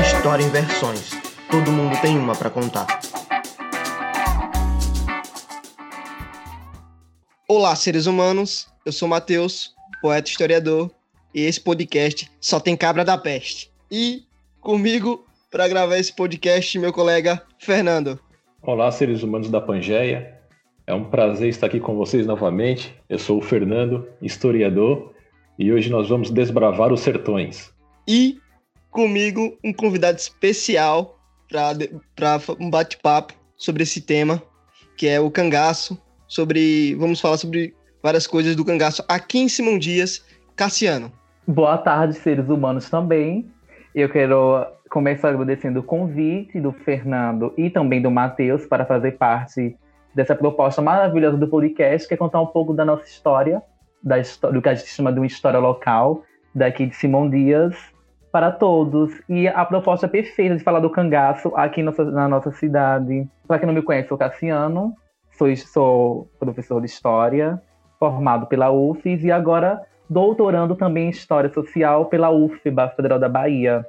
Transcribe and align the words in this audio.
História 0.00 0.44
em 0.44 0.50
versões. 0.50 1.10
Todo 1.50 1.72
mundo 1.72 2.00
tem 2.00 2.16
uma 2.16 2.34
para 2.34 2.48
contar. 2.48 2.86
Olá, 7.48 7.74
seres 7.74 8.06
humanos. 8.06 8.68
Eu 8.86 8.92
sou 8.92 9.08
Matheus, 9.08 9.74
poeta 10.00 10.30
historiador, 10.30 10.90
e 11.34 11.42
esse 11.42 11.60
podcast 11.60 12.30
só 12.40 12.60
tem 12.60 12.76
cabra 12.76 13.04
da 13.04 13.18
peste. 13.18 13.70
E 13.90 14.24
comigo 14.60 15.26
para 15.50 15.68
gravar 15.68 15.98
esse 15.98 16.12
podcast, 16.12 16.78
meu 16.78 16.92
colega 16.92 17.42
Fernando. 17.58 18.18
Olá, 18.62 18.90
seres 18.90 19.22
humanos 19.22 19.50
da 19.50 19.60
Pangeia. 19.60 20.38
É 20.86 20.92
um 20.92 21.04
prazer 21.04 21.48
estar 21.48 21.66
aqui 21.66 21.80
com 21.80 21.96
vocês 21.96 22.26
novamente. 22.26 22.94
Eu 23.08 23.18
sou 23.18 23.38
o 23.38 23.42
Fernando, 23.42 24.06
historiador, 24.20 25.13
e 25.58 25.72
hoje 25.72 25.90
nós 25.90 26.08
vamos 26.08 26.30
desbravar 26.30 26.92
os 26.92 27.00
sertões. 27.00 27.72
E 28.06 28.38
comigo 28.90 29.56
um 29.62 29.72
convidado 29.72 30.18
especial 30.18 31.18
para 31.48 32.38
um 32.58 32.70
bate-papo 32.70 33.34
sobre 33.56 33.82
esse 33.82 34.00
tema, 34.00 34.42
que 34.96 35.06
é 35.08 35.20
o 35.20 35.30
cangaço, 35.30 35.98
sobre 36.26 36.94
vamos 36.96 37.20
falar 37.20 37.36
sobre 37.36 37.74
várias 38.02 38.26
coisas 38.26 38.54
do 38.56 38.64
cangaço 38.64 39.04
aqui 39.08 39.38
em 39.38 39.48
Simão 39.48 39.78
Dias, 39.78 40.24
Cassiano. 40.56 41.12
Boa 41.46 41.78
tarde, 41.78 42.14
seres 42.14 42.48
humanos 42.48 42.88
também. 42.88 43.50
Eu 43.94 44.08
quero 44.08 44.66
começar 44.90 45.30
agradecendo 45.30 45.80
o 45.80 45.82
convite 45.82 46.60
do 46.60 46.72
Fernando 46.72 47.52
e 47.56 47.70
também 47.70 48.00
do 48.00 48.10
Matheus 48.10 48.66
para 48.66 48.84
fazer 48.84 49.12
parte 49.12 49.76
dessa 50.14 50.34
proposta 50.34 50.80
maravilhosa 50.80 51.36
do 51.36 51.48
podcast, 51.48 52.06
que 52.06 52.14
é 52.14 52.16
contar 52.16 52.40
um 52.40 52.46
pouco 52.46 52.72
da 52.72 52.84
nossa 52.84 53.04
história, 53.04 53.62
da 54.04 54.16
do 54.50 54.60
que 54.60 54.68
a 54.68 54.74
gente 54.74 54.88
chama 54.88 55.12
de 55.12 55.18
uma 55.18 55.26
história 55.26 55.58
local, 55.58 56.22
daqui 56.54 56.86
de 56.86 56.94
Simão 56.94 57.28
Dias, 57.28 57.74
para 58.30 58.50
todos. 58.52 59.10
E 59.28 59.48
a 59.48 59.64
proposta 59.64 60.06
perfeita 60.06 60.56
de 60.56 60.62
falar 60.62 60.80
do 60.80 60.90
cangaço 60.90 61.50
aqui 61.56 61.82
na 61.82 62.28
nossa 62.28 62.50
cidade. 62.52 63.26
Para 63.48 63.58
quem 63.58 63.66
não 63.66 63.74
me 63.74 63.80
conhece, 63.80 64.08
sou 64.08 64.18
Cassiano, 64.18 64.92
sou, 65.30 65.56
sou 65.56 66.28
professor 66.38 66.80
de 66.80 66.86
História, 66.86 67.60
formado 67.98 68.46
pela 68.46 68.70
UFES 68.70 69.24
e 69.24 69.32
agora 69.32 69.80
doutorando 70.10 70.74
também 70.76 71.06
em 71.06 71.10
História 71.10 71.50
Social 71.52 72.06
pela 72.06 72.30
UFBA, 72.30 72.90
Federal 72.90 73.18
da 73.18 73.28
Bahia. 73.28 73.86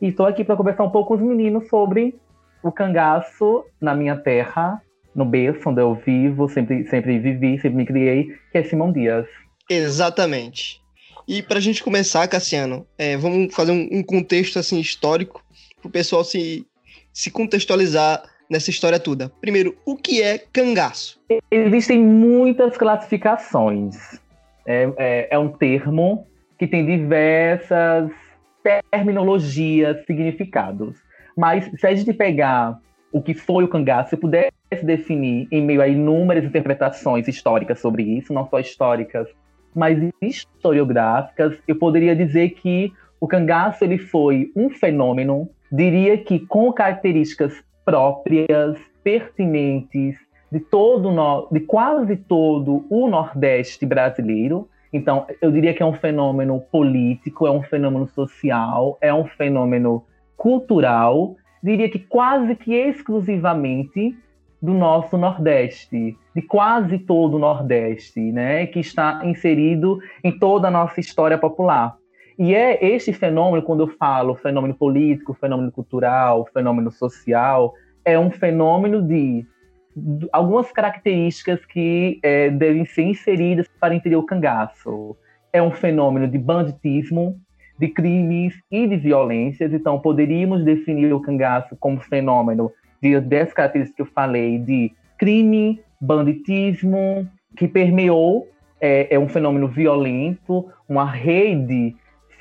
E 0.00 0.08
estou 0.08 0.26
aqui 0.26 0.44
para 0.44 0.56
conversar 0.56 0.84
um 0.84 0.90
pouco 0.90 1.08
com 1.08 1.14
os 1.14 1.20
meninos 1.20 1.68
sobre 1.68 2.18
o 2.62 2.72
cangaço 2.72 3.64
na 3.80 3.94
minha 3.94 4.16
terra, 4.16 4.80
no 5.14 5.24
berço 5.24 5.68
onde 5.68 5.80
eu 5.80 5.94
vivo, 5.94 6.48
sempre, 6.48 6.84
sempre 6.86 7.18
vivi, 7.18 7.58
sempre 7.58 7.76
me 7.76 7.84
criei, 7.84 8.32
que 8.50 8.58
é 8.58 8.62
Simão 8.62 8.92
Dias. 8.92 9.26
Exatamente. 9.68 10.80
E 11.26 11.42
para 11.42 11.58
a 11.58 11.60
gente 11.60 11.82
começar, 11.82 12.26
Cassiano, 12.26 12.86
é, 12.96 13.16
vamos 13.16 13.54
fazer 13.54 13.72
um, 13.72 13.88
um, 13.92 14.02
contexto 14.02 14.58
assim 14.58 14.80
histórico 14.80 15.44
para 15.80 15.88
o 15.88 15.92
pessoal 15.92 16.24
se, 16.24 16.66
se 17.12 17.30
contextualizar 17.30 18.22
nessa 18.48 18.70
história 18.70 18.98
toda. 18.98 19.30
Primeiro, 19.40 19.76
o 19.84 19.94
que 19.94 20.22
é 20.22 20.38
cangaço? 20.38 21.20
Existem 21.50 21.98
muitas 21.98 22.78
classificações. 22.78 24.18
É, 24.66 24.90
é, 24.96 25.28
é 25.32 25.38
um 25.38 25.48
termo 25.48 26.26
que 26.58 26.66
tem 26.66 26.86
diversas 26.86 28.10
terminologias, 28.90 30.04
significados. 30.06 30.96
Mas 31.36 31.70
se 31.78 31.86
a 31.86 31.94
gente 31.94 32.12
pegar 32.12 32.78
o 33.12 33.22
que 33.22 33.34
foi 33.34 33.64
o 33.64 33.68
cangaço, 33.68 34.10
se 34.10 34.16
pudesse 34.16 34.52
definir 34.82 35.46
em 35.50 35.62
meio 35.62 35.80
a 35.80 35.88
inúmeras 35.88 36.44
interpretações 36.44 37.28
históricas 37.28 37.80
sobre 37.80 38.02
isso, 38.02 38.32
não 38.32 38.48
só 38.48 38.58
históricas, 38.58 39.28
mas 39.78 39.98
historiográficas, 40.20 41.56
eu 41.66 41.76
poderia 41.76 42.14
dizer 42.14 42.50
que 42.50 42.92
o 43.20 43.26
cangaço 43.26 43.84
ele 43.84 43.96
foi 43.96 44.50
um 44.56 44.68
fenômeno, 44.68 45.48
diria 45.70 46.18
que 46.18 46.40
com 46.40 46.72
características 46.72 47.54
próprias, 47.84 48.76
pertinentes 49.02 50.16
de 50.50 50.60
todo 50.60 51.10
de 51.52 51.60
quase 51.60 52.16
todo 52.16 52.84
o 52.90 53.08
Nordeste 53.08 53.86
brasileiro, 53.86 54.68
então, 54.92 55.26
eu 55.40 55.50
diria 55.52 55.74
que 55.74 55.82
é 55.82 55.86
um 55.86 55.92
fenômeno 55.92 56.60
político, 56.72 57.46
é 57.46 57.50
um 57.50 57.62
fenômeno 57.62 58.08
social, 58.08 58.96
é 59.00 59.12
um 59.12 59.26
fenômeno 59.26 60.04
cultural, 60.36 61.36
diria 61.62 61.90
que 61.90 61.98
quase 61.98 62.54
que 62.54 62.72
exclusivamente 62.72 64.16
do 64.60 64.74
nosso 64.74 65.16
Nordeste, 65.16 66.16
de 66.34 66.42
quase 66.42 66.98
todo 66.98 67.36
o 67.36 67.38
Nordeste, 67.38 68.20
né, 68.32 68.66
que 68.66 68.80
está 68.80 69.20
inserido 69.24 70.00
em 70.22 70.36
toda 70.36 70.68
a 70.68 70.70
nossa 70.70 71.00
história 71.00 71.38
popular. 71.38 71.96
E 72.38 72.54
é 72.54 72.84
este 72.84 73.12
fenômeno, 73.12 73.62
quando 73.62 73.80
eu 73.80 73.88
falo 73.88 74.34
fenômeno 74.34 74.74
político, 74.74 75.34
fenômeno 75.34 75.72
cultural, 75.72 76.46
fenômeno 76.52 76.90
social, 76.90 77.74
é 78.04 78.18
um 78.18 78.30
fenômeno 78.30 79.02
de 79.02 79.44
algumas 80.32 80.70
características 80.70 81.64
que 81.66 82.20
é, 82.22 82.48
devem 82.50 82.84
ser 82.84 83.02
inseridas 83.02 83.66
para 83.80 83.94
entender 83.94 84.16
o 84.16 84.22
cangaço. 84.22 85.16
É 85.52 85.60
um 85.60 85.72
fenômeno 85.72 86.28
de 86.28 86.38
banditismo, 86.38 87.36
de 87.78 87.88
crimes 87.88 88.54
e 88.70 88.86
de 88.86 88.96
violências, 88.96 89.72
então 89.72 90.00
poderíamos 90.00 90.64
definir 90.64 91.12
o 91.12 91.20
cangaço 91.20 91.76
como 91.76 92.00
fenômeno 92.00 92.70
de 93.00 93.20
10 93.20 93.52
características 93.52 93.96
que 93.96 94.02
eu 94.02 94.14
falei, 94.14 94.58
de 94.58 94.92
crime, 95.16 95.80
banditismo, 96.00 97.28
que 97.56 97.66
permeou, 97.66 98.48
é, 98.80 99.14
é 99.14 99.18
um 99.18 99.28
fenômeno 99.28 99.66
violento, 99.68 100.66
uma 100.88 101.04
rede 101.04 101.96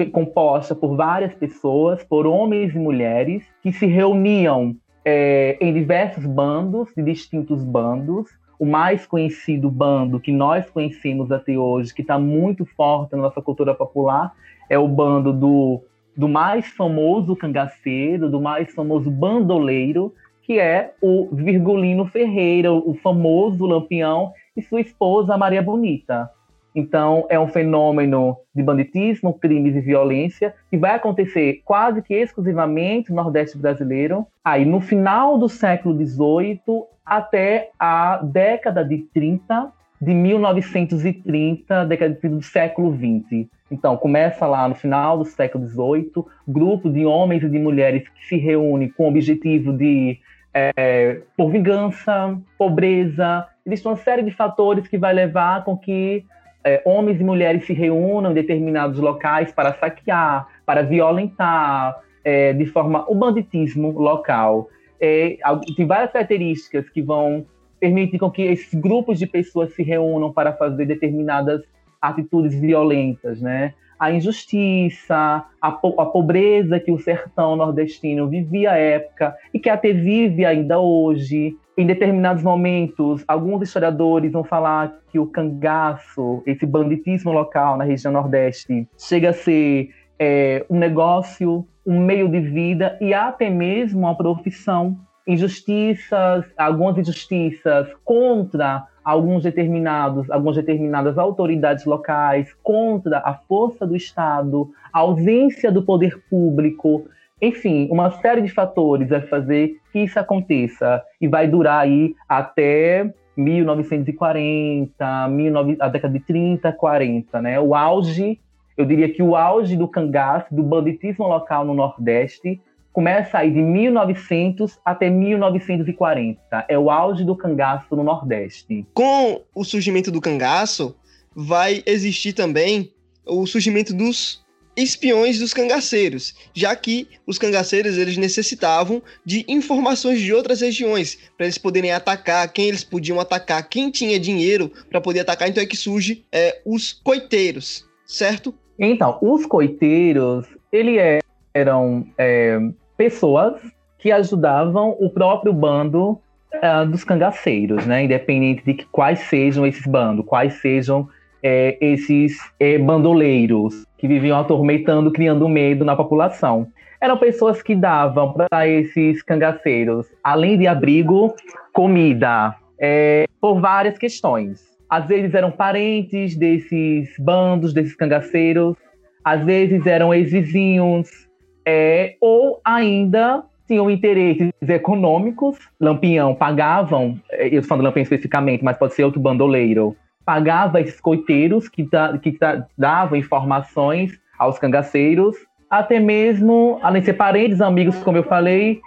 composta 0.06 0.75
por 0.75 0.96
várias 0.96 1.34
pessoas, 1.34 2.03
por 2.03 2.28
homens 2.28 2.75
e 2.75 2.78
mulheres, 2.78 3.44
que 3.63 3.72
se 3.72 3.88
reuniam 3.88 4.75
é, 5.03 5.57
em 5.59 5.73
diversos 5.73 6.25
bandos, 6.25 6.90
de 6.96 7.01
distintos 7.01 7.63
bandos. 7.63 8.29
O 8.59 8.66
mais 8.66 9.06
conhecido 9.06 9.69
bando 9.69 10.19
que 10.19 10.31
nós 10.31 10.69
conhecemos 10.69 11.31
até 11.31 11.57
hoje, 11.57 11.94
que 11.94 12.01
está 12.01 12.19
muito 12.19 12.66
forte 12.66 13.16
na 13.16 13.23
nossa 13.23 13.41
cultura 13.41 13.73
popular, 13.73 14.34
é 14.69 14.78
o 14.78 14.88
bando 14.88 15.31
do, 15.31 15.81
do 16.16 16.28
mais 16.28 16.67
famoso 16.67 17.35
cangaceiro, 17.35 18.29
do 18.29 18.41
mais 18.41 18.73
famoso 18.73 19.09
bandoleiro, 19.09 20.13
que 20.47 20.58
é 20.58 20.94
o 21.02 21.28
Virgulino 21.30 22.06
Ferreira, 22.06 22.72
o 22.72 22.94
famoso 22.94 23.66
Lampião, 23.66 24.31
e 24.56 24.62
sua 24.62 24.80
esposa 24.80 25.38
Maria 25.38 25.62
Bonita. 25.62 26.31
Então, 26.74 27.25
é 27.28 27.38
um 27.38 27.47
fenômeno 27.47 28.38
de 28.56 28.63
banditismo, 28.63 29.34
crimes 29.34 29.75
e 29.75 29.81
violência 29.81 30.53
que 30.69 30.78
vai 30.78 30.96
acontecer 30.96 31.62
quase 31.66 32.02
que 32.02 32.13
exclusivamente 32.13 33.09
no 33.09 33.18
Nordeste 33.18 33.58
brasileiro, 33.58 34.25
aí 34.44 34.63
no 34.63 34.80
final 34.80 35.38
do 35.38 35.50
século 35.50 35.94
XVIII 35.97 36.84
até 37.06 37.72
a 37.78 38.22
década 38.24 38.85
de 38.85 39.00
30, 39.14 39.69
de 40.00 40.14
1930, 40.14 41.85
década 41.85 42.18
do 42.24 42.41
século 42.41 42.96
XX. 42.96 43.47
Então, 43.69 43.97
começa 43.97 44.47
lá 44.47 44.68
no 44.69 44.75
final 44.75 45.18
do 45.18 45.25
século 45.25 45.68
XVIII, 45.68 46.25
grupo 46.47 46.90
de 46.90 47.06
homens 47.06 47.44
e 47.44 47.50
de 47.50 47.59
mulheres 47.59 48.08
que 48.08 48.28
se 48.28 48.38
reúnem 48.38 48.90
com 48.90 49.06
o 49.06 49.09
objetivo 49.09 49.74
de, 49.74 50.19
é, 50.53 51.22
por 51.35 51.52
vingança, 51.52 52.38
pobreza, 52.58 53.47
existe 53.66 53.88
uma 53.88 53.97
série 53.97 54.24
de 54.24 54.31
fatores 54.31 54.88
que 54.88 54.97
vai 54.97 55.13
levar 55.13 55.63
com 55.63 55.78
que 55.78 56.25
é, 56.63 56.81
homens 56.85 57.22
e 57.22 57.24
mulheres 57.24 57.66
se 57.66 57.74
reúnam 57.74 58.31
em 58.31 58.34
determinados 58.34 59.00
locais 59.00 59.52
para 59.52 59.74
saquear, 59.74 60.47
para 60.66 60.81
violentar, 60.81 62.00
é, 62.24 62.53
de 62.53 62.66
forma 62.66 63.06
o 63.09 63.16
banditismo 63.16 63.91
local. 63.91 64.69
É, 65.00 65.38
tem 65.75 65.85
várias 65.85 66.12
características 66.12 66.90
que 66.90 67.02
vão 67.02 67.46
permitir 67.79 68.18
com 68.18 68.31
que 68.31 68.41
esses 68.41 68.74
grupos 68.74 69.19
de 69.19 69.28
pessoas 69.28 69.74
se 69.74 69.84
reúnam 69.84 70.34
para 70.34 70.52
fazer 70.53 70.85
determinadas 70.85 71.62
atitudes 72.02 72.59
violentas, 72.59 73.41
né? 73.41 73.74
A 73.99 74.11
injustiça, 74.11 75.44
a, 75.61 75.72
po 75.72 75.99
a 75.99 76.05
pobreza 76.05 76.79
que 76.79 76.91
o 76.91 76.99
sertão 76.99 77.55
nordestino 77.55 78.28
vivia 78.28 78.72
à 78.72 78.78
época 78.78 79.35
e 79.53 79.59
que 79.59 79.70
até 79.70 79.91
vive 79.91 80.46
ainda 80.46 80.79
hoje, 80.79 81.55
em 81.78 81.85
determinados 81.85 82.44
momentos, 82.44 83.23
alguns 83.28 83.61
historiadores 83.61 84.32
vão 84.32 84.44
falar 84.44 84.94
que 85.11 85.20
o 85.20 85.28
cangaço, 85.28 86.41
esse 86.46 86.66
banditismo 86.66 87.32
local 87.32 87.78
na 87.78 87.84
região 87.84 88.11
Nordeste, 88.11 88.88
chega 88.97 89.29
a 89.29 89.34
ser 89.34 89.90
é, 90.20 90.66
um 90.70 90.78
negócio, 90.78 91.67
um 91.85 91.99
meio 91.99 92.28
de 92.28 92.40
vida 92.40 92.97
e 92.99 93.14
até 93.14 93.49
mesmo 93.49 93.99
uma 93.99 94.16
profissão. 94.16 94.97
Injustiças, 95.28 96.46
algumas 96.58 96.97
injustiças 96.97 97.90
contra 98.03 98.88
alguns 99.03 99.44
determinados, 99.44 100.29
algumas 100.29 100.56
determinadas 100.56 101.18
autoridades 101.18 101.85
locais, 101.85 102.53
contra 102.64 103.20
a 103.20 103.34
força 103.34 103.85
do 103.85 103.96
Estado, 103.96 104.70
a 104.91 105.00
ausência 105.00 105.72
do 105.72 105.82
poder 105.82 106.22
público, 106.29 107.06
enfim, 107.41 107.88
uma 107.91 108.12
série 108.12 108.41
de 108.41 108.50
fatores 108.50 109.09
vai 109.09 109.22
fazer 109.22 109.78
que 109.94 110.00
isso 110.00 110.20
aconteça 110.20 111.03
e 111.22 111.28
vai 111.28 111.47
durar 111.47 111.82
aí 111.82 112.16
até 112.28 113.14
1940, 113.38 115.28
19, 115.30 115.78
a 115.80 115.88
década 115.88 116.14
de 116.14 116.26
30, 116.26 116.72
40, 116.73 117.41
né? 117.41 117.59
O 117.59 117.76
auge 117.76 118.40
Eu 118.76 118.85
diria 118.85 119.09
que 119.09 119.23
o 119.23 119.35
auge 119.35 119.76
do 119.76 119.88
cangaço, 119.88 120.53
do 120.53 120.64
banditismo 120.64 121.28
local 121.28 121.64
no 121.64 121.73
Nordeste, 121.73 122.62
começa 122.97 123.38
aí 123.38 123.52
de 123.52 123.61
1900 123.61 124.79
até 124.84 125.08
1940. 125.08 126.66
É 126.67 126.79
o 126.79 126.90
auge 126.90 127.23
do 127.23 127.35
cangaço 127.35 127.96
no 127.96 128.03
Nordeste. 128.03 128.88
Com 128.91 129.44
o 129.53 129.64
surgimento 129.64 130.09
do 130.09 130.20
cangaço, 130.20 130.96
vai 131.35 131.84
existir 131.85 132.34
também 132.34 132.91
o 133.23 133.46
surgimento 133.46 133.94
dos 133.94 134.44
espiões 134.76 135.38
dos 135.38 135.53
cangaceiros, 135.53 136.34
já 136.55 136.76
que 136.76 137.08
os 137.28 137.38
cangaceiros 137.38 137.99
eles 137.99 138.17
necessitavam 138.17 138.99
de 139.23 139.46
informações 139.47 140.20
de 140.20 140.34
outras 140.34 140.61
regiões 140.61 141.20
para 141.38 141.46
eles 141.46 141.59
poderem 141.59 141.91
atacar, 141.91 142.52
quem 142.52 142.67
eles 142.67 142.84
podiam 142.84 143.20
atacar, 143.20 143.70
quem 143.70 143.91
tinha 143.91 144.20
dinheiro 144.20 144.72
para 144.90 144.99
poder 144.99 145.20
atacar. 145.20 145.47
Então 145.47 145.61
é 145.61 145.67
que 145.67 145.78
surge 145.78 146.26
é, 146.32 146.64
os 146.66 146.94
coiteiros, 146.94 147.88
certo? 148.08 148.55
Então, 148.79 149.20
os 149.22 149.46
coiteiros, 149.46 150.47
eles 150.72 151.22
eram 151.53 152.08
é, 152.17 152.59
pessoas 152.97 153.61
que 153.97 154.11
ajudavam 154.11 154.96
o 154.99 155.09
próprio 155.09 155.53
bando 155.53 156.20
uh, 156.55 156.85
dos 156.90 157.03
cangaceiros, 157.03 157.85
né? 157.85 158.03
Independente 158.03 158.64
de 158.66 158.85
quais 158.91 159.20
sejam 159.20 159.66
esses 159.66 159.85
bandos, 159.85 160.26
quais 160.26 160.55
sejam 160.55 161.08
é, 161.41 161.78
esses 161.79 162.38
é, 162.59 162.78
bandoleiros 162.78 163.85
que 163.97 164.08
viviam 164.08 164.40
atormentando, 164.40 165.11
criando 165.11 165.47
medo 165.47 165.85
na 165.85 165.96
população. 165.96 166.67
Eram 166.99 167.17
pessoas 167.17 167.61
que 167.61 167.76
davam 167.76 168.34
para 168.34 168.67
esses 168.67 169.22
cangaceiros, 169.22 170.08
além 170.23 170.58
de 170.58 170.67
abrigo, 170.67 171.34
comida, 171.72 172.55
é, 172.79 173.26
por 173.40 173.59
várias 173.59 173.97
questões. 173.97 174.66
Às 174.90 175.08
vezes 175.08 175.34
eram 175.34 175.52
parentes 175.52 176.35
desses 176.35 177.09
bandos, 177.20 177.73
desses 177.73 177.96
cangaceiros, 177.96 178.76
às 179.23 179.44
vezes 179.44 179.85
eram 179.85 180.14
ex-vizinhos, 180.14 181.27
é, 181.69 182.16
ou 182.22 182.61
ainda 182.64 183.43
tinham 183.67 183.91
interesses 183.91 184.53
econômicos. 184.61 185.58
Lampião 185.78 186.34
pagavam, 186.34 187.19
é, 187.29 187.47
eu 187.47 187.59
estou 187.59 187.64
falando 187.64 187.84
Lampião 187.84 188.03
especificamente, 188.03 188.64
mas 188.64 188.78
pode 188.78 188.93
ser 188.93 189.03
outro 189.03 189.19
bandoleiro, 189.19 189.93
pagava 190.25 190.79
esses 190.79 191.02
coiteiros 191.02 191.67
que, 191.67 191.84
da, 191.84 192.17
que 192.17 192.31
da, 192.40 192.66
davam 192.78 193.17
informações 193.17 194.17
aos 194.40 194.58
cangaceiros, 194.58 195.35
até 195.69 195.99
mesmo, 195.99 196.79
além 196.81 197.02
de 197.02 197.08
ser 197.08 197.14
parentes, 197.14 197.59
amigos, 197.59 197.97
como 197.97 198.16
eu 198.16 198.23
falei, 198.23 198.79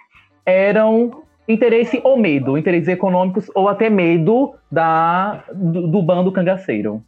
eram 0.46 1.22
interesse 1.46 2.00
ou 2.02 2.16
medo, 2.16 2.56
interesses 2.56 2.88
econômicos 2.88 3.50
ou 3.54 3.68
até 3.68 3.90
medo 3.90 4.54
da, 4.72 5.44
do, 5.52 5.86
do 5.86 6.00
bando 6.00 6.32
cangaceiro. 6.32 7.02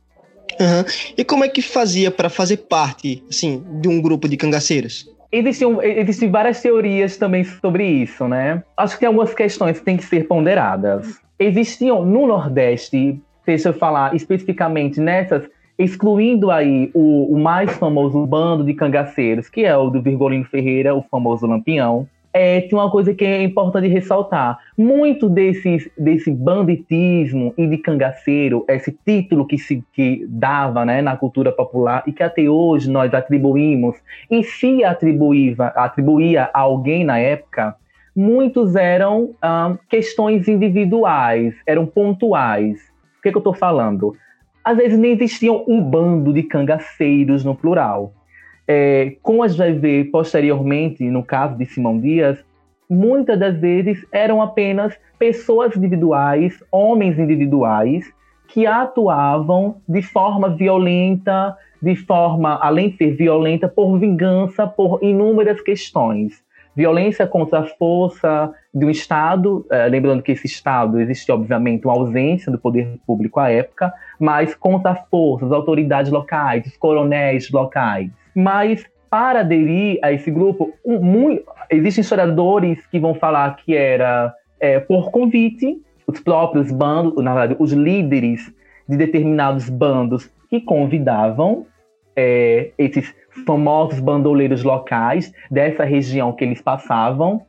Uhum. 0.61 0.85
E 1.17 1.25
como 1.25 1.45
é 1.45 1.49
que 1.49 1.63
fazia 1.63 2.11
para 2.11 2.29
fazer 2.29 2.59
parte, 2.59 3.25
assim, 3.31 3.65
de 3.81 3.89
um 3.89 4.03
grupo 4.03 4.29
de 4.29 4.37
cangaceiros? 4.37 5.09
Existiam, 5.33 5.83
existem 5.83 6.31
várias 6.31 6.61
teorias 6.61 7.17
também 7.17 7.43
sobre 7.43 7.87
isso, 7.87 8.29
né? 8.29 8.63
Acho 8.77 8.95
que 8.95 9.01
tem 9.01 9.07
algumas 9.07 9.33
questões 9.33 9.79
que 9.79 9.85
têm 9.85 9.97
que 9.97 10.05
ser 10.05 10.29
ponderadas. 10.29 11.19
Existiam 11.39 12.05
no 12.05 12.27
Nordeste 12.27 13.19
deixa 13.47 13.71
eu 13.71 13.73
falar 13.73 14.15
especificamente 14.15 15.01
nessas, 15.01 15.49
excluindo 15.79 16.51
aí 16.51 16.91
o, 16.95 17.35
o 17.35 17.39
mais 17.39 17.73
famoso 17.77 18.25
bando 18.27 18.65
de 18.65 18.75
cangaceiros, 18.75 19.49
que 19.49 19.65
é 19.65 19.77
o 19.77 19.91
do 19.91 20.01
Virgolino 20.01 20.45
Ferreira, 20.45 20.95
o 20.95 21.03
famoso 21.03 21.47
Lampião, 21.47 22.07
é, 22.33 22.63
tinha 22.63 22.81
uma 22.81 22.91
coisa 22.91 23.13
que 23.13 23.25
é 23.25 23.43
importante 23.43 23.89
ressaltar. 23.89 24.59
Muito 24.77 25.29
desses, 25.29 25.91
desse 25.99 26.31
banditismo 26.31 27.53
e 27.59 27.67
de 27.67 27.77
cangaceiro, 27.79 28.65
esse 28.69 28.97
título 29.05 29.47
que 29.47 29.59
se 29.59 29.85
que 29.93 30.25
dava 30.29 30.85
né, 30.85 31.03
na 31.03 31.17
cultura 31.17 31.53
popular 31.53 32.03
e 32.07 32.13
que 32.13 32.23
até 32.23 32.49
hoje 32.49 32.91
nós 32.91 33.13
atribuímos, 33.13 33.97
e 34.31 34.43
se 34.43 34.83
atribuía, 34.83 35.55
atribuía 35.77 36.51
a 36.55 36.61
alguém 36.61 37.05
na 37.05 37.19
época, 37.19 37.77
muitos 38.17 38.77
eram 38.77 39.35
ah, 39.43 39.77
questões 39.89 40.49
individuais, 40.49 41.55
eram 41.67 41.85
pontuais. 41.87 42.81
O 43.19 43.23
que, 43.23 43.31
que 43.31 43.37
eu 43.37 43.41
estou 43.41 43.55
falando? 43.55 44.17
Às 44.65 44.77
vezes 44.77 44.99
nem 44.99 45.13
existiam 45.13 45.65
um 45.69 45.83
bando 45.83 46.33
de 46.33 46.43
cangaceiros 46.43 47.45
no 47.45 47.55
plural. 47.55 48.13
É, 48.67 49.17
como 49.23 49.43
a 49.43 49.49
gente 49.49 49.59
vai 49.59 49.73
ver 49.73 50.05
posteriormente, 50.11 51.03
no 51.05 51.23
caso 51.23 51.57
de 51.57 51.67
Simão 51.67 51.99
Dias, 51.99 52.39
muitas 52.89 53.39
das 53.39 53.57
vezes 53.59 54.05
eram 54.13 54.41
apenas 54.41 54.95
pessoas 55.19 55.77
individuais, 55.77 56.63
homens 56.71 57.19
individuais, 57.19 58.05
que 58.49 58.67
atuavam 58.67 59.77
de 59.89 60.03
forma 60.03 60.51
violenta, 60.51 61.57
de 61.81 61.97
forma, 61.97 62.59
além 62.63 62.91
de 62.91 62.99
ser 62.99 63.17
violenta, 63.17 63.69
por 63.69 63.99
vingança, 63.99 64.67
por 64.67 65.03
inúmeras 65.03 65.61
questões 65.61 66.43
violência 66.75 67.27
contra 67.27 67.61
a 67.61 67.65
força 67.65 68.53
de 68.75 68.85
um 68.85 68.91
Estado, 68.91 69.67
é, 69.71 69.87
lembrando 69.89 70.23
que 70.23 70.33
esse 70.33 70.47
Estado 70.47 71.01
existe, 71.01 71.31
obviamente, 71.31 71.85
uma 71.85 71.95
ausência 71.95 72.51
do 72.51 72.59
poder 72.59 72.99
público 73.07 73.39
à 73.39 73.51
época, 73.51 73.93
mas 74.19 74.55
contra 74.55 74.93
as 74.93 75.09
forças, 75.11 75.49
as 75.49 75.55
autoridades 75.55 76.11
locais, 76.11 76.67
os 76.67 76.77
coronéis 76.77 77.51
locais. 77.51 78.11
Mas 78.35 78.85
para 79.11 79.41
aderir 79.41 79.99
a 80.03 80.13
esse 80.13 80.31
grupo, 80.31 80.73
um, 80.85 80.99
muito, 80.99 81.45
existem 81.71 82.01
historiadores 82.01 82.87
que 82.87 82.99
vão 82.99 83.15
falar 83.15 83.57
que 83.57 83.77
era 83.77 84.35
é, 84.59 84.81
por 84.81 85.11
convite, 85.11 85.81
os 86.07 86.21
próprios 86.21 86.71
bandos, 86.71 87.23
na 87.23 87.35
verdade, 87.35 87.57
os 87.59 87.73
líderes 87.73 88.53
de 88.89 88.97
determinados 88.97 89.69
bandos 89.69 90.31
que 90.49 90.61
convidavam 90.61 91.67
é, 92.17 92.71
esses 92.79 93.15
famosos 93.47 94.01
bandoleiros 94.01 94.63
locais 94.63 95.33
dessa 95.51 95.85
região 95.85 96.33
que 96.33 96.45
eles 96.45 96.61
passavam, 96.61 97.43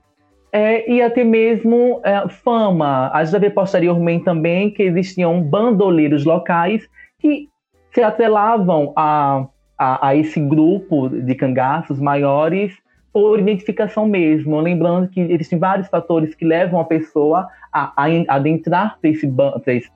é, 0.51 0.89
e 0.89 1.01
até 1.01 1.24
mesmo 1.24 2.00
é, 2.03 2.27
fama. 2.29 3.09
A 3.13 3.24
gente 3.24 3.39
vai 3.39 3.50
posteriormente 3.50 4.24
também 4.24 4.69
que 4.69 4.83
existiam 4.83 5.41
bandoleiros 5.41 6.25
locais 6.25 6.88
que 7.19 7.50
se 7.91 8.01
atrelavam 8.01 8.94
a, 8.95 9.47
a, 9.83 10.07
a 10.07 10.15
esse 10.15 10.39
grupo 10.39 11.09
de 11.09 11.35
cangaços 11.35 12.00
maiores 12.00 12.74
por 13.12 13.38
identificação 13.38 14.07
mesmo. 14.07 14.59
Lembrando 14.59 15.09
que 15.09 15.19
existem 15.19 15.59
vários 15.59 15.89
fatores 15.89 16.33
que 16.33 16.45
levam 16.45 16.80
a 16.80 16.85
pessoa 16.85 17.47
a, 17.71 17.91
a 17.95 18.35
adentrar 18.35 18.97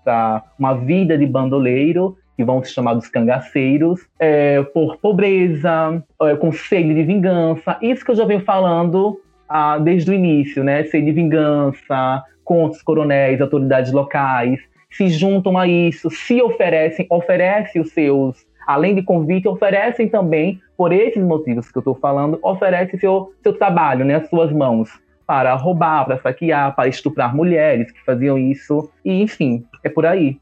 para 0.04 0.44
uma 0.60 0.74
vida 0.74 1.18
de 1.18 1.25
bandoleiro 1.25 2.18
que 2.36 2.44
vão 2.44 2.63
se 2.63 2.72
chamar 2.72 2.94
dos 2.94 3.07
cangaceiros, 3.07 4.01
é, 4.19 4.62
por 4.62 4.98
pobreza, 4.98 6.04
é, 6.22 6.36
com 6.36 6.51
sede 6.51 6.94
de 6.94 7.04
vingança. 7.04 7.78
Isso 7.81 8.06
que 8.06 8.11
eu 8.11 8.16
já 8.16 8.26
venho 8.26 8.42
falando 8.42 9.19
ah, 9.50 9.80
desde 9.80 10.11
o 10.11 10.14
início, 10.14 10.64
né? 10.64 10.83
Sede 10.83 11.07
de 11.07 11.14
vingança, 11.14 12.23
contra 12.44 12.78
os 12.78 12.83
coronéis, 12.83 13.42
autoridades 13.42 13.92
locais, 13.92 14.59
se 14.90 15.09
juntam 15.09 15.57
a 15.57 15.68
isso, 15.68 16.09
se 16.09 16.42
oferecem, 16.42 17.06
oferecem 17.09 17.81
os 17.81 17.92
seus, 17.92 18.46
além 18.68 18.94
de 18.94 19.02
convite, 19.02 19.47
oferecem 19.47 20.09
também, 20.09 20.62
por 20.76 20.92
esses 20.92 21.24
motivos 21.24 21.71
que 21.71 21.78
eu 21.78 21.80
estou 21.80 21.95
falando, 21.95 22.38
oferecem 22.44 23.00
seu, 23.00 23.33
seu 23.42 23.54
trabalho, 23.54 24.04
né? 24.04 24.16
As 24.16 24.30
suas 24.30 24.52
mãos 24.52 24.90
para 25.26 25.54
roubar, 25.56 26.06
para 26.06 26.19
saquear, 26.19 26.76
para 26.76 26.88
estuprar 26.88 27.36
mulheres 27.36 27.92
que 27.92 28.04
faziam 28.06 28.38
isso, 28.38 28.92
e 29.04 29.21
enfim, 29.21 29.66
é 29.83 29.90
por 29.90 30.06
aí. 30.06 30.40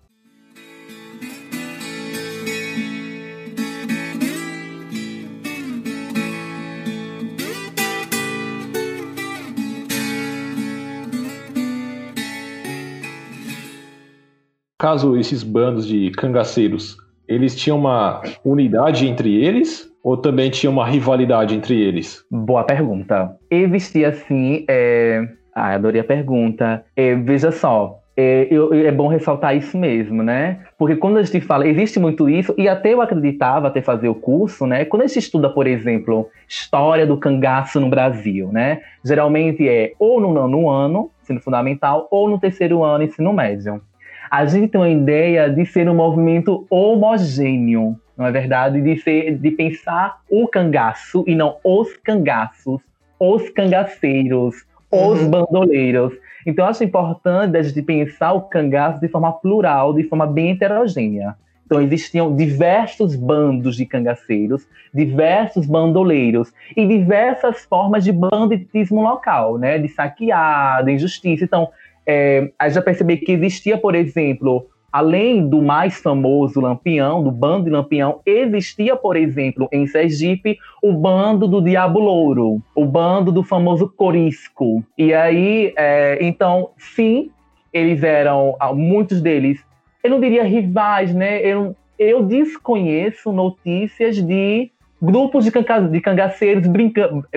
caso 14.86 15.18
esses 15.18 15.42
bandos 15.42 15.88
de 15.88 16.12
cangaceiros, 16.12 16.96
eles 17.28 17.56
tinham 17.56 17.78
uma 17.78 18.22
unidade 18.44 19.08
entre 19.08 19.44
eles 19.44 19.90
ou 20.04 20.16
também 20.16 20.50
tinha 20.50 20.70
uma 20.70 20.86
rivalidade 20.86 21.56
entre 21.56 21.82
eles? 21.82 22.24
Boa 22.30 22.64
pergunta. 22.64 23.36
Existia 23.50 24.14
sim. 24.14 24.66
É... 24.68 25.28
Ah, 25.54 25.74
adorei 25.74 26.02
a 26.02 26.04
pergunta. 26.04 26.84
É, 26.96 27.16
veja 27.16 27.50
só, 27.50 28.02
é, 28.18 28.48
eu, 28.50 28.74
é, 28.74 28.92
bom 28.92 29.08
ressaltar 29.08 29.56
isso 29.56 29.78
mesmo, 29.78 30.24
né? 30.24 30.60
Porque 30.78 30.96
quando 30.96 31.18
a 31.18 31.24
gente 31.24 31.42
fala, 31.42 31.68
existe 31.68 32.00
muito 32.00 32.30
isso, 32.30 32.54
e 32.58 32.68
até 32.68 32.94
eu 32.94 33.02
acreditava 33.02 33.68
até 33.68 33.82
fazer 33.82 34.08
o 34.08 34.16
curso, 34.16 34.66
né? 34.66 34.86
Quando 34.86 35.04
a 35.04 35.08
gente 35.08 35.20
estuda, 35.20 35.50
por 35.50 35.68
exemplo, 35.68 36.30
história 36.48 37.06
do 37.06 37.18
cangaço 37.18 37.80
no 37.80 37.90
Brasil, 37.90 38.50
né? 38.52 38.82
Geralmente 39.04 39.68
é 39.68 39.94
ou 40.00 40.22
no 40.22 40.34
nono 40.34 40.70
ano, 40.70 41.12
ensino 41.22 41.42
fundamental, 41.42 42.08
ou 42.10 42.30
no 42.30 42.40
terceiro 42.40 42.84
ano, 42.84 43.04
ensino 43.04 43.34
médio 43.34 43.82
a 44.30 44.46
gente 44.46 44.70
tem 44.70 44.80
uma 44.80 44.90
ideia 44.90 45.50
de 45.50 45.66
ser 45.66 45.90
um 45.90 45.96
movimento 45.96 46.66
homogêneo, 46.70 48.00
não 48.18 48.26
é 48.26 48.32
verdade? 48.32 48.82
De, 48.82 48.98
ser, 49.02 49.38
de 49.38 49.52
pensar 49.52 50.22
o 50.30 50.48
cangaço 50.48 51.24
e 51.28 51.36
não 51.36 51.58
os 51.64 51.96
cangaços, 51.98 52.82
os 53.20 53.50
cangaceiros, 53.50 54.66
os 54.92 55.22
uhum. 55.22 55.30
bandoleiros. 55.30 56.14
Então, 56.46 56.66
acho 56.66 56.84
importante 56.84 57.58
a 57.58 57.64
gente 57.64 57.82
pensar 57.82 58.34
o 58.34 58.42
cangaço 58.42 59.00
de 59.00 59.08
forma 59.08 59.34
plural, 59.34 59.94
de 59.94 60.04
forma 60.04 60.28
bem 60.28 60.52
heterogênea. 60.52 61.36
Então 61.66 61.82
existiam 61.82 62.36
diversos 62.36 63.16
bandos 63.16 63.76
de 63.76 63.86
cangaceiros, 63.86 64.68
diversos 64.94 65.66
bandoleiros 65.66 66.54
e 66.78 66.88
diversas 66.88 67.66
formas 67.66 68.04
de 68.04 68.12
banditismo 68.12 69.02
local, 69.02 69.58
né? 69.58 69.80
De 69.80 69.88
saqueada, 69.88 70.92
injustiça. 70.92 71.44
Então, 71.44 71.70
é, 72.08 72.52
já 72.70 72.82
percebeu 72.82 73.18
que 73.18 73.32
existia, 73.32 73.78
por 73.78 73.96
exemplo, 73.96 74.68
além 74.92 75.46
do 75.48 75.62
mais 75.62 76.02
famoso 76.02 76.62
Lampião, 76.62 77.22
do 77.22 77.30
bando 77.30 77.66
de 77.66 77.70
Lampião, 77.70 78.22
existia, 78.26 78.96
por 78.96 79.18
exemplo, 79.18 79.68
em 79.72 79.86
Sergipe, 79.88 80.58
o 80.82 80.94
bando 80.94 81.48
do 81.48 81.62
Diabo 81.62 82.00
Louro, 82.00 82.62
o 82.74 82.86
bando 82.86 83.32
do 83.32 83.44
famoso 83.44 83.90
Corisco. 83.90 84.82
E 84.98 85.14
aí, 85.14 85.74
é, 85.76 86.18
então, 86.22 86.70
sim, 86.78 87.30
eles 87.74 88.04
eram, 88.04 88.56
ah, 88.58 88.74
muitos 88.74 89.22
deles, 89.22 89.60
eu 90.02 90.10
não 90.10 90.22
diria 90.22 90.44
rivais, 90.44 91.14
né? 91.14 91.42
Eu, 91.42 91.76
eu 92.00 92.24
desconheço 92.24 93.34
notícias 93.34 94.16
de 94.16 94.72
grupos 95.02 95.44
de, 95.44 95.52
de 95.52 96.00
cangaceiros 96.00 96.68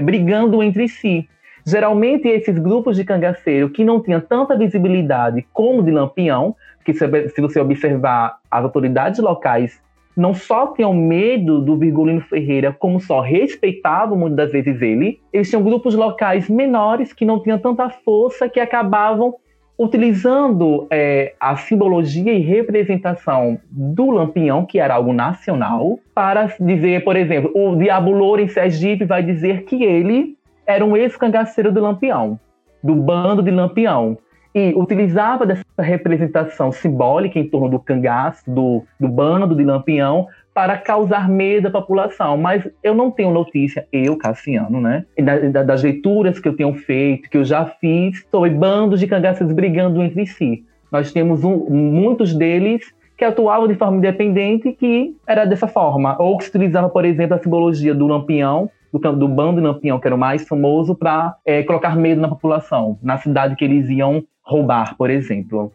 brigando 0.00 0.62
entre 0.62 0.86
si. 0.86 1.28
Geralmente, 1.68 2.26
esses 2.26 2.58
grupos 2.58 2.96
de 2.96 3.04
cangaceiro 3.04 3.68
que 3.68 3.84
não 3.84 4.02
tinham 4.02 4.22
tanta 4.22 4.56
visibilidade 4.56 5.46
como 5.52 5.82
de 5.82 5.90
Lampião, 5.90 6.56
que 6.82 6.94
se 6.94 7.40
você 7.42 7.60
observar 7.60 8.38
as 8.50 8.64
autoridades 8.64 9.20
locais 9.20 9.78
não 10.16 10.32
só 10.32 10.68
tinham 10.68 10.94
medo 10.94 11.60
do 11.60 11.76
Virgulino 11.76 12.22
Ferreira, 12.22 12.72
como 12.72 12.98
só 12.98 13.20
respeitavam 13.20 14.16
muitas 14.16 14.36
das 14.36 14.52
vezes 14.52 14.80
ele, 14.80 15.20
eles 15.30 15.50
tinham 15.50 15.62
grupos 15.62 15.94
locais 15.94 16.48
menores 16.48 17.12
que 17.12 17.26
não 17.26 17.38
tinham 17.38 17.58
tanta 17.58 17.90
força 17.90 18.48
que 18.48 18.58
acabavam 18.58 19.34
utilizando 19.78 20.88
é, 20.90 21.34
a 21.38 21.54
simbologia 21.56 22.32
e 22.32 22.40
representação 22.40 23.60
do 23.70 24.10
Lampião, 24.10 24.64
que 24.64 24.80
era 24.80 24.94
algo 24.94 25.12
nacional, 25.12 26.00
para 26.14 26.46
dizer, 26.58 27.04
por 27.04 27.14
exemplo, 27.14 27.52
o 27.54 27.76
Diabo 27.76 28.10
Louro 28.10 28.40
em 28.40 28.48
Sergipe 28.48 29.04
vai 29.04 29.22
dizer 29.22 29.64
que 29.64 29.84
ele 29.84 30.37
era 30.68 30.84
um 30.84 30.94
ex-cangaceiro 30.94 31.72
do 31.72 31.80
Lampião, 31.80 32.38
do 32.84 32.94
bando 32.94 33.42
de 33.42 33.50
Lampião. 33.50 34.18
E 34.54 34.74
utilizava 34.74 35.46
dessa 35.46 35.64
representação 35.78 36.70
simbólica 36.72 37.38
em 37.38 37.48
torno 37.48 37.70
do 37.70 37.78
cangaço, 37.78 38.42
do, 38.50 38.82
do 39.00 39.08
bando 39.08 39.54
de 39.54 39.64
Lampião, 39.64 40.26
para 40.52 40.76
causar 40.76 41.28
medo 41.28 41.68
à 41.68 41.70
população. 41.70 42.36
Mas 42.36 42.68
eu 42.82 42.94
não 42.94 43.10
tenho 43.10 43.30
notícia, 43.30 43.86
eu, 43.92 44.16
Cassiano, 44.16 44.80
né? 44.80 45.04
Da, 45.52 45.62
das 45.62 45.82
leituras 45.82 46.38
que 46.38 46.48
eu 46.48 46.56
tenho 46.56 46.74
feito, 46.74 47.30
que 47.30 47.38
eu 47.38 47.44
já 47.44 47.64
fiz, 47.64 48.26
sobre 48.30 48.50
bandos 48.50 49.00
de 49.00 49.06
cangaceiros 49.06 49.54
brigando 49.54 50.02
entre 50.02 50.26
si. 50.26 50.64
Nós 50.90 51.12
temos 51.12 51.44
um, 51.44 51.56
muitos 51.70 52.34
deles 52.34 52.92
que 53.16 53.24
atuavam 53.24 53.68
de 53.68 53.74
forma 53.74 53.98
independente 53.98 54.72
que 54.72 55.14
era 55.26 55.44
dessa 55.44 55.68
forma. 55.68 56.20
Ou 56.20 56.36
que 56.36 56.48
utilizava, 56.48 56.88
por 56.88 57.04
exemplo, 57.04 57.36
a 57.36 57.38
simbologia 57.38 57.94
do 57.94 58.06
lampião 58.06 58.70
do, 58.92 58.98
do 58.98 59.28
bando 59.28 59.60
Lampião, 59.60 59.98
que 59.98 60.06
era 60.06 60.14
o 60.14 60.18
mais 60.18 60.46
famoso, 60.46 60.94
para 60.94 61.36
é, 61.44 61.62
colocar 61.62 61.96
medo 61.96 62.20
na 62.20 62.28
população, 62.28 62.98
na 63.02 63.18
cidade 63.18 63.56
que 63.56 63.64
eles 63.64 63.88
iam 63.88 64.24
roubar, 64.42 64.96
por 64.96 65.10
exemplo. 65.10 65.72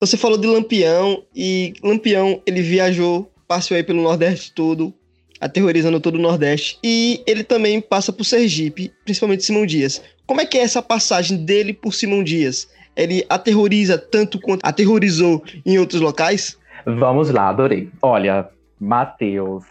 Você 0.00 0.16
falou 0.16 0.38
de 0.38 0.46
Lampião 0.46 1.24
e 1.34 1.74
Lampião 1.82 2.40
ele 2.46 2.62
viajou, 2.62 3.30
passeou 3.48 3.76
aí 3.76 3.82
pelo 3.82 4.00
Nordeste 4.00 4.54
todo, 4.54 4.94
aterrorizando 5.40 6.00
todo 6.00 6.16
o 6.16 6.20
Nordeste. 6.20 6.78
E 6.82 7.22
ele 7.26 7.44
também 7.44 7.80
passa 7.80 8.12
por 8.12 8.24
Sergipe, 8.24 8.92
principalmente 9.04 9.44
Simão 9.44 9.66
Dias. 9.66 10.02
Como 10.26 10.40
é 10.40 10.46
que 10.46 10.58
é 10.58 10.62
essa 10.62 10.82
passagem 10.82 11.44
dele 11.44 11.72
por 11.72 11.94
Simão 11.94 12.22
Dias? 12.22 12.68
Ele 12.96 13.24
aterroriza 13.28 13.96
tanto 13.96 14.40
quanto 14.40 14.64
aterrorizou 14.64 15.42
em 15.64 15.78
outros 15.78 16.00
locais? 16.00 16.58
Vamos 16.84 17.30
lá, 17.30 17.48
adorei. 17.48 17.88
Olha, 18.02 18.48
Matheus, 18.80 19.64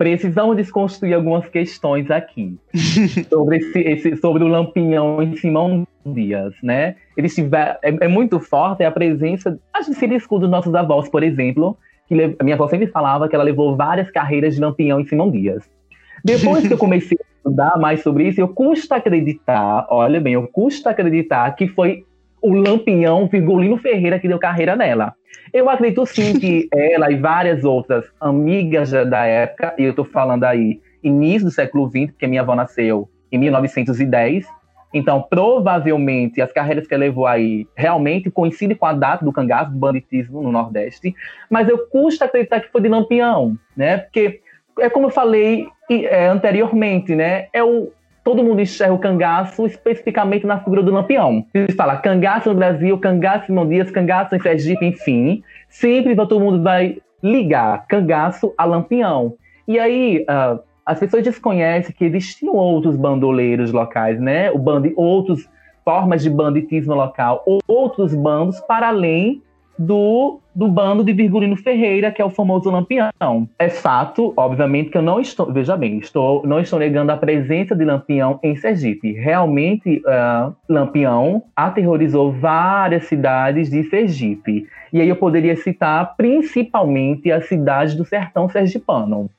precisamos 0.00 0.56
desconstruir 0.56 1.14
algumas 1.14 1.46
questões 1.48 2.10
aqui 2.10 2.58
sobre, 3.28 3.58
esse, 3.58 3.78
esse, 3.80 4.16
sobre 4.16 4.42
o 4.42 4.48
Lampião 4.48 5.22
em 5.22 5.36
Simão 5.36 5.86
Dias, 6.06 6.54
né? 6.62 6.96
Ele 7.16 7.28
tiver, 7.28 7.78
é, 7.82 8.04
é 8.04 8.08
muito 8.08 8.40
forte 8.40 8.82
a 8.82 8.90
presença, 8.90 9.58
acho 9.74 9.90
que 9.90 9.96
seria 9.96 10.16
escudo 10.16 10.40
dos 10.42 10.50
nossos 10.50 10.74
avós, 10.74 11.08
por 11.08 11.22
exemplo, 11.22 11.76
que 12.10 12.36
a 12.38 12.44
minha 12.44 12.56
avó 12.56 12.66
sempre 12.66 12.88
falava 12.88 13.28
que 13.28 13.34
ela 13.36 13.44
levou 13.44 13.76
várias 13.76 14.10
carreiras 14.10 14.56
de 14.56 14.60
lampião 14.60 14.98
em 14.98 15.04
Simão 15.04 15.30
Dias. 15.30 15.62
Depois 16.24 16.66
que 16.66 16.74
eu 16.74 16.78
comecei 16.78 17.16
a 17.18 17.36
estudar 17.36 17.78
mais 17.78 18.02
sobre 18.02 18.26
isso, 18.26 18.40
eu 18.40 18.48
custa 18.48 18.96
acreditar, 18.96 19.86
olha 19.88 20.20
bem, 20.20 20.34
eu 20.34 20.46
custa 20.48 20.90
acreditar 20.90 21.54
que 21.54 21.68
foi 21.68 22.04
o 22.42 22.52
lampião 22.52 23.28
Virgulino 23.28 23.78
Ferreira 23.78 24.18
que 24.18 24.26
deu 24.26 24.38
carreira 24.38 24.74
nela. 24.74 25.14
Eu 25.52 25.70
acredito 25.70 26.04
sim 26.04 26.36
que 26.40 26.68
ela 26.72 27.10
e 27.12 27.16
várias 27.16 27.64
outras 27.64 28.04
amigas 28.20 28.90
da 28.90 29.24
época, 29.24 29.74
e 29.78 29.84
eu 29.84 29.90
estou 29.90 30.04
falando 30.04 30.44
aí 30.44 30.80
início 31.02 31.46
do 31.46 31.50
século 31.50 31.88
XX, 31.88 32.10
porque 32.10 32.26
minha 32.26 32.42
avó 32.42 32.56
nasceu 32.56 33.08
em 33.30 33.38
1910, 33.38 34.46
então, 34.92 35.22
provavelmente, 35.22 36.40
as 36.40 36.52
carreiras 36.52 36.86
que 36.86 36.94
ele 36.94 37.04
levou 37.04 37.26
aí 37.26 37.66
realmente 37.76 38.30
coincidem 38.30 38.76
com 38.76 38.86
a 38.86 38.92
data 38.92 39.24
do 39.24 39.32
cangaço, 39.32 39.70
do 39.70 39.78
banditismo 39.78 40.42
no 40.42 40.50
Nordeste, 40.50 41.14
mas 41.48 41.68
eu 41.68 41.86
custa 41.86 42.24
acreditar 42.24 42.60
que 42.60 42.70
foi 42.70 42.80
de 42.80 42.88
Lampião, 42.88 43.56
né? 43.76 43.98
Porque, 43.98 44.40
é 44.78 44.90
como 44.90 45.06
eu 45.06 45.10
falei 45.10 45.68
é, 45.88 46.26
anteriormente, 46.26 47.14
né? 47.14 47.46
É 47.52 47.62
o, 47.62 47.92
todo 48.24 48.42
mundo 48.42 48.60
enxerga 48.60 48.94
o 48.94 48.98
cangaço 48.98 49.64
especificamente 49.66 50.46
na 50.46 50.58
figura 50.58 50.82
do 50.82 50.92
Lampião. 50.92 51.44
Ele 51.54 51.72
fala 51.72 51.96
cangaço 51.96 52.48
no 52.48 52.54
Brasil, 52.56 52.98
cangaço 52.98 53.52
em 53.52 53.68
Dias, 53.68 53.90
cangaço 53.90 54.34
em 54.34 54.40
Sergipe, 54.40 54.84
enfim. 54.84 55.42
Sempre 55.68 56.16
todo 56.16 56.40
mundo 56.40 56.62
vai 56.62 56.98
ligar 57.22 57.86
cangaço 57.86 58.52
a 58.58 58.64
Lampião. 58.64 59.34
E 59.68 59.78
aí, 59.78 60.24
uh, 60.28 60.58
as 60.84 60.98
pessoas 60.98 61.22
desconhecem 61.22 61.94
que 61.94 62.04
existiam 62.04 62.54
outros 62.54 62.96
bandoleiros 62.96 63.72
locais, 63.72 64.20
né? 64.20 64.50
O 64.50 64.58
bando, 64.58 64.92
outras 64.96 65.48
formas 65.84 66.22
de 66.22 66.30
banditismo 66.30 66.94
local, 66.94 67.44
outros 67.66 68.14
bandos 68.14 68.60
para 68.60 68.88
além 68.88 69.42
do, 69.80 70.40
do 70.54 70.68
bando 70.68 71.02
de 71.02 71.10
Virgulino 71.10 71.56
Ferreira, 71.56 72.12
que 72.12 72.20
é 72.20 72.24
o 72.24 72.28
famoso 72.28 72.70
Lampião. 72.70 73.48
É 73.58 73.70
fato, 73.70 74.34
obviamente, 74.36 74.90
que 74.90 74.98
eu 74.98 75.02
não 75.02 75.18
estou, 75.18 75.50
veja 75.50 75.74
bem, 75.74 75.98
estou, 75.98 76.46
não 76.46 76.60
estou 76.60 76.78
negando 76.78 77.10
a 77.10 77.16
presença 77.16 77.74
de 77.74 77.82
Lampião 77.82 78.38
em 78.42 78.54
Sergipe. 78.56 79.12
Realmente, 79.12 80.02
uh, 80.04 80.54
Lampião 80.68 81.42
aterrorizou 81.56 82.30
várias 82.30 83.06
cidades 83.06 83.70
de 83.70 83.82
Sergipe. 83.84 84.66
E 84.92 85.00
aí 85.00 85.08
eu 85.08 85.16
poderia 85.16 85.56
citar 85.56 86.14
principalmente 86.14 87.32
as 87.32 87.46
cidades 87.46 87.94
do 87.94 88.04
sertão 88.04 88.50
sergipano. 88.50 89.30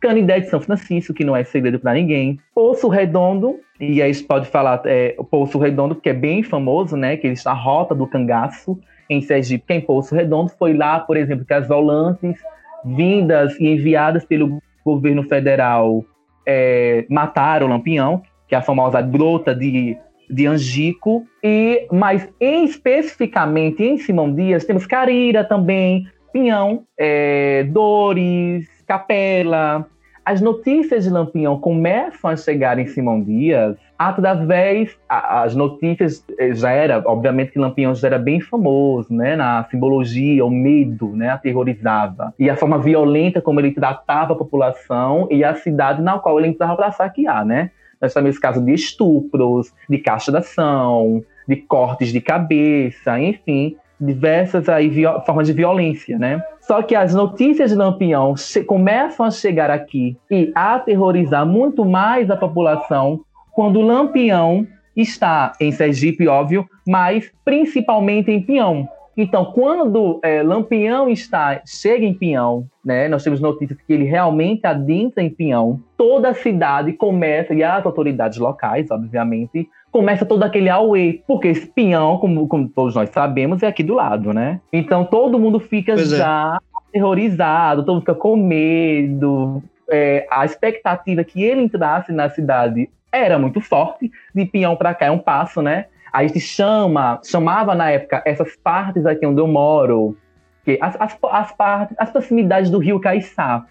Canidé 0.00 0.40
de 0.40 0.48
São 0.48 0.60
Francisco, 0.60 1.12
que 1.12 1.24
não 1.24 1.34
é 1.34 1.44
segredo 1.44 1.78
para 1.78 1.94
ninguém. 1.94 2.38
Poço 2.54 2.88
Redondo, 2.88 3.56
e 3.80 4.00
aí 4.00 4.14
pode 4.22 4.46
falar 4.48 4.82
é, 4.84 5.14
o 5.18 5.24
Poço 5.24 5.58
Redondo, 5.58 5.94
porque 5.94 6.10
é 6.10 6.14
bem 6.14 6.42
famoso, 6.42 6.96
né? 6.96 7.16
Que 7.16 7.26
ele 7.26 7.34
está 7.34 7.50
a 7.50 7.54
rota 7.54 7.94
do 7.94 8.06
cangaço 8.06 8.78
em 9.10 9.20
Sergipe, 9.20 9.64
que 9.66 9.72
é 9.72 9.76
em 9.76 9.80
Poço 9.80 10.14
Redondo. 10.14 10.50
Foi 10.58 10.74
lá, 10.74 11.00
por 11.00 11.16
exemplo, 11.16 11.44
que 11.44 11.54
as 11.54 11.66
volantes 11.66 12.36
vindas 12.84 13.58
e 13.58 13.66
enviadas 13.66 14.24
pelo 14.24 14.62
governo 14.84 15.22
federal 15.24 16.04
é, 16.46 17.04
mataram 17.08 17.66
o 17.66 17.70
Lampião, 17.70 18.22
que 18.46 18.54
é 18.54 18.58
a 18.58 18.62
famosa 18.62 19.00
grota 19.00 19.54
de, 19.54 19.96
de 20.30 20.46
Angico. 20.46 21.26
E, 21.42 21.86
mas 21.90 22.28
em, 22.40 22.64
especificamente 22.64 23.82
em 23.82 23.98
Simão 23.98 24.32
Dias, 24.32 24.64
temos 24.64 24.86
Carira 24.86 25.44
também, 25.44 26.06
Pinhão, 26.32 26.84
é, 26.96 27.64
Dores, 27.64 28.77
Capela. 28.88 29.86
As 30.24 30.40
notícias 30.40 31.04
de 31.04 31.10
Lampião 31.10 31.58
começam 31.58 32.30
a 32.30 32.36
chegar 32.36 32.78
em 32.78 32.86
Simão 32.86 33.22
Dias 33.22 33.76
através. 33.98 34.96
As 35.08 35.54
notícias 35.54 36.24
eh, 36.38 36.54
já 36.54 36.70
era, 36.70 37.02
obviamente 37.06 37.52
que 37.52 37.58
Lampião 37.58 37.94
já 37.94 38.08
era 38.08 38.18
bem 38.18 38.40
famoso, 38.40 39.12
né? 39.12 39.36
Na 39.36 39.64
simbologia, 39.70 40.44
o 40.44 40.50
medo, 40.50 41.14
né? 41.14 41.30
Aterrorizava. 41.30 42.34
E 42.38 42.48
a 42.48 42.56
forma 42.56 42.78
violenta 42.78 43.40
como 43.40 43.60
ele 43.60 43.72
tratava 43.72 44.32
a 44.32 44.36
população 44.36 45.28
e 45.30 45.44
a 45.44 45.54
cidade 45.54 46.02
na 46.02 46.18
qual 46.18 46.38
ele 46.38 46.48
entrava 46.48 46.76
para 46.76 46.92
saquear, 46.92 47.44
né? 47.44 47.70
Nós 48.00 48.14
temos 48.14 48.38
casos 48.38 48.64
de 48.64 48.72
estupros, 48.72 49.72
de 49.88 49.98
castração, 49.98 51.22
de 51.46 51.56
cortes 51.56 52.12
de 52.12 52.20
cabeça, 52.20 53.18
enfim, 53.18 53.76
diversas 54.00 54.68
aí 54.68 54.90
formas 55.26 55.46
de 55.46 55.52
violência, 55.52 56.18
né? 56.18 56.42
Só 56.60 56.82
que 56.82 56.94
as 56.94 57.14
notícias 57.14 57.70
de 57.70 57.76
Lampião 57.76 58.34
começam 58.66 59.26
a 59.26 59.30
chegar 59.30 59.70
aqui 59.70 60.16
e 60.30 60.52
a 60.54 60.74
aterrorizar 60.74 61.46
muito 61.46 61.84
mais 61.84 62.30
a 62.30 62.36
população 62.36 63.20
quando 63.52 63.80
Lampião 63.80 64.66
está 64.96 65.52
em 65.60 65.72
Sergipe, 65.72 66.28
óbvio, 66.28 66.68
mas 66.86 67.30
principalmente 67.44 68.30
em 68.30 68.40
Pinhão. 68.40 68.88
Então, 69.16 69.46
quando 69.46 70.20
é, 70.22 70.44
Lampião 70.44 71.08
está 71.08 71.60
chega 71.66 72.04
em 72.04 72.14
Pinhão, 72.14 72.66
né, 72.84 73.08
nós 73.08 73.24
temos 73.24 73.40
notícias 73.40 73.76
que 73.84 73.92
ele 73.92 74.04
realmente 74.04 74.64
adentra 74.64 75.20
em 75.20 75.28
Pinhão, 75.28 75.80
toda 75.96 76.28
a 76.28 76.34
cidade 76.34 76.92
começa, 76.92 77.52
e 77.52 77.64
as 77.64 77.84
autoridades 77.84 78.38
locais, 78.38 78.88
obviamente, 78.92 79.68
começa 79.90 80.24
todo 80.24 80.42
aquele 80.42 80.68
auê, 80.68 81.20
porque 81.26 81.48
esse 81.48 81.66
Pinhão, 81.66 82.18
como, 82.18 82.46
como, 82.46 82.68
todos 82.68 82.94
nós 82.94 83.10
sabemos, 83.10 83.62
é 83.62 83.66
aqui 83.66 83.82
do 83.82 83.94
lado, 83.94 84.32
né? 84.32 84.60
Então 84.72 85.04
todo 85.04 85.38
mundo 85.38 85.58
fica 85.58 85.94
pois 85.94 86.12
é. 86.12 86.16
já 86.18 86.58
é. 86.60 86.88
aterrorizado, 86.88 87.82
todo 87.82 87.94
mundo 87.94 88.02
fica 88.02 88.14
com 88.14 88.36
medo. 88.36 89.62
É, 89.90 90.26
a 90.30 90.44
expectativa 90.44 91.24
que 91.24 91.42
ele 91.42 91.62
entrasse 91.62 92.12
na 92.12 92.28
cidade 92.28 92.90
era 93.10 93.38
muito 93.38 93.60
forte, 93.60 94.10
de 94.34 94.44
Pinhão 94.44 94.76
para 94.76 94.94
cá 94.94 95.06
é 95.06 95.10
um 95.10 95.18
passo, 95.18 95.62
né? 95.62 95.86
A 96.12 96.26
gente 96.26 96.40
chama, 96.40 97.20
chamava 97.24 97.74
na 97.74 97.90
época 97.90 98.22
essas 98.24 98.56
partes 98.56 99.06
aqui 99.06 99.26
onde 99.26 99.40
eu 99.40 99.46
moro, 99.46 100.16
que 100.64 100.78
as, 100.80 101.00
as, 101.00 101.16
as 101.22 101.52
partes, 101.52 101.96
as 101.98 102.10
proximidades 102.10 102.70
do 102.70 102.78
rio 102.78 103.00
Caiçá. 103.00 103.64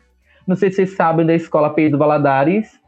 Não 0.45 0.55
sei 0.55 0.69
se 0.69 0.77
vocês 0.77 0.95
sabem 0.95 1.25
da 1.25 1.35
escola 1.35 1.69
Pedro 1.69 1.97
Valadares, 1.97 2.79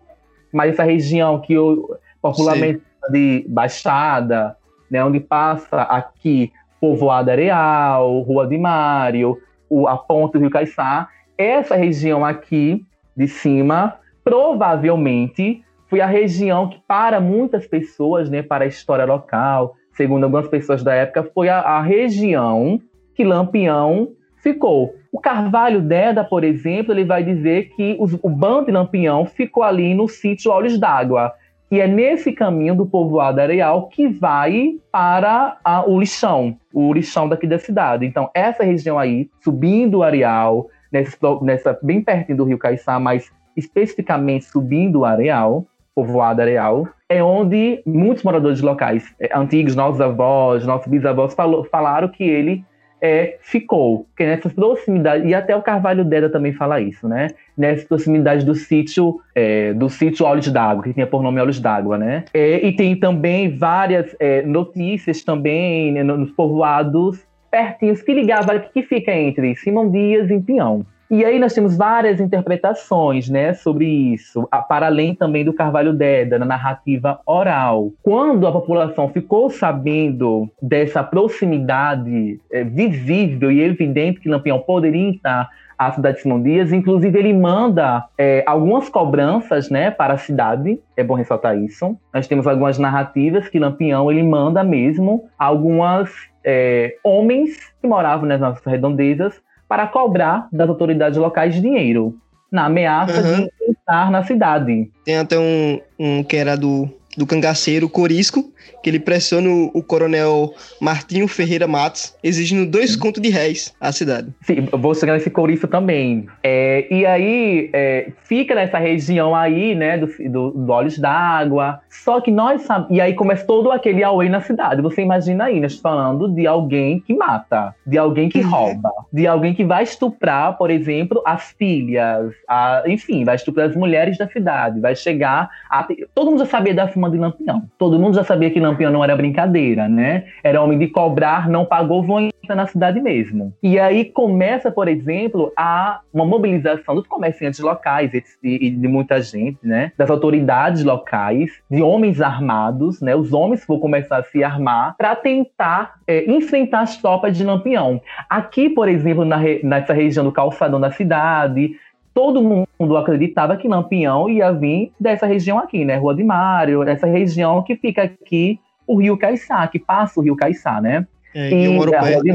mas 0.52 0.74
essa 0.74 0.84
região 0.84 1.40
que 1.40 1.54
eu, 1.54 1.98
popularmente 2.22 2.80
Sim. 2.80 2.86
De 3.12 3.46
Baixada, 3.48 4.56
né, 4.90 5.04
onde 5.04 5.20
passa 5.20 5.82
aqui 5.84 6.52
Povoado 6.80 7.30
Areal, 7.30 8.22
Rua 8.22 8.48
de 8.48 8.58
Mário, 8.58 9.38
o, 9.70 9.88
a 9.88 9.98
ponte 9.98 10.34
do 10.34 10.40
Rio 10.40 10.50
Caiçá, 10.50 11.10
essa 11.38 11.76
região 11.76 12.26
aqui 12.26 12.84
de 13.16 13.28
cima 13.28 13.96
provavelmente 14.24 15.64
foi 15.88 16.02
a 16.02 16.06
região 16.06 16.70
que, 16.70 16.80
para 16.88 17.20
muitas 17.20 17.66
pessoas, 17.66 18.30
né, 18.30 18.44
para 18.44 18.64
a 18.64 18.68
história 18.68 19.06
local, 19.06 19.76
segundo 19.94 20.24
algumas 20.24 20.48
pessoas 20.48 20.84
da 20.84 20.94
época, 20.94 21.30
foi 21.34 21.50
a, 21.50 21.60
a 21.60 21.82
região 21.82 22.80
que 23.16 23.24
Lampião 23.24 24.10
ficou. 24.42 24.96
O 25.12 25.20
Carvalho 25.20 25.82
Deda, 25.82 26.24
por 26.24 26.44
exemplo, 26.44 26.94
ele 26.94 27.04
vai 27.04 27.24
dizer 27.24 27.70
que 27.76 27.98
os, 28.00 28.14
o 28.22 28.30
bando 28.30 28.68
de 28.68 28.72
Lampião 28.72 29.26
ficou 29.26 29.64
ali 29.64 29.94
no 29.94 30.08
sítio 30.08 30.52
Olhos 30.52 30.80
d'Água, 30.80 31.34
que 31.70 31.80
é 31.80 31.88
nesse 31.88 32.32
caminho 32.32 32.74
do 32.74 32.86
povoado 32.86 33.40
areal 33.40 33.88
que 33.88 34.08
vai 34.08 34.76
para 34.92 35.58
a, 35.64 35.88
o 35.88 36.00
lixão, 36.00 36.58
o 36.74 36.92
lixão 36.92 37.30
daqui 37.30 37.46
da 37.46 37.60
cidade. 37.60 38.06
Então, 38.06 38.30
essa 38.34 38.64
região 38.64 38.98
aí, 38.98 39.30
subindo 39.40 40.00
o 40.00 40.04
areal, 40.04 40.68
nessa, 40.92 41.18
nessa 41.42 41.80
bem 41.82 42.02
pertinho 42.02 42.40
do 42.40 42.44
rio 42.44 42.58
Caiçá, 42.58 43.00
mas 43.00 43.32
especificamente 43.56 44.46
subindo 44.46 45.00
o 45.00 45.06
areal, 45.06 45.66
povoado 45.94 46.42
areal, 46.42 46.88
é 47.08 47.22
onde 47.24 47.82
muitos 47.86 48.24
moradores 48.24 48.62
locais 48.62 49.14
é, 49.20 49.30
antigos, 49.36 49.76
nossos 49.76 50.00
avós, 50.02 50.66
nossos 50.66 50.88
bisavós 50.88 51.34
falou, 51.34 51.64
falaram 51.66 52.08
que 52.08 52.24
ele 52.24 52.64
é, 53.02 53.38
ficou, 53.42 54.06
que 54.16 54.26
nessas 54.26 54.54
proximidades, 54.54 55.30
e 55.30 55.34
até 55.34 55.56
o 55.56 55.62
Carvalho 55.62 56.04
Deda 56.04 56.30
também 56.30 56.54
fala 56.54 56.82
isso, 56.82 57.08
né? 57.08 57.30
Nessa 57.58 57.86
proximidade 57.86 58.46
do 58.46 58.56
sítio, 58.56 59.20
é, 59.34 59.74
do 59.74 59.90
sítio 59.90 60.26
Olhos 60.26 60.52
d'Água, 60.52 60.84
que 60.84 60.94
tinha 60.94 61.08
por 61.08 61.24
nome 61.24 61.40
Olhos 61.40 61.60
d'Água, 61.60 61.98
né? 61.98 62.26
É, 62.34 62.66
e 62.66 62.72
tem 62.76 62.96
também 62.96 63.56
várias 63.58 64.16
é, 64.20 64.42
notícias 64.42 65.24
também 65.24 65.92
né, 65.92 66.04
nos 66.04 66.32
povoados 66.32 67.20
pertinhos 67.50 68.02
que 68.02 68.14
ligavam, 68.14 68.60
que 68.74 68.84
fica 68.84 69.12
entre 69.12 69.56
Simão 69.56 69.90
Dias 69.90 70.30
e 70.30 70.40
Pinhão. 70.40 70.86
E 71.12 71.26
aí 71.26 71.40
nós 71.40 71.54
temos 71.54 71.76
várias 71.76 72.20
interpretações, 72.20 73.28
né, 73.30 73.54
sobre 73.56 73.86
isso, 73.86 74.48
para 74.68 74.86
além 74.86 75.16
também 75.16 75.44
do 75.44 75.52
Carvalho 75.52 75.92
Deda, 75.92 76.38
na 76.38 76.46
narrativa 76.46 77.20
oral. 77.26 77.92
Quando 78.04 78.46
a 78.46 78.52
população 78.52 79.10
ficou 79.10 79.50
sabendo 79.50 80.48
dessa 80.62 81.04
proximidade 81.04 82.40
é, 82.52 82.64
visível 82.64 83.52
e 83.52 83.60
evidente 83.60 84.20
que 84.20 84.30
Lampião 84.30 84.60
poderia 84.60 85.10
estar 85.10 85.50
à 85.76 85.92
cidade 85.92 86.18
de 86.18 86.24
Simão 86.24 86.44
Dias, 86.44 86.72
inclusive 86.72 87.18
ele 87.18 87.34
manda 87.34 88.06
é, 88.16 88.44
algumas 88.46 88.88
cobranças, 88.88 89.68
né, 89.72 89.90
para 89.90 90.14
a 90.14 90.18
cidade, 90.18 90.80
é 90.96 91.04
bom 91.04 91.16
ressaltar 91.16 91.58
isso. 91.58 91.98
Nós 92.14 92.28
temos 92.28 92.46
algumas 92.46 92.78
narrativas 92.78 93.50
que 93.50 93.58
Lampião 93.58 94.12
ele 94.12 94.22
manda 94.22 94.64
mesmo 94.64 95.28
algumas 95.40 96.12
é, 96.44 96.98
homens 97.04 97.74
que 97.82 97.88
moravam 97.88 98.28
nas 98.28 98.40
nossas 98.40 98.64
redondezas 98.64 99.42
para 99.70 99.86
cobrar 99.86 100.50
das 100.52 100.68
autoridades 100.68 101.20
locais 101.20 101.62
dinheiro, 101.62 102.16
na 102.52 102.66
ameaça 102.66 103.22
uhum. 103.22 103.46
de 103.46 103.52
entrar 103.70 104.10
na 104.10 104.24
cidade. 104.24 104.92
Tem 105.06 105.18
até 105.18 105.38
um, 105.38 105.80
um 106.00 106.24
que 106.24 106.36
era 106.36 106.58
do 106.58 106.90
do 107.20 107.28
cangaceiro 107.28 107.90
Corisco, 107.90 108.50
que 108.82 108.90
ele 108.90 109.00
pressiona 109.00 109.50
o, 109.74 109.84
coronel 109.84 110.54
Martinho 110.80 111.28
Ferreira 111.28 111.68
Matos, 111.68 112.16
exigindo 112.24 112.66
dois 112.66 112.96
contos 112.96 113.22
de 113.22 113.28
réis 113.28 113.76
à 113.82 113.92
cidade. 113.92 114.30
Sim, 114.44 114.70
vou 114.72 114.96
chegar 114.96 115.14
nesse 115.16 115.30
Corisco 115.30 115.68
também. 115.68 116.28
É, 116.42 116.88
e 116.90 117.06
aí, 117.06 117.70
é, 117.74 118.14
fica 118.24 118.56
nessa 118.56 118.78
região 118.78 119.36
aí, 119.36 119.76
né, 119.76 119.98
do, 119.98 120.08
do, 120.30 120.52
do 120.52 120.72
Olhos 120.72 120.98
d'Água, 120.98 121.82
só 121.90 122.22
que 122.22 122.32
nós 122.32 122.62
sabemos, 122.62 122.96
e 122.96 123.02
aí 123.02 123.14
começa 123.14 123.46
todo 123.46 123.70
aquele 123.70 124.02
auê 124.02 124.30
na 124.30 124.40
cidade. 124.40 124.82
Você 124.82 125.02
imagina 125.02 125.46
aí, 125.46 125.60
nós 125.60 125.76
falando 125.76 126.30
de 126.30 126.48
alguém 126.48 127.02
que 127.02 127.14
mata, 127.14 127.76
de 127.86 127.98
alguém 127.98 128.30
que 128.30 128.40
uhum. 128.40 128.50
rouba, 128.50 128.92
de 129.12 129.28
alguém 129.28 129.54
que 129.54 129.66
vai 129.66 129.84
estuprar, 129.84 130.58
por 130.58 130.72
exemplo, 130.72 131.22
as 131.26 131.52
filhas, 131.58 132.34
a, 132.48 132.84
enfim, 132.88 133.26
vai 133.26 133.36
estuprar 133.36 133.68
as 133.68 133.76
mulheres 133.76 134.18
da 134.18 134.28
cidade, 134.30 134.80
vai 134.80 134.96
chegar 134.96 135.50
a... 135.70 135.86
Todo 136.16 136.32
mundo 136.32 136.40
já 136.40 136.46
sabia 136.46 136.74
da 136.74 136.88
fama 136.88 137.09
de 137.10 137.18
Lampião. 137.18 137.64
Todo 137.78 138.00
mundo 138.00 138.16
já 138.16 138.24
sabia 138.24 138.50
que 138.50 138.60
Lampião 138.60 138.92
não 138.92 139.04
era 139.04 139.16
brincadeira, 139.16 139.88
né? 139.88 140.26
Era 140.44 140.62
homem 140.62 140.78
de 140.78 140.88
cobrar, 140.88 141.50
não 141.50 141.66
pagou, 141.66 142.04
vou 142.04 142.20
entrar 142.20 142.56
na 142.56 142.68
cidade 142.68 143.00
mesmo. 143.00 143.54
E 143.62 143.80
aí 143.80 144.06
começa, 144.06 144.72
por 144.72 144.88
exemplo, 144.88 145.52
a 145.56 146.02
uma 146.14 146.26
mobilização 146.26 146.96
dos 146.96 147.08
comerciantes 147.08 147.60
locais 147.60 148.12
e 148.44 148.70
de 148.70 148.88
muita 148.88 149.22
gente, 149.22 149.60
né? 149.64 149.92
Das 149.98 150.10
autoridades 150.10 150.84
locais, 150.84 151.52
de 151.70 151.82
homens 151.82 152.22
armados, 152.22 153.02
né? 153.02 153.16
Os 153.16 153.34
homens 153.34 153.66
vão 153.68 153.80
começar 153.80 154.18
a 154.18 154.24
se 154.24 154.44
armar 154.44 154.96
para 154.98 155.16
tentar 155.16 155.96
é, 156.08 156.30
enfrentar 156.30 156.82
as 156.82 156.98
tropas 156.98 157.38
de 157.38 157.44
Lampião. 157.44 158.02
Aqui, 158.30 158.70
por 158.70 158.88
exemplo, 158.88 159.24
na, 159.24 159.40
nessa 159.64 159.94
região 159.94 160.26
do 160.26 160.32
calçadão 160.32 160.80
da 160.80 160.92
cidade, 160.92 161.76
todo 162.14 162.42
mundo 162.42 162.98
acreditava 162.98 163.58
que 163.58 163.68
Lampião 163.68 164.30
ia 164.30 164.52
vir 164.52 164.92
dessa 165.00 165.26
região 165.26 165.60
aqui, 165.60 165.86
né? 165.86 165.96
Rua 165.96 166.16
de 166.16 166.24
Mário, 166.24 166.84
essa 166.84 167.08
região 167.08 167.62
que 167.64 167.76
fica 167.76 168.04
aqui, 168.04 168.60
o 168.86 169.00
Rio 169.00 169.18
Caiçá, 169.18 169.68
que 169.68 169.80
passa 169.80 170.20
o 170.20 170.24
Rio 170.24 170.36
Caiçá, 170.36 170.82
né? 170.82 171.08
É, 171.34 171.52
e 171.52 171.66
eu 171.66 171.74
moro 171.74 171.92
perto. 171.92 172.24
De... 172.24 172.34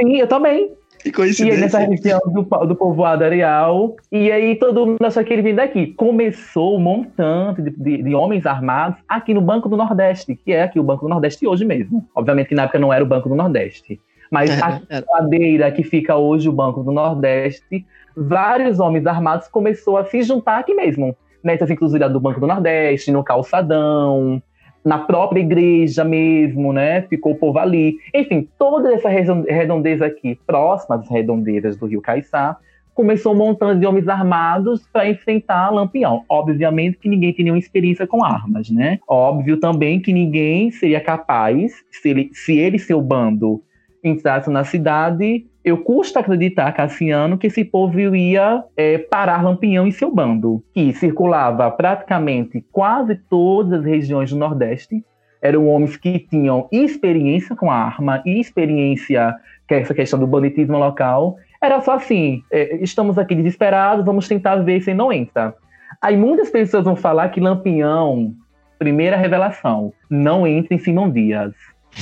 Sim, 0.00 0.16
eu 0.16 0.26
também. 0.26 0.72
Que 0.98 1.12
coincidência. 1.12 1.52
E 1.52 1.56
aí, 1.56 1.60
nessa 1.60 1.78
região 1.78 2.20
do, 2.26 2.42
do 2.42 2.74
povoado 2.74 3.24
areal. 3.24 3.96
E 4.10 4.30
aí 4.32 4.56
todo 4.56 4.86
mundo 4.86 5.04
achou 5.04 5.22
que 5.22 5.32
ele 5.32 5.42
vinha 5.42 5.56
daqui. 5.56 5.88
Começou 5.88 6.76
um 6.76 6.80
montante 6.80 7.62
de, 7.62 7.70
de, 7.70 8.02
de, 8.02 8.14
homens 8.14 8.46
armados 8.46 8.98
aqui 9.08 9.32
no 9.32 9.40
Banco 9.40 9.68
do 9.68 9.76
Nordeste, 9.76 10.34
que 10.34 10.52
é 10.52 10.62
aqui 10.62 10.80
o 10.80 10.82
Banco 10.82 11.06
do 11.06 11.08
Nordeste 11.08 11.46
hoje 11.46 11.64
mesmo. 11.64 12.06
Obviamente 12.14 12.48
que 12.48 12.54
na 12.54 12.64
época 12.64 12.78
não 12.78 12.92
era 12.92 13.04
o 13.04 13.06
Banco 13.06 13.28
do 13.28 13.36
Nordeste. 13.36 14.00
Mas 14.30 14.50
é, 14.50 14.96
a 14.96 15.02
cadeira 15.02 15.70
que 15.70 15.82
fica 15.82 16.16
hoje 16.16 16.48
o 16.48 16.52
Banco 16.52 16.82
do 16.82 16.92
Nordeste 16.92 17.86
vários 18.26 18.80
homens 18.80 19.06
armados 19.06 19.48
começou 19.48 19.96
a 19.96 20.04
se 20.04 20.22
juntar 20.22 20.58
aqui 20.58 20.74
mesmo, 20.74 21.16
nessas 21.42 21.70
encruzilhadas 21.70 22.12
do 22.12 22.20
Banco 22.20 22.40
do 22.40 22.46
Nordeste, 22.46 23.12
no 23.12 23.22
calçadão, 23.22 24.42
na 24.84 24.98
própria 24.98 25.40
igreja 25.40 26.04
mesmo, 26.04 26.72
né? 26.72 27.02
Ficou 27.02 27.32
o 27.32 27.36
povo 27.36 27.58
ali. 27.58 27.96
Enfim, 28.14 28.48
toda 28.58 28.92
essa 28.92 29.08
redondeza 29.08 30.06
aqui, 30.06 30.38
próxima 30.46 30.96
às 30.96 31.08
redondezas 31.08 31.76
do 31.76 31.86
Rio 31.86 32.00
Caiçá, 32.00 32.56
começou 32.94 33.32
montando 33.32 33.78
de 33.78 33.86
homens 33.86 34.08
armados 34.08 34.88
para 34.92 35.08
enfrentar 35.08 35.70
Lampião. 35.70 36.24
Obviamente 36.28 36.98
que 36.98 37.08
ninguém 37.08 37.32
tinha 37.32 37.44
nenhuma 37.44 37.60
experiência 37.60 38.08
com 38.08 38.24
armas, 38.24 38.70
né? 38.70 38.98
Óbvio 39.06 39.60
também 39.60 40.00
que 40.00 40.12
ninguém 40.12 40.72
seria 40.72 41.00
capaz, 41.00 41.72
se 41.92 42.08
ele, 42.08 42.30
se 42.32 42.58
ele 42.58 42.78
seu 42.78 43.00
bando 43.00 43.62
entrasse 44.02 44.50
na 44.50 44.64
cidade, 44.64 45.46
eu 45.64 45.78
custa 45.78 46.20
acreditar, 46.20 46.72
Cassiano, 46.72 47.36
que 47.36 47.48
esse 47.48 47.64
povo 47.64 47.98
ia 48.16 48.64
é, 48.76 48.98
parar 48.98 49.42
Lampião 49.42 49.86
e 49.86 49.92
seu 49.92 50.10
bando, 50.10 50.62
que 50.72 50.92
circulava 50.94 51.70
praticamente 51.70 52.64
quase 52.72 53.16
todas 53.16 53.80
as 53.80 53.84
regiões 53.84 54.30
do 54.30 54.38
Nordeste. 54.38 55.04
Eram 55.42 55.68
homens 55.68 55.96
que 55.96 56.18
tinham 56.18 56.68
experiência 56.72 57.54
com 57.54 57.70
a 57.70 57.76
arma 57.76 58.22
e 58.24 58.40
experiência 58.40 59.36
com 59.68 59.74
essa 59.74 59.94
questão 59.94 60.18
do 60.18 60.26
banditismo 60.26 60.78
local. 60.78 61.36
Era 61.62 61.80
só 61.80 61.92
assim: 61.94 62.42
é, 62.50 62.76
estamos 62.82 63.18
aqui 63.18 63.34
desesperados, 63.34 64.04
vamos 64.04 64.26
tentar 64.26 64.56
ver 64.56 64.80
se 64.80 64.94
não 64.94 65.12
entra. 65.12 65.54
Aí 66.00 66.16
muitas 66.16 66.50
pessoas 66.50 66.84
vão 66.84 66.96
falar 66.96 67.28
que 67.28 67.40
Lampião, 67.40 68.32
primeira 68.78 69.16
revelação, 69.16 69.92
não 70.08 70.46
entra 70.46 70.74
em 70.74 70.78
Simão 70.78 71.10
Dias. 71.10 71.52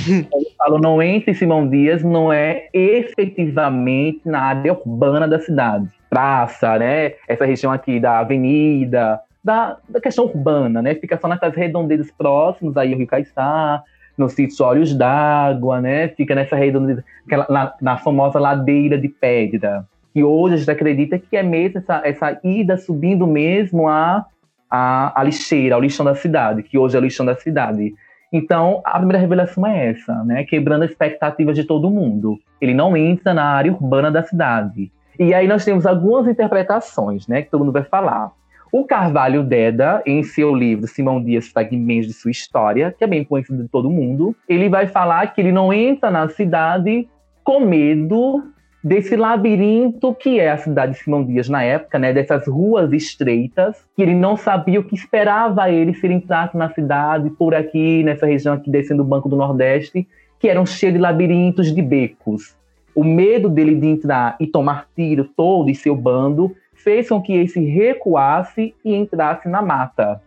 Eu 0.09 0.43
falo 0.59 0.79
não 0.79 1.03
entre 1.03 1.35
Simão 1.35 1.69
Dias, 1.69 2.03
não 2.03 2.33
é 2.33 2.69
efetivamente 2.73 4.21
na 4.25 4.41
área 4.41 4.73
urbana 4.73 5.27
da 5.27 5.39
cidade. 5.39 5.89
Praça, 6.11 6.79
né? 6.79 7.15
Essa 7.27 7.45
região 7.45 7.73
aqui 7.73 7.99
da 7.99 8.19
avenida, 8.19 9.21
da, 9.43 9.77
da 9.89 10.01
questão 10.01 10.25
urbana, 10.25 10.83
né? 10.83 10.95
Fica 10.95 11.19
só 11.19 11.29
naquelas 11.29 11.55
redondezas 11.55 12.11
próximas, 12.11 12.77
aí 12.77 12.95
o 12.95 12.99
Rio 12.99 13.07
Caiçá, 13.07 13.83
no 14.17 14.29
sítio 14.29 14.65
Olhos 14.65 14.95
d'Água, 14.95 15.81
né? 15.81 16.09
Fica 16.09 16.35
nessa 16.35 16.57
redondeza, 16.57 17.05
na, 17.49 17.73
na 17.81 17.97
famosa 17.99 18.39
ladeira 18.39 18.99
de 18.99 19.09
pedra, 19.09 19.85
que 20.13 20.25
hoje 20.25 20.55
a 20.55 20.57
gente 20.59 20.71
acredita 20.71 21.19
que 21.19 21.37
é 21.37 21.43
mesmo 21.43 21.79
essa, 21.79 22.01
essa 22.05 22.41
ida 22.43 22.77
subindo 22.77 23.27
mesmo 23.27 23.89
a, 23.89 24.25
a, 24.71 25.21
a 25.21 25.23
lixeira, 25.23 25.75
ao 25.75 25.81
lixão 25.81 26.05
da 26.05 26.15
cidade, 26.15 26.63
que 26.63 26.79
hoje 26.79 26.97
é 26.97 26.99
o 26.99 27.03
lixão 27.03 27.27
da 27.27 27.37
cidade. 27.37 27.95
Então, 28.33 28.83
a 28.85 28.99
primeira 28.99 29.19
revelação 29.19 29.67
é 29.67 29.91
essa, 29.91 30.25
né? 30.25 30.45
Quebrando 30.45 30.85
as 30.85 30.91
expectativas 30.91 31.55
de 31.55 31.65
todo 31.65 31.91
mundo. 31.91 32.39
Ele 32.61 32.75
não 32.75 32.97
entra 32.97 33.33
na 33.33 33.45
área 33.45 33.73
urbana 33.73 34.11
da 34.11 34.23
cidade. 34.23 34.91
E 35.19 35.33
aí 35.33 35.47
nós 35.47 35.65
temos 35.65 35.87
algumas 35.87 36.27
interpretações, 36.27 37.27
né? 37.27 37.43
Que 37.43 37.51
todo 37.51 37.61
mundo 37.61 37.73
vai 37.73 37.85
falar. 37.85 38.33
O 38.73 38.85
Carvalho 38.85 39.43
Deda, 39.43 40.03
em 40.05 40.23
seu 40.23 40.55
livro 40.55 40.87
Simão 40.87 41.23
Dias 41.23 41.49
Fragmentos 41.49 42.09
de 42.09 42.13
Sua 42.13 42.31
História, 42.31 42.95
que 42.97 43.05
é 43.05 43.07
bem 43.07 43.25
conhecido 43.25 43.63
de 43.63 43.69
todo 43.69 43.89
mundo, 43.89 44.37
ele 44.49 44.69
vai 44.69 44.87
falar 44.87 45.33
que 45.33 45.41
ele 45.41 45.53
não 45.53 45.73
entra 45.73 46.11
na 46.11 46.29
cidade 46.29 47.09
com 47.45 47.61
medo 47.61 48.43
desse 48.87 49.17
labirinto 49.17 50.15
que 50.15 50.39
é 50.39 50.49
a 50.49 50.57
cidade 50.57 50.93
de 50.93 50.99
Simão 51.01 51.25
Dias 51.25 51.49
na 51.49 51.61
época, 51.61 51.99
né, 51.99 52.13
dessas 52.13 52.47
ruas 52.47 52.93
estreitas, 52.93 53.77
que 53.97 54.01
ele 54.01 54.15
não 54.15 54.37
sabia 54.37 54.79
o 54.79 54.85
que 54.85 54.95
esperava 54.95 55.69
ele 55.69 55.93
se 55.93 56.07
ele 56.07 56.15
entrasse 56.15 56.57
na 56.57 56.71
cidade, 56.73 57.29
por 57.31 57.53
aqui, 57.53 58.05
nessa 58.05 58.27
região 58.27 58.55
aqui 58.55 58.71
descendo 58.71 59.03
o 59.03 59.05
Banco 59.05 59.29
do 59.29 59.35
Nordeste, 59.35 60.07
que 60.39 60.49
eram 60.49 60.65
cheios 60.65 60.95
de 60.95 61.01
labirintos 61.01 61.75
de 61.75 61.83
becos. 61.83 62.55
O 62.95 63.03
medo 63.03 63.49
dele 63.49 63.75
de 63.75 63.89
entrar 63.89 64.37
e 64.39 64.47
tomar 64.47 64.87
tiro 64.95 65.25
todo 65.37 65.69
e 65.69 65.75
seu 65.75 65.97
bando 65.97 66.55
fez 66.73 67.09
com 67.09 67.21
que 67.21 67.33
ele 67.33 67.49
se 67.49 67.65
recuasse 67.65 68.73
e 68.85 68.95
entrasse 68.95 69.49
na 69.49 69.63
mata. 69.63 70.23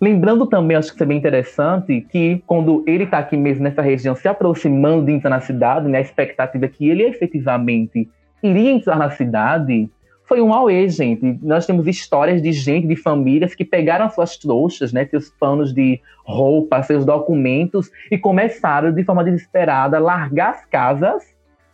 Lembrando 0.00 0.46
também, 0.46 0.76
acho 0.76 0.88
que 0.88 0.94
isso 0.94 1.02
é 1.02 1.06
bem 1.06 1.18
interessante, 1.18 2.06
que 2.10 2.42
quando 2.46 2.82
ele 2.86 3.04
está 3.04 3.18
aqui 3.18 3.36
mesmo 3.36 3.64
nessa 3.64 3.82
região, 3.82 4.14
se 4.14 4.28
aproximando 4.28 5.06
de 5.06 5.12
entrar 5.12 5.30
na 5.30 5.40
cidade, 5.40 5.88
né, 5.88 5.98
a 5.98 6.02
expectativa 6.02 6.64
é 6.64 6.68
que 6.68 6.88
ele 6.88 7.02
efetivamente 7.04 8.08
iria 8.42 8.70
entrar 8.70 8.96
na 8.96 9.10
cidade, 9.10 9.88
foi 10.24 10.40
um 10.40 10.54
auê, 10.54 10.88
gente. 10.88 11.38
Nós 11.42 11.66
temos 11.66 11.86
histórias 11.86 12.40
de 12.40 12.52
gente, 12.52 12.86
de 12.86 12.96
famílias 12.96 13.54
que 13.54 13.64
pegaram 13.64 14.08
suas 14.08 14.36
trouxas, 14.36 14.92
né, 14.92 15.04
seus 15.04 15.28
panos 15.28 15.74
de 15.74 16.00
roupa, 16.24 16.82
seus 16.82 17.04
documentos 17.04 17.90
e 18.10 18.16
começaram 18.16 18.92
de 18.92 19.04
forma 19.04 19.22
desesperada 19.24 19.98
a 19.98 20.00
largar 20.00 20.50
as 20.50 20.64
casas 20.64 21.22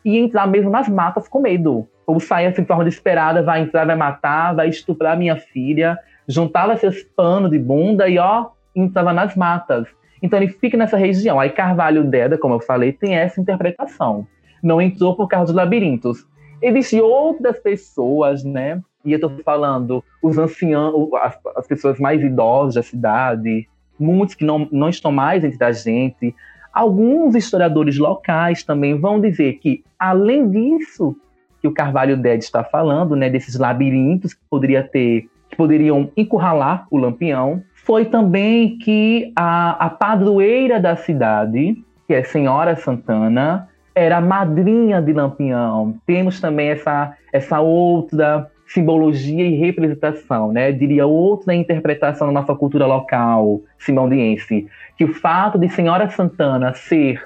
e 0.05 0.19
entrar 0.19 0.47
mesmo 0.47 0.71
nas 0.71 0.89
matas 0.89 1.29
com 1.29 1.41
medo. 1.41 1.87
Ou 2.07 2.19
sair 2.19 2.47
assim 2.47 2.63
de 2.63 2.69
forma 2.69 2.85
desesperada, 2.85 3.43
vai 3.43 3.61
entrar, 3.61 3.85
vai 3.85 3.95
matar, 3.95 4.55
vai 4.55 4.69
estuprar 4.69 5.17
minha 5.17 5.37
filha, 5.37 5.99
juntava 6.29 6.77
seus 6.77 7.03
panos 7.03 7.51
de 7.51 7.59
bunda 7.59 8.09
e 8.09 8.19
ó, 8.19 8.49
entrava 8.77 9.13
nas 9.13 9.35
matas. 9.35 9.89
Então 10.23 10.39
ele 10.39 10.53
fica 10.53 10.77
nessa 10.77 10.97
região. 10.97 11.41
Aí 11.41 11.51
Carvalho 11.51 12.05
Deda, 12.05 12.37
como 12.37 12.55
eu 12.55 12.61
falei, 12.61 12.93
tem 12.93 13.15
essa 13.15 13.41
interpretação. 13.41 14.27
Não 14.63 14.81
entrou 14.81 15.17
por 15.17 15.29
causa 15.29 15.47
dos 15.47 15.55
labirintos. 15.55 16.27
Existem 16.61 17.01
outras 17.01 17.59
pessoas, 17.59 18.45
né? 18.45 18.83
E 19.05 19.13
eu 19.13 19.21
tô 19.21 19.31
falando 19.45 20.05
os 20.23 20.37
anciãos, 20.37 21.09
as, 21.15 21.39
as 21.57 21.67
pessoas 21.67 21.99
mais 21.99 22.21
idosas 22.21 22.75
da 22.75 22.83
cidade, 22.83 23.69
muitos 23.99 24.35
que 24.35 24.45
não, 24.45 24.69
não 24.71 24.89
estão 24.89 25.13
mais 25.13 25.45
entre 25.45 25.65
a 25.65 25.73
gente. 25.73 26.35
Alguns 26.73 27.35
historiadores 27.35 27.97
locais 27.97 28.63
também 28.63 28.99
vão 28.99 29.21
dizer 29.21 29.55
que, 29.55 29.85
além 29.99 30.51
disso 30.51 31.17
que 31.61 31.69
o 31.69 31.73
Carvalho 31.73 32.17
Deda 32.17 32.39
está 32.39 32.63
falando, 32.63 33.17
né, 33.17 33.31
desses 33.31 33.57
labirintos 33.57 34.35
que 34.35 34.41
poderia 34.51 34.83
ter 34.83 35.29
que 35.49 35.57
poderiam 35.57 36.11
encurralar 36.17 36.87
o 36.91 36.99
Lampião. 36.99 37.63
Foi 37.75 38.05
também 38.05 38.79
que 38.79 39.33
a, 39.35 39.87
a 39.87 39.91
padroeira 39.91 40.79
da 40.79 40.97
cidade, 40.97 41.77
que 42.07 42.15
é 42.15 42.23
Senhora 42.23 42.77
Santana, 42.77 43.69
era 43.95 44.21
madrinha 44.21 45.03
de 45.03 45.13
Lampião. 45.13 45.95
Temos 46.07 46.41
também 46.41 46.69
essa, 46.69 47.15
essa 47.33 47.61
outra 47.61 48.51
simbologia 48.69 49.47
e 49.47 49.57
representação, 49.57 50.53
né? 50.53 50.71
Diria 50.71 51.07
outra 51.07 51.55
interpretação 51.55 52.27
na 52.27 52.41
nossa 52.41 52.55
cultura 52.55 52.87
local 52.87 53.63
simondiense, 53.79 54.69
que 54.97 55.05
o 55.05 55.15
fato 55.15 55.59
de 55.59 55.69
Senhora 55.71 56.09
Santana 56.11 56.75
ser 56.75 57.25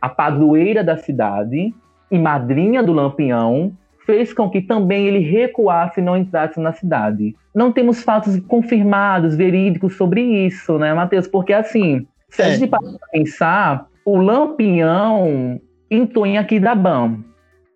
a 0.00 0.08
padroeira 0.08 0.84
da 0.84 0.96
cidade 0.96 1.74
e 2.10 2.18
madrinha 2.18 2.82
do 2.82 2.92
Lampião 2.92 3.72
fez 4.06 4.32
com 4.32 4.48
que 4.48 4.60
também 4.60 5.06
ele 5.06 5.18
recuasse 5.18 6.00
e 6.00 6.02
não 6.02 6.16
entrasse 6.16 6.60
na 6.60 6.72
cidade. 6.72 7.34
Não 7.54 7.70
temos 7.70 8.02
fatos 8.02 8.38
confirmados, 8.40 9.36
verídicos 9.36 9.96
sobre 9.96 10.20
isso, 10.46 10.78
né, 10.78 10.92
Matheus? 10.92 11.28
Porque, 11.28 11.52
assim, 11.52 12.06
se 12.28 12.42
é. 12.42 12.46
a 12.46 12.50
gente 12.56 12.70
pensar, 13.12 13.86
o 14.04 14.16
Lampião 14.16 15.60
entrou 15.90 16.26
em 16.26 16.36
Aquidabam. 16.36 17.24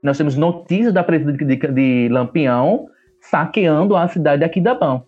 Nós 0.02 0.18
temos 0.18 0.36
notícias 0.36 0.92
da 0.92 1.02
presença 1.04 1.32
de, 1.32 1.56
de 1.56 2.08
Lampião 2.10 2.86
saqueando 3.20 3.96
a 3.96 4.08
cidade 4.08 4.40
de 4.40 4.44
Aquidabam. 4.44 5.04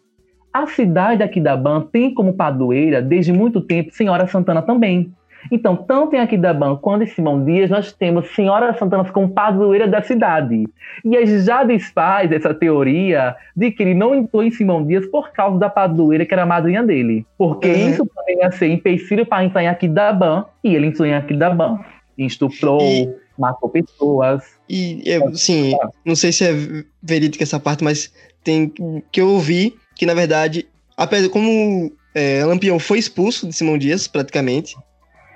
A 0.53 0.67
cidade 0.67 1.19
de 1.19 1.23
Aquidabam 1.25 1.83
tem 1.83 2.13
como 2.13 2.35
padroeira, 2.35 3.01
desde 3.01 3.33
muito 3.33 3.61
tempo, 3.61 3.93
Senhora 3.93 4.27
Santana 4.27 4.63
também. 4.63 5.13
Então, 5.51 5.77
tanto 5.77 6.15
em 6.15 6.19
Aquidabã 6.19 6.77
quanto 6.77 7.05
em 7.05 7.07
Simão 7.07 7.45
Dias, 7.45 7.71
nós 7.71 7.93
temos 7.93 8.29
Senhora 8.35 8.77
Santana 8.77 9.05
como 9.11 9.29
padroeira 9.31 9.87
da 9.87 10.03
cidade. 10.03 10.67
E 11.05 11.17
a 11.17 11.25
gente 11.25 11.45
já 11.45 11.65
desfaz 11.65 12.31
essa 12.33 12.53
teoria 12.53 13.37
de 13.57 13.71
que 13.71 13.83
ele 13.83 13.95
não 13.95 14.15
entrou 14.15 14.43
em 14.43 14.51
Simão 14.51 14.85
Dias 14.85 15.07
por 15.07 15.31
causa 15.33 15.59
da 15.59 15.71
padroeira 15.71 16.27
que 16.27 16.35
era 16.35 16.43
a 16.43 16.47
madrinha 16.47 16.83
dele. 16.83 17.25
Porque 17.39 17.69
uhum. 17.69 17.89
isso 17.91 18.07
poderia 18.07 18.51
ser 18.53 18.69
empecilho 18.69 19.25
para 19.25 19.45
entrar 19.45 19.63
em 19.63 19.69
Aquidabã, 19.69 20.45
e 20.63 20.75
ele 20.75 20.87
entrou 20.87 21.07
em 21.07 21.15
Aquidabã. 21.15 21.79
Estuprou, 22.19 22.83
e... 22.83 23.09
matou 23.39 23.71
pessoas. 23.71 24.45
E, 24.69 25.03
eu, 25.07 25.35
sim, 25.35 25.75
não 26.05 26.15
sei 26.15 26.33
se 26.33 26.45
é 26.45 26.85
verídica 27.03 27.45
essa 27.45 27.59
parte, 27.59 27.83
mas 27.83 28.13
tem 28.45 28.73
que 29.11 29.21
eu 29.21 29.29
ouvi 29.29 29.75
que, 29.95 30.07
na 30.07 30.15
verdade, 30.15 30.67
apesar 30.97 31.29
como 31.29 31.93
é, 32.15 32.45
Lampião 32.45 32.79
foi 32.79 32.99
expulso 32.99 33.47
de 33.47 33.55
Simão 33.55 33.79
Dias, 33.79 34.07
praticamente, 34.07 34.77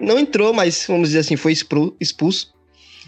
não 0.04 0.18
entrou, 0.18 0.52
mas 0.52 0.84
vamos 0.86 1.08
dizer 1.08 1.20
assim, 1.20 1.36
foi 1.36 1.52
expulso. 1.52 2.54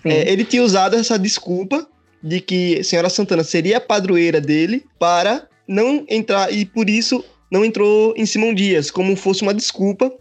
É, 0.04 0.30
ele 0.30 0.44
tinha 0.44 0.62
usado 0.62 0.94
essa 0.96 1.18
desculpa 1.18 1.87
de 2.22 2.40
que 2.40 2.80
a 2.80 2.85
senhora 2.85 3.09
Santana 3.09 3.44
seria 3.44 3.78
a 3.78 3.80
padroeira 3.80 4.40
dele 4.40 4.85
para 4.98 5.46
não 5.66 6.04
entrar, 6.09 6.52
e 6.52 6.64
por 6.64 6.88
isso 6.88 7.24
não 7.50 7.64
entrou 7.64 8.14
em 8.16 8.24
Simão 8.24 8.54
Dias, 8.54 8.90
como 8.90 9.16
fosse 9.16 9.42
uma 9.42 9.54
desculpa 9.54 10.12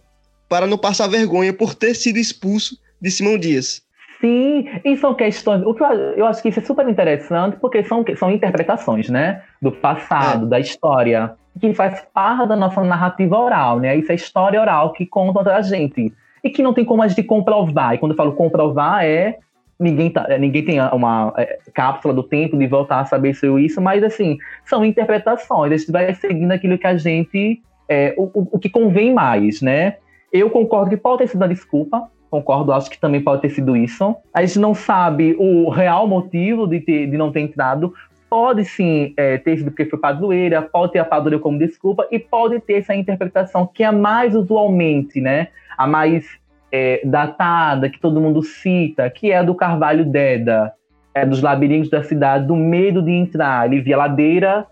para 0.49 0.67
não 0.67 0.77
passar 0.77 1.07
vergonha 1.07 1.53
por 1.53 1.73
ter 1.73 1.93
sido 1.95 2.17
expulso 2.17 2.77
de 3.01 3.11
Simão 3.11 3.37
Dias. 3.37 3.81
Sim, 4.21 4.65
e 4.83 4.95
são 4.97 5.13
questões. 5.13 5.61
O 5.63 5.73
que 5.73 5.83
eu, 5.83 5.87
eu 5.87 6.25
acho 6.25 6.41
que 6.41 6.49
isso 6.49 6.59
é 6.59 6.63
super 6.63 6.87
interessante, 6.87 7.57
porque 7.57 7.83
são, 7.83 8.03
são 8.15 8.31
interpretações, 8.31 9.09
né? 9.09 9.43
Do 9.61 9.71
passado, 9.71 10.45
é. 10.45 10.49
da 10.49 10.59
história, 10.59 11.35
que 11.59 11.73
faz 11.73 12.03
parte 12.13 12.47
da 12.47 12.55
nossa 12.55 12.83
narrativa 12.83 13.37
oral, 13.37 13.79
né? 13.79 13.95
Isso 13.95 14.11
é 14.11 14.15
história 14.15 14.59
oral 14.59 14.93
que 14.93 15.05
conta 15.05 15.43
pra 15.43 15.61
gente 15.61 16.13
e 16.45 16.49
que 16.51 16.61
não 16.61 16.75
tem 16.75 16.85
como 16.85 17.01
a 17.01 17.07
gente 17.07 17.23
comprovar. 17.23 17.95
E 17.95 17.97
quando 17.97 18.11
eu 18.11 18.15
falo 18.15 18.33
comprovar, 18.33 19.03
é 19.03 19.39
ninguém, 19.79 20.11
tá, 20.11 20.27
é, 20.29 20.37
ninguém 20.37 20.63
tem 20.63 20.79
uma 20.79 21.33
é, 21.37 21.57
cápsula 21.73 22.13
do 22.13 22.21
tempo 22.21 22.55
de 22.55 22.67
voltar 22.67 22.99
a 22.99 23.05
saber 23.05 23.33
se 23.33 23.47
isso, 23.59 23.81
mas 23.81 24.03
assim, 24.03 24.37
são 24.63 24.85
interpretações. 24.85 25.71
A 25.71 25.77
gente 25.77 25.91
vai 25.91 26.13
seguindo 26.13 26.51
aquilo 26.51 26.77
que 26.77 26.85
a 26.85 26.95
gente. 26.95 27.61
É, 27.89 28.13
o, 28.17 28.29
o, 28.51 28.59
que 28.59 28.69
convém 28.69 29.13
mais, 29.13 29.61
né? 29.61 29.97
Eu 30.31 30.49
concordo 30.49 30.89
que 30.89 30.97
pode 30.97 31.19
ter 31.19 31.27
sido 31.27 31.43
a 31.43 31.47
desculpa, 31.47 32.09
concordo, 32.29 32.73
acho 32.73 32.89
que 32.89 32.99
também 32.99 33.21
pode 33.21 33.41
ter 33.41 33.49
sido 33.49 33.75
isso. 33.75 34.15
A 34.33 34.45
gente 34.45 34.59
não 34.59 34.73
sabe 34.73 35.35
o 35.39 35.69
real 35.69 36.07
motivo 36.07 36.67
de, 36.67 36.79
ter, 36.79 37.07
de 37.07 37.17
não 37.17 37.31
ter 37.31 37.41
entrado. 37.41 37.93
Pode 38.29 38.65
sim 38.65 39.13
é, 39.15 39.37
ter 39.37 39.57
sido 39.57 39.71
porque 39.71 39.85
foi 39.85 39.99
padroeira, 39.99 40.61
pode 40.61 40.93
ter 40.93 40.99
a 40.99 41.05
padroeira 41.05 41.41
como 41.41 41.59
desculpa, 41.59 42.07
e 42.11 42.19
pode 42.19 42.59
ter 42.59 42.79
essa 42.79 42.95
interpretação 42.95 43.67
que 43.67 43.83
é 43.83 43.91
mais 43.91 44.35
usualmente, 44.35 45.21
né? 45.21 45.49
a 45.77 45.85
mais 45.85 46.25
é, 46.71 47.01
datada, 47.05 47.89
que 47.89 47.99
todo 47.99 48.21
mundo 48.21 48.41
cita, 48.41 49.09
que 49.09 49.31
é 49.31 49.37
a 49.37 49.43
do 49.43 49.55
Carvalho 49.55 50.05
Deda, 50.05 50.73
é 51.13 51.25
dos 51.25 51.41
labirintos 51.41 51.89
da 51.89 52.03
cidade, 52.03 52.47
do 52.47 52.55
medo 52.55 53.01
de 53.01 53.11
entrar. 53.11 53.65
Ele 53.65 53.81
via 53.81 53.95
a 53.95 53.99
ladeira, 53.99 54.67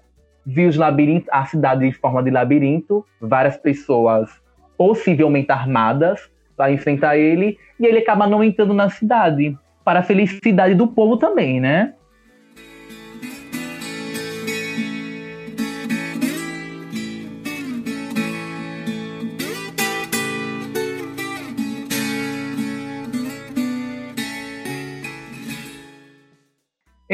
viu 0.46 0.68
os 0.68 0.76
labirintos, 0.76 1.30
a 1.32 1.46
cidade 1.46 1.86
em 1.86 1.92
forma 1.92 2.22
de 2.22 2.30
labirinto, 2.30 3.06
várias 3.22 3.58
pessoas 3.58 4.30
possivelmente 4.78 5.52
armadas 5.52 6.30
para 6.58 6.72
enfrentar 6.72 7.18
ele, 7.18 7.58
e 7.80 7.86
ele 7.86 8.00
acaba 8.00 8.28
não 8.28 8.44
entrando 8.44 8.74
na 8.74 8.90
cidade, 8.90 9.58
para 9.84 10.00
a 10.00 10.04
felicidade 10.04 10.76
do 10.76 10.88
povo 10.88 11.18
também, 11.18 11.60
né? 11.60 11.94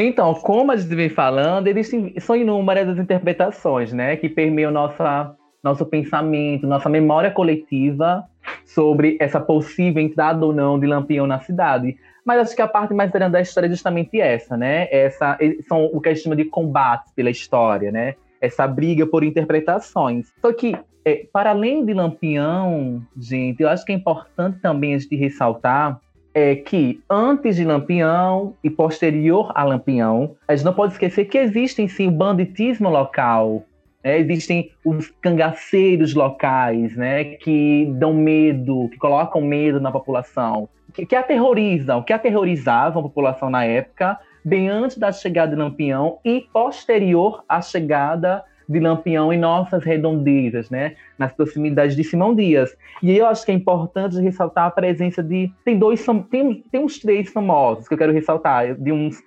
Então, 0.02 0.34
como 0.34 0.72
a 0.72 0.78
gente 0.78 0.96
vem 0.96 1.10
falando, 1.10 1.68
existem, 1.68 2.14
são 2.20 2.36
inúmeras 2.36 2.88
as 2.88 2.98
interpretações, 2.98 3.92
né, 3.92 4.16
que 4.16 4.30
permeiam 4.30 4.72
nossa, 4.72 5.36
nosso 5.62 5.86
pensamento, 5.86 6.66
nossa 6.66 6.88
memória 6.88 7.32
coletiva 7.32 8.24
sobre 8.66 9.18
essa 9.20 9.40
possível 9.40 10.02
entrada 10.02 10.46
ou 10.46 10.54
não 10.54 10.80
de 10.80 10.88
Lampião 10.88 11.28
na 11.28 11.40
cidade. 11.40 11.98
Mas 12.26 12.40
acho 12.40 12.56
que 12.56 12.62
a 12.62 12.68
parte 12.68 12.94
mais 12.94 13.10
interessante 13.10 13.34
da 13.34 13.42
história 13.42 13.68
é 13.68 13.70
justamente 13.70 14.22
essa, 14.22 14.56
né? 14.56 14.88
Essa, 14.92 15.38
são 15.68 15.86
o 15.86 16.00
que 16.00 16.10
a 16.10 16.14
gente 16.14 16.24
chama 16.24 16.36
de 16.36 16.46
combates 16.46 17.12
pela 17.14 17.30
história, 17.30 17.92
né? 17.92 18.16
Essa 18.40 18.68
briga 18.68 19.06
por 19.06 19.24
interpretações. 19.24 20.32
Só 20.40 20.54
que, 20.54 20.78
é, 21.04 21.26
para 21.34 21.50
além 21.50 21.84
de 21.86 21.94
Lampião, 21.94 23.02
gente, 23.18 23.64
eu 23.64 23.70
acho 23.70 23.84
que 23.84 23.92
é 23.92 23.96
importante 23.96 24.60
também 24.62 24.94
a 24.94 25.00
gente 25.00 25.16
ressaltar 25.16 26.00
é 26.34 26.56
que 26.56 27.02
antes 27.10 27.56
de 27.56 27.66
Lampião 27.66 28.54
e 28.64 28.70
posterior 28.70 29.52
a 29.56 29.64
Lampião, 29.64 30.36
a 30.48 30.56
gente 30.56 30.66
não 30.66 30.74
pode 30.74 30.94
esquecer 30.94 31.26
que 31.26 31.38
existem 31.38 31.88
sim 31.88 32.08
o 32.08 32.12
banditismo 32.12 32.90
local, 32.90 33.64
é, 34.04 34.18
existem 34.18 34.72
os 34.86 35.12
cangaceiros 35.22 36.14
locais, 36.14 36.96
né, 36.96 37.24
que 37.24 37.92
dão 37.98 38.14
medo, 38.14 38.88
que 38.90 38.98
colocam 38.98 39.42
medo 39.42 39.80
na 39.80 39.92
população, 39.92 40.70
que, 40.94 41.06
que 41.06 41.16
aterrorizam, 41.16 42.02
que 42.02 42.14
aterrorizavam 42.14 43.02
a 43.02 43.04
população 43.04 43.50
na 43.50 43.66
época, 43.66 44.18
bem 44.44 44.70
antes 44.70 44.98
da 44.98 45.12
chegada 45.12 45.54
de 45.54 45.62
Lampião 45.62 46.20
e 46.24 46.42
posterior 46.54 47.44
à 47.48 47.62
chegada 47.62 48.44
de 48.70 48.80
Lampião 48.80 49.34
em 49.34 49.40
nossas 49.40 49.84
redondezas, 49.84 50.70
né, 50.70 50.96
nas 51.18 51.34
proximidades 51.34 51.96
de 51.96 52.04
Simão 52.04 52.36
Dias. 52.36 52.78
E 53.02 53.18
eu 53.18 53.26
acho 53.26 53.44
que 53.44 53.52
é 53.52 53.56
importante 53.56 54.22
ressaltar 54.22 54.68
a 54.68 54.72
presença 54.72 55.24
de 55.24 55.52
tem 55.66 55.78
dois 55.78 56.06
tem, 56.30 56.64
tem 56.72 56.82
uns 56.82 57.00
três 57.00 57.30
famosos 57.30 57.88
que 57.88 57.94
eu 57.96 57.98
quero 57.98 58.14
ressaltar, 58.14 58.76
de 58.76 58.92
uns 58.92 59.18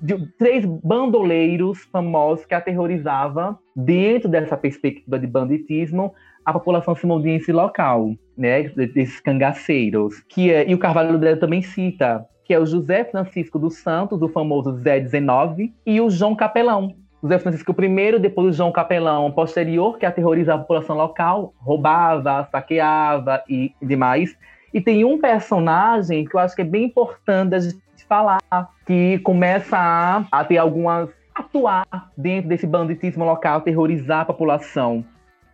de 0.00 0.26
três 0.38 0.64
bandoleiros 0.64 1.84
famosos 1.84 2.44
que 2.44 2.54
aterrorizavam, 2.54 3.58
dentro 3.74 4.28
dessa 4.28 4.56
perspectiva 4.56 5.18
de 5.18 5.26
banditismo, 5.26 6.12
a 6.44 6.52
população 6.52 6.94
simondiense 6.94 7.52
local, 7.52 8.14
né, 8.36 8.64
desses 8.64 9.20
cangaceiros, 9.20 10.20
que 10.28 10.50
é, 10.50 10.68
e 10.68 10.74
o 10.74 10.78
Carvalho 10.78 11.18
Dreda 11.18 11.40
também 11.40 11.62
cita, 11.62 12.26
que 12.44 12.54
é 12.54 12.58
o 12.58 12.66
José 12.66 13.04
Francisco 13.04 13.58
dos 13.58 13.76
Santos, 13.76 14.20
o 14.20 14.28
famoso 14.28 14.72
Zé 14.78 14.98
19, 14.98 15.72
e 15.86 16.00
o 16.00 16.10
João 16.10 16.34
Capelão. 16.34 16.94
José 17.22 17.38
Francisco 17.38 17.74
I, 17.82 18.18
depois 18.18 18.48
o 18.48 18.52
João 18.52 18.70
Capelão, 18.70 19.30
posterior, 19.32 19.98
que 19.98 20.06
aterrorizava 20.06 20.60
a 20.60 20.64
população 20.64 20.96
local, 20.96 21.52
roubava, 21.58 22.48
saqueava 22.50 23.42
e 23.48 23.72
demais. 23.82 24.36
E 24.72 24.80
tem 24.80 25.04
um 25.04 25.18
personagem 25.18 26.24
que 26.24 26.36
eu 26.36 26.40
acho 26.40 26.54
que 26.54 26.62
é 26.62 26.64
bem 26.64 26.84
importante 26.84 27.54
a 27.54 27.60
gente 27.60 27.78
falar, 28.08 28.38
que 28.86 29.18
começa 29.20 29.76
a, 29.76 30.24
a 30.30 30.44
ter 30.44 30.58
algumas. 30.58 31.08
atuar 31.34 31.86
dentro 32.16 32.48
desse 32.48 32.66
banditismo 32.66 33.24
local, 33.24 33.62
terrorizar 33.62 34.20
a 34.20 34.24
população, 34.24 35.04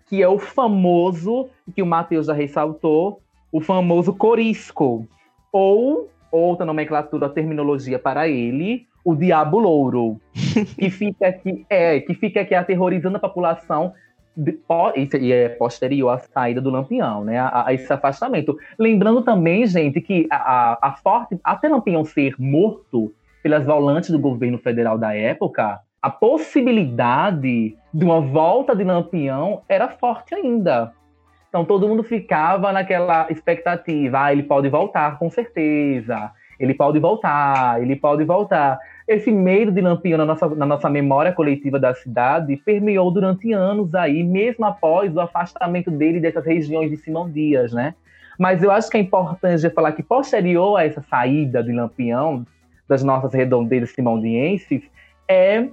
que 0.06 0.22
é 0.22 0.28
o 0.28 0.38
famoso, 0.38 1.48
que 1.74 1.82
o 1.82 1.86
Matheus 1.86 2.26
já 2.26 2.34
ressaltou, 2.34 3.20
o 3.50 3.60
famoso 3.60 4.12
corisco, 4.12 5.06
ou 5.50 6.10
outra 6.30 6.66
nomenclatura, 6.66 7.28
terminologia 7.28 7.98
para 7.98 8.28
ele, 8.28 8.86
o 9.04 9.14
diabo 9.14 9.58
louro, 9.58 10.20
que 10.32 10.90
fica 10.90 11.28
aqui, 11.28 11.66
é, 11.68 12.00
que 12.00 12.14
fica 12.14 12.40
aqui 12.40 12.54
aterrorizando 12.54 13.16
a 13.16 13.20
população 13.20 13.92
e 15.16 15.32
é 15.32 15.48
posterior 15.48 16.10
à 16.10 16.18
saída 16.18 16.60
do 16.60 16.70
Lampião, 16.70 17.24
né? 17.24 17.38
A, 17.38 17.66
a, 17.66 17.72
esse 17.72 17.92
afastamento. 17.92 18.56
Lembrando 18.78 19.22
também, 19.22 19.64
gente, 19.66 20.00
que 20.00 20.26
a, 20.30 20.78
a, 20.88 20.92
forte, 20.92 21.38
até 21.44 21.68
Lampião 21.68 22.04
ser 22.04 22.34
morto 22.38 23.12
pelas 23.42 23.64
volantes 23.64 24.10
do 24.10 24.18
governo 24.18 24.58
federal 24.58 24.98
da 24.98 25.14
época, 25.14 25.80
a 26.02 26.10
possibilidade 26.10 27.76
de 27.92 28.04
uma 28.04 28.20
volta 28.20 28.74
de 28.74 28.82
Lampião 28.82 29.62
era 29.68 29.88
forte 29.88 30.34
ainda. 30.34 30.92
Então 31.48 31.64
todo 31.64 31.86
mundo 31.86 32.02
ficava 32.02 32.72
naquela 32.72 33.30
expectativa, 33.30 34.24
ah, 34.24 34.32
ele 34.32 34.42
pode 34.42 34.68
voltar 34.68 35.18
com 35.18 35.30
certeza, 35.30 36.32
ele 36.58 36.74
pode 36.74 36.98
voltar, 36.98 37.80
ele 37.80 37.94
pode 37.94 38.24
voltar. 38.24 38.78
Esse 39.06 39.30
medo 39.30 39.70
de 39.70 39.82
Lampião 39.82 40.16
na 40.16 40.24
nossa, 40.24 40.48
na 40.48 40.64
nossa 40.64 40.88
memória 40.88 41.30
coletiva 41.30 41.78
da 41.78 41.94
cidade 41.94 42.56
permeou 42.56 43.10
durante 43.10 43.52
anos 43.52 43.94
aí, 43.94 44.22
mesmo 44.22 44.64
após 44.64 45.14
o 45.14 45.20
afastamento 45.20 45.90
dele 45.90 46.20
dessas 46.20 46.44
regiões 46.46 46.90
de 46.90 46.96
Simão 46.96 47.30
Dias, 47.30 47.72
né? 47.72 47.94
Mas 48.38 48.62
eu 48.62 48.70
acho 48.70 48.90
que 48.90 48.96
é 48.96 49.00
importante 49.00 49.68
falar 49.70 49.92
que 49.92 50.02
posterior 50.02 50.78
a 50.78 50.84
essa 50.84 51.02
saída 51.02 51.62
de 51.62 51.70
Lampião 51.70 52.46
das 52.88 53.02
nossas 53.02 53.32
redondezas 53.32 53.90
simondienses 53.90 54.82
é 55.28 55.68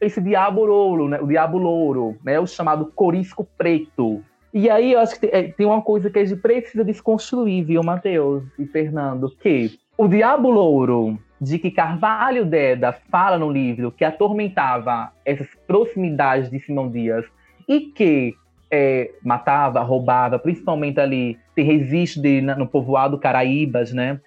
esse 0.00 0.20
diabo 0.20 0.64
louro, 0.64 1.08
né? 1.08 1.20
O 1.20 1.26
diabo 1.26 1.58
louro, 1.58 2.16
né? 2.24 2.38
O 2.38 2.46
chamado 2.46 2.86
corisco 2.94 3.46
preto. 3.58 4.22
E 4.54 4.70
aí 4.70 4.92
eu 4.92 5.00
acho 5.00 5.18
que 5.18 5.26
é, 5.26 5.42
tem 5.42 5.66
uma 5.66 5.82
coisa 5.82 6.08
que 6.08 6.18
a 6.20 6.24
gente 6.24 6.40
precisa 6.40 6.84
desconstruir, 6.84 7.64
viu, 7.64 7.82
Matheus 7.82 8.44
e 8.58 8.64
Fernando, 8.64 9.28
que 9.40 9.76
o 9.98 10.06
diabo 10.06 10.50
louro 10.50 11.18
de 11.40 11.58
que 11.58 11.70
Carvalho 11.70 12.44
Deda 12.46 12.92
fala 13.10 13.38
no 13.38 13.50
livro 13.50 13.92
que 13.92 14.04
atormentava 14.04 15.12
essas 15.24 15.48
proximidades 15.66 16.50
de 16.50 16.58
Simão 16.60 16.90
Dias 16.90 17.24
e 17.68 17.80
que 17.80 18.34
é, 18.70 19.10
matava, 19.22 19.80
roubava, 19.82 20.38
principalmente 20.38 20.98
ali, 20.98 21.38
tem 21.54 21.64
registro 21.64 22.22
de, 22.22 22.40
no 22.40 22.66
povoado 22.66 23.18
Caraíbas, 23.18 23.92
né? 23.92 24.20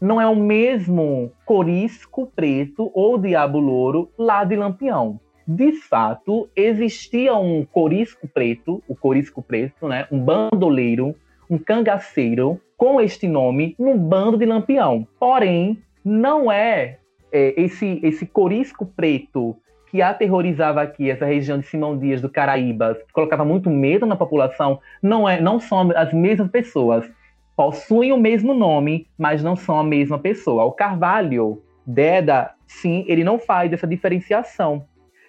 Não 0.00 0.20
é 0.20 0.26
o 0.26 0.36
mesmo 0.36 1.32
corisco 1.44 2.30
preto 2.34 2.90
ou 2.94 3.18
diabo 3.18 3.58
louro 3.58 4.10
lá 4.16 4.44
de 4.44 4.54
Lampião. 4.54 5.18
De 5.46 5.72
fato, 5.72 6.48
existia 6.54 7.34
um 7.34 7.64
corisco 7.64 8.28
preto, 8.28 8.82
o 8.86 8.94
corisco 8.94 9.42
preto, 9.42 9.88
né? 9.88 10.06
Um 10.12 10.20
bandoleiro, 10.20 11.14
um 11.50 11.58
cangaceiro 11.58 12.60
com 12.76 13.00
este 13.00 13.26
nome 13.26 13.74
no 13.78 13.96
bando 13.96 14.36
de 14.36 14.46
Lampião. 14.46 15.08
Porém, 15.18 15.82
não 16.04 16.50
é, 16.50 16.98
é 17.32 17.60
esse, 17.60 18.00
esse 18.02 18.26
corisco 18.26 18.86
preto 18.86 19.56
que 19.90 20.02
aterrorizava 20.02 20.82
aqui 20.82 21.10
essa 21.10 21.24
região 21.24 21.58
de 21.58 21.66
Simão 21.66 21.98
Dias 21.98 22.20
do 22.20 22.28
Caraíbas, 22.28 22.98
colocava 23.12 23.44
muito 23.44 23.70
medo 23.70 24.04
na 24.04 24.16
população, 24.16 24.80
não 25.02 25.28
é, 25.28 25.40
não 25.40 25.58
são 25.58 25.90
as 25.96 26.12
mesmas 26.12 26.50
pessoas. 26.50 27.10
Possuem 27.56 28.12
o 28.12 28.18
mesmo 28.18 28.54
nome, 28.54 29.08
mas 29.18 29.42
não 29.42 29.56
são 29.56 29.78
a 29.78 29.84
mesma 29.84 30.18
pessoa. 30.18 30.64
O 30.64 30.72
Carvalho, 30.72 31.62
Deda, 31.86 32.52
sim, 32.66 33.04
ele 33.08 33.24
não 33.24 33.38
faz 33.38 33.72
essa 33.72 33.86
diferenciação. 33.86 34.84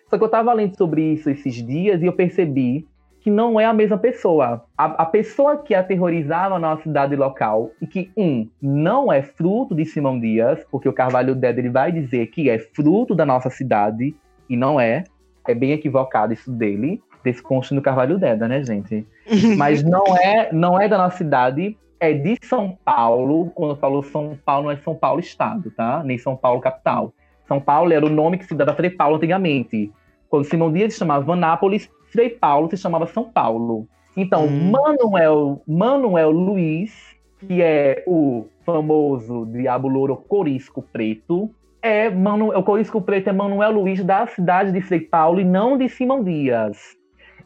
Só 0.10 0.18
que 0.18 0.24
eu 0.24 0.28
estava 0.28 0.54
lendo 0.54 0.76
sobre 0.76 1.02
isso 1.14 1.30
esses 1.30 1.56
dias 1.56 2.02
e 2.02 2.06
eu 2.06 2.14
percebi 2.14 2.86
que 3.22 3.30
não 3.30 3.60
é 3.60 3.66
a 3.66 3.74
mesma 3.74 3.98
pessoa. 3.98 4.66
A, 4.78 4.86
a, 4.86 5.06
pessoa 5.06 5.58
que 5.58 5.76
aterrorizava 5.76 6.56
a 6.56 6.60
nossa 6.60 6.84
cidade 6.84 7.16
local 7.16 7.72
e 7.82 7.88
que, 7.88 8.12
um, 8.16 8.48
não 8.62 9.12
é 9.12 9.22
fruto 9.22 9.76
de 9.76 9.86
Simão 9.86 10.20
Dias, 10.20 10.66
porque 10.72 10.88
o 10.88 10.94
Carvalho 10.94 11.36
Deda 11.36 11.60
ele 11.60 11.70
vai 11.70 11.92
dizer 11.92 12.28
que 12.28 12.50
é 12.50 12.58
fruto 12.58 13.14
da 13.14 13.26
nossa 13.26 13.50
cidade, 13.50 14.16
e 14.50 14.56
não 14.56 14.80
é. 14.80 15.04
É 15.48 15.54
bem 15.54 15.72
equivocado 15.72 16.34
isso 16.34 16.52
dele, 16.52 17.02
desse 17.24 17.44
do 17.44 17.82
Carvalho 17.82 18.18
Deda, 18.18 18.48
né, 18.48 18.64
gente? 18.64 19.06
Mas 19.58 19.84
não 19.84 20.04
é, 20.18 20.50
não 20.54 20.80
é 20.80 20.88
da 20.88 20.98
nossa 20.98 21.18
cidade, 21.18 21.78
é 22.00 22.14
de 22.14 22.38
São 22.44 22.78
Paulo. 22.86 23.52
Quando 23.54 23.72
eu 23.72 23.78
falo 23.78 24.04
São 24.04 24.38
Paulo, 24.46 24.66
não 24.66 24.72
é 24.72 24.78
São 24.78 24.96
Paulo 24.96 25.20
Estado, 25.20 25.72
tá? 25.72 26.02
Nem 26.04 26.18
São 26.18 26.36
Paulo 26.36 26.62
capital. 26.62 27.14
São 27.48 27.60
Paulo 27.60 27.92
era 27.92 28.06
o 28.06 28.10
nome 28.10 28.38
que 28.38 28.46
se 28.46 28.56
dava 28.56 28.76
Frei 28.76 28.92
Paulo 28.92 29.18
antigamente. 29.18 29.92
Quando 30.30 30.46
Simão 30.46 30.72
Dias 30.72 30.94
chamava 30.94 31.34
Anápolis, 31.34 31.90
Frei 32.12 32.30
Paulo 32.30 32.70
se 32.70 32.78
chamava 32.78 33.08
São 33.08 33.24
Paulo. 33.24 33.88
Então, 34.16 34.46
hum. 34.46 34.72
Manuel, 34.72 35.62
Manuel 35.68 36.32
Luiz, 36.32 37.16
que 37.40 37.62
é 37.62 38.04
o 38.08 38.46
famoso 38.66 39.46
Diabo 39.46 39.88
Louro 39.88 40.18
Corisco 40.18 40.82
Preto, 40.82 41.50
é 41.82 42.10
Manu, 42.10 42.50
o 42.50 42.64
Corisco 42.64 43.02
Preto 43.02 43.30
é 43.30 43.34
Manuel 43.34 43.72
Luiz 43.72 44.04
da 44.04 44.28
cidade 44.28 44.72
de 44.72 44.82
Frei 44.82 45.00
Paulo 45.00 45.40
e 45.40 45.46
não 45.46 45.78
de 45.78 45.88
Simão 45.88 46.24
Dias. 46.24 46.78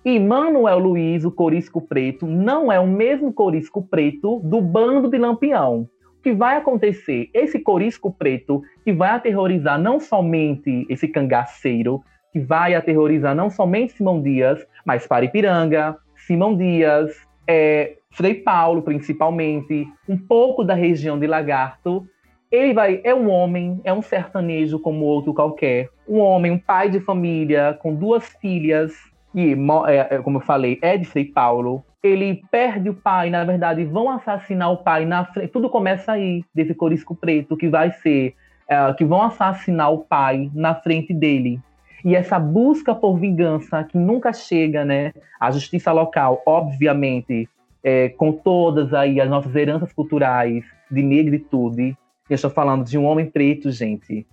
E 0.04 0.20
Manuel 0.20 0.80
Luiz, 0.80 1.24
o 1.24 1.32
Corisco 1.32 1.80
Preto, 1.80 2.26
não 2.26 2.72
é 2.72 2.80
o 2.80 2.88
mesmo 2.88 3.32
Corisco 3.32 3.82
Preto 3.84 4.42
do 4.44 4.60
bando 4.60 5.10
de 5.10 5.18
Lampião. 5.18 5.88
O 6.20 6.24
que 6.24 6.34
vai 6.34 6.58
acontecer? 6.58 7.30
Esse 7.34 7.60
Corisco 7.60 8.12
Preto 8.12 8.62
que 8.84 8.92
vai 8.92 9.12
aterrorizar 9.12 9.80
não 9.80 10.00
somente 10.00 10.86
esse 10.90 11.08
cangaceiro, 11.08 12.02
que 12.34 12.40
vai 12.40 12.74
aterrorizar 12.74 13.36
não 13.36 13.52
somente 13.52 13.94
Simão 13.94 14.20
Dias, 14.20 14.66
mas 14.84 15.06
Paripiranga, 15.06 15.96
Simão 16.18 16.58
Dias, 16.58 17.16
é, 17.48 17.98
Frei 18.10 18.34
Paulo, 18.34 18.82
principalmente, 18.82 19.88
um 20.10 20.18
pouco 20.18 20.64
da 20.64 20.74
região 20.74 21.20
de 21.20 21.28
Lagarto. 21.28 22.08
Ele 22.52 22.74
vai, 22.74 23.02
é 23.04 23.14
um 23.14 23.30
homem, 23.30 23.80
é 23.84 23.94
um 23.94 24.02
sertanejo 24.02 24.80
como 24.80 25.06
outro 25.06 25.34
qualquer, 25.34 25.90
um 26.08 26.20
homem, 26.20 26.52
um 26.52 26.60
pai 26.60 26.90
de 26.90 27.00
família 27.00 27.78
com 27.82 27.94
duas 27.94 28.28
filhas, 28.42 28.94
que, 29.32 29.56
é, 29.88 30.16
é, 30.16 30.18
como 30.20 30.38
eu 30.38 30.42
falei, 30.42 30.80
é 30.82 30.98
de 30.98 31.06
Frei 31.06 31.26
Paulo. 31.26 31.84
Ele 32.04 32.44
perde 32.52 32.90
o 32.90 32.94
pai, 32.94 33.30
na 33.30 33.44
verdade, 33.44 33.86
vão 33.86 34.10
assassinar 34.10 34.72
o 34.72 34.78
pai 34.78 35.06
na 35.06 35.26
frente. 35.26 35.50
Tudo 35.52 35.70
começa 35.70 36.12
aí, 36.12 36.44
desse 36.54 36.74
corisco 36.74 37.16
preto, 37.16 37.58
que 37.58 37.70
vai 37.70 37.92
ser, 37.92 38.36
é, 38.68 38.94
que 38.94 39.06
vão 39.06 39.22
assassinar 39.22 39.92
o 39.92 40.00
pai 40.00 40.52
na 40.54 40.76
frente 40.76 41.14
dele. 41.14 41.60
E 42.04 42.16
essa 42.16 42.38
busca 42.38 42.94
por 42.94 43.18
vingança 43.18 43.84
que 43.84 43.98
nunca 43.98 44.34
chega, 44.34 44.84
né? 44.84 45.14
A 45.40 45.52
justiça 45.52 45.92
local, 45.92 46.42
obviamente, 46.46 47.48
é, 47.84 48.10
com 48.10 48.32
todas 48.32 48.94
aí 48.94 49.22
as 49.22 49.30
nossas 49.30 49.56
heranças 49.56 49.94
culturais 49.94 50.66
de 50.92 51.02
negritude. 51.02 51.98
Eu 52.30 52.36
estou 52.36 52.50
falando 52.50 52.86
de 52.86 52.98
um 52.98 53.06
homem 53.06 53.26
preto, 53.26 53.72
gente. 53.72 54.26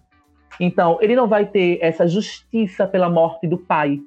Então, 0.59 0.99
ele 1.01 1.15
não 1.15 1.29
vai 1.29 1.47
ter 1.47 1.79
essa 1.81 2.09
justiça 2.09 2.87
pela 2.87 3.09
morte 3.09 3.47
do 3.47 3.59
pai. 3.59 4.01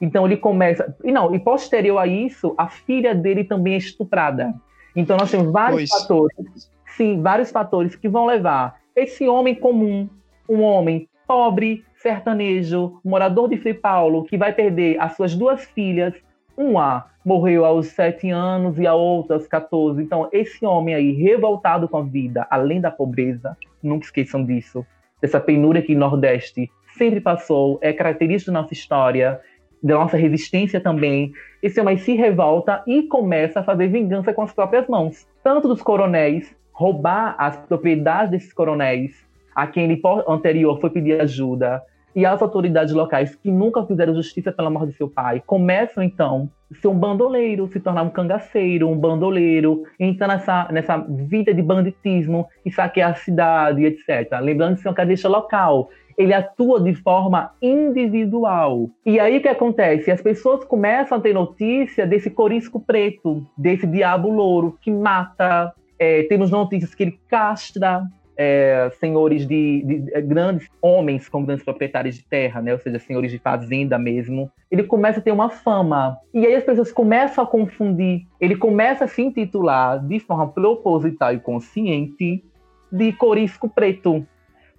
Então, 0.00 0.26
ele 0.26 0.36
começa. 0.36 0.96
E 1.04 1.12
não, 1.12 1.34
e 1.34 1.38
posterior 1.38 1.98
a 1.98 2.06
isso, 2.06 2.54
a 2.56 2.68
filha 2.68 3.14
dele 3.14 3.44
também 3.44 3.74
é 3.74 3.78
estuprada. 3.78 4.54
Então, 4.96 5.16
nós 5.16 5.30
temos 5.30 5.52
vários 5.52 5.90
pois. 5.90 6.02
fatores. 6.02 6.72
Sim, 6.96 7.20
vários 7.20 7.50
fatores 7.50 7.96
que 7.96 8.08
vão 8.08 8.26
levar 8.26 8.80
esse 8.94 9.26
homem 9.26 9.54
comum, 9.54 10.08
um 10.48 10.62
homem 10.62 11.08
pobre, 11.26 11.84
sertanejo, 12.04 13.00
morador 13.02 13.48
de 13.48 13.56
Frei 13.56 13.72
Paulo, 13.72 14.24
que 14.24 14.36
vai 14.36 14.52
perder 14.52 15.00
as 15.00 15.16
suas 15.16 15.34
duas 15.34 15.64
filhas. 15.64 16.12
Uma 16.54 17.06
morreu 17.24 17.64
aos 17.64 17.86
sete 17.86 18.28
anos 18.28 18.78
e 18.78 18.86
a 18.86 18.92
outra 18.92 19.36
aos 19.36 19.46
14. 19.46 20.02
Então, 20.02 20.28
esse 20.30 20.66
homem 20.66 20.94
aí, 20.94 21.12
revoltado 21.12 21.88
com 21.88 21.96
a 21.96 22.02
vida, 22.02 22.46
além 22.50 22.78
da 22.78 22.90
pobreza, 22.90 23.56
nunca 23.82 24.04
esqueçam 24.04 24.44
disso, 24.44 24.84
dessa 25.22 25.40
penúria 25.40 25.80
que 25.80 25.94
o 25.94 25.98
Nordeste 25.98 26.70
sempre 26.98 27.22
passou, 27.22 27.78
é 27.80 27.90
característica 27.90 28.52
da 28.52 28.60
nossa 28.60 28.74
história, 28.74 29.40
da 29.82 29.94
nossa 29.94 30.18
resistência 30.18 30.80
também. 30.80 31.32
Esse 31.62 31.80
homem 31.80 31.96
se 31.96 32.14
revolta 32.14 32.82
e 32.86 33.04
começa 33.04 33.60
a 33.60 33.64
fazer 33.64 33.88
vingança 33.88 34.34
com 34.34 34.42
as 34.42 34.52
próprias 34.52 34.86
mãos, 34.86 35.26
tanto 35.42 35.66
dos 35.66 35.80
coronéis, 35.80 36.54
roubar 36.70 37.34
as 37.38 37.56
propriedades 37.56 38.30
desses 38.30 38.52
coronéis, 38.52 39.26
a 39.54 39.66
quem 39.66 39.84
ele 39.84 40.02
anterior 40.28 40.78
foi 40.80 40.90
pedir 40.90 41.18
ajuda, 41.20 41.82
e 42.14 42.24
as 42.24 42.40
autoridades 42.40 42.94
locais 42.94 43.34
que 43.34 43.50
nunca 43.50 43.84
fizeram 43.84 44.14
justiça 44.14 44.52
pela 44.52 44.70
morte 44.70 44.90
de 44.90 44.96
seu 44.96 45.08
pai 45.08 45.42
começam 45.44 46.02
então 46.02 46.48
a 46.70 46.74
ser 46.80 46.88
um 46.88 46.98
bandoleiro, 46.98 47.68
se 47.68 47.80
tornar 47.80 48.02
um 48.02 48.10
cangaceiro, 48.10 48.88
um 48.88 48.96
bandoleiro, 48.96 49.84
entrar 49.98 50.28
nessa, 50.28 50.68
nessa 50.70 50.96
vida 50.98 51.52
de 51.52 51.62
banditismo 51.62 52.46
e 52.64 52.70
saquear 52.70 53.10
a 53.10 53.14
cidade, 53.14 53.84
etc. 53.84 54.40
Lembrando 54.40 54.80
que 54.80 54.86
é 54.86 54.90
uma 54.90 54.96
cadeia 54.96 55.28
local, 55.28 55.90
ele 56.16 56.32
atua 56.32 56.80
de 56.80 56.94
forma 56.94 57.52
individual. 57.60 58.88
E 59.04 59.18
aí 59.18 59.38
o 59.38 59.42
que 59.42 59.48
acontece? 59.48 60.10
As 60.10 60.22
pessoas 60.22 60.64
começam 60.64 61.18
a 61.18 61.20
ter 61.20 61.34
notícia 61.34 62.06
desse 62.06 62.30
corisco 62.30 62.80
preto, 62.80 63.44
desse 63.56 63.86
diabo 63.86 64.30
louro 64.30 64.78
que 64.80 64.90
mata. 64.90 65.72
É, 65.98 66.24
temos 66.24 66.50
notícias 66.50 66.94
que 66.94 67.04
ele 67.04 67.20
castra 67.28 68.04
é, 68.36 68.90
senhores 68.98 69.46
de, 69.46 69.82
de, 69.82 70.14
é, 70.14 70.20
grandes 70.20 70.68
homens 70.82 71.28
como 71.28 71.46
grandes 71.46 71.64
proprietários 71.64 72.16
de 72.16 72.24
terra, 72.24 72.60
né? 72.60 72.72
ou 72.72 72.78
seja, 72.78 72.98
senhores 72.98 73.30
de 73.30 73.38
fazenda 73.38 73.98
mesmo, 73.98 74.50
ele 74.70 74.82
começa 74.82 75.20
a 75.20 75.22
ter 75.22 75.32
uma 75.32 75.50
fama. 75.50 76.18
E 76.32 76.44
aí 76.46 76.54
as 76.54 76.64
pessoas 76.64 76.92
começam 76.92 77.44
a 77.44 77.46
confundir. 77.46 78.26
Ele 78.40 78.56
começa 78.56 79.04
a 79.04 79.08
se 79.08 79.22
intitular 79.22 80.04
de 80.04 80.18
forma 80.20 80.48
proposital 80.48 81.32
e 81.32 81.38
consciente 81.38 82.44
de 82.90 83.12
Corisco 83.12 83.68
Preto. 83.68 84.26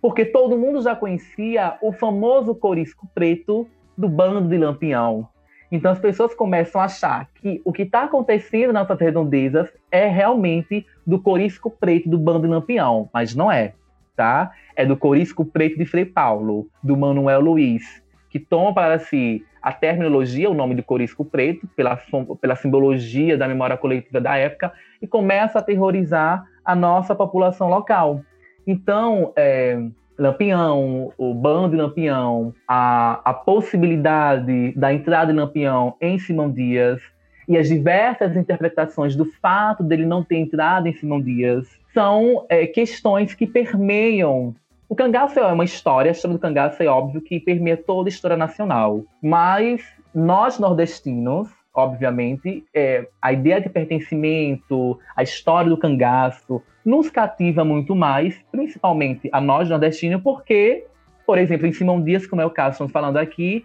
Porque 0.02 0.26
todo 0.26 0.58
mundo 0.58 0.82
já 0.82 0.96
conhecia 0.96 1.78
o 1.82 1.92
famoso 1.92 2.54
Corisco 2.54 3.08
Preto 3.14 3.68
do 3.98 4.10
bando 4.10 4.48
de 4.48 4.58
Lampião. 4.58 5.28
Então 5.72 5.92
as 5.92 6.00
pessoas 6.00 6.34
começam 6.34 6.80
a 6.80 6.86
achar 6.86 7.30
que 7.36 7.62
o 7.66 7.74
que 7.74 7.84
está 7.84 8.04
acontecendo 8.04 8.74
nessas 8.74 9.00
redondezas 9.00 9.70
é 9.92 10.08
realmente 10.08 10.86
do 11.06 11.20
corisco 11.20 11.70
preto 11.70 12.10
do 12.10 12.18
bando 12.18 12.48
Lampião, 12.48 13.10
mas 13.14 13.36
não 13.36 13.52
é, 13.52 13.74
tá? 14.16 14.52
É 14.76 14.86
do 14.86 14.96
corisco 14.96 15.44
preto 15.46 15.78
de 15.78 15.86
Frei 15.86 16.06
Paulo, 16.06 16.68
do 16.84 16.96
Manuel 16.96 17.42
Luiz, 17.42 18.04
que 18.30 18.40
toma 18.40 18.74
para 18.74 19.00
si 19.00 19.44
a 19.62 19.72
terminologia, 19.72 20.50
o 20.50 20.54
nome 20.54 20.76
do 20.76 20.84
corisco 20.84 21.26
preto, 21.26 21.68
pela, 21.76 22.00
pela 22.40 22.56
simbologia 22.56 23.36
da 23.36 23.48
memória 23.48 23.76
coletiva 23.76 24.22
da 24.22 24.38
época, 24.38 24.72
e 25.02 25.08
começa 25.08 25.58
a 25.58 25.62
aterrorizar 25.62 26.46
a 26.64 26.76
nossa 26.76 27.16
população 27.16 27.68
local. 27.70 28.22
Então, 28.68 29.34
é, 29.36 29.80
Lampião, 30.18 31.12
o 31.18 31.34
bando 31.34 31.72
de 31.72 31.76
Lampião, 31.76 32.54
a, 32.68 33.20
a 33.24 33.34
possibilidade 33.34 34.72
da 34.74 34.94
entrada 34.94 35.32
de 35.32 35.38
Lampião 35.38 35.96
em 36.00 36.18
Simão 36.18 36.50
Dias 36.50 37.02
e 37.48 37.58
as 37.58 37.68
diversas 37.68 38.36
interpretações 38.36 39.16
do 39.16 39.26
fato 39.26 39.84
dele 39.84 40.06
não 40.06 40.24
ter 40.24 40.38
entrado 40.38 40.88
em 40.88 40.94
Simão 40.94 41.22
Dias 41.22 41.68
são 41.94 42.46
é, 42.50 42.66
questões 42.66 43.34
que 43.34 43.46
permeiam. 43.46 44.56
O 44.88 44.96
cangaço 44.96 45.40
é 45.40 45.46
uma 45.46 45.64
história, 45.64 46.10
a 46.10 46.14
história 46.14 46.38
do 46.38 46.42
cangaço 46.42 46.82
é 46.82 46.88
óbvio 46.88 47.22
que 47.22 47.40
permeia 47.40 47.78
toda 47.78 48.08
a 48.08 48.12
história 48.12 48.38
nacional, 48.38 49.04
mas 49.22 49.82
nós 50.14 50.60
nordestinos 50.60 51.50
obviamente, 51.76 52.64
é, 52.74 53.08
a 53.22 53.34
ideia 53.34 53.60
de 53.60 53.70
pertencimento, 53.70 54.98
a 55.16 55.22
história 55.22 55.70
do 55.70 55.78
cangaço, 55.78 56.62
nos 56.86 57.10
cativa 57.10 57.66
muito 57.66 57.96
mais, 57.96 58.40
principalmente 58.52 59.30
a 59.32 59.42
nós 59.42 59.70
nordestinos, 59.70 60.22
porque, 60.22 60.86
por 61.26 61.38
exemplo, 61.38 61.68
em 61.68 61.74
Simão 61.74 62.02
Dias, 62.02 62.26
como 62.26 62.42
é 62.42 62.46
o 62.46 62.50
caso 62.50 62.74
estamos 62.74 62.94
falando 62.94 63.18
aqui, 63.18 63.62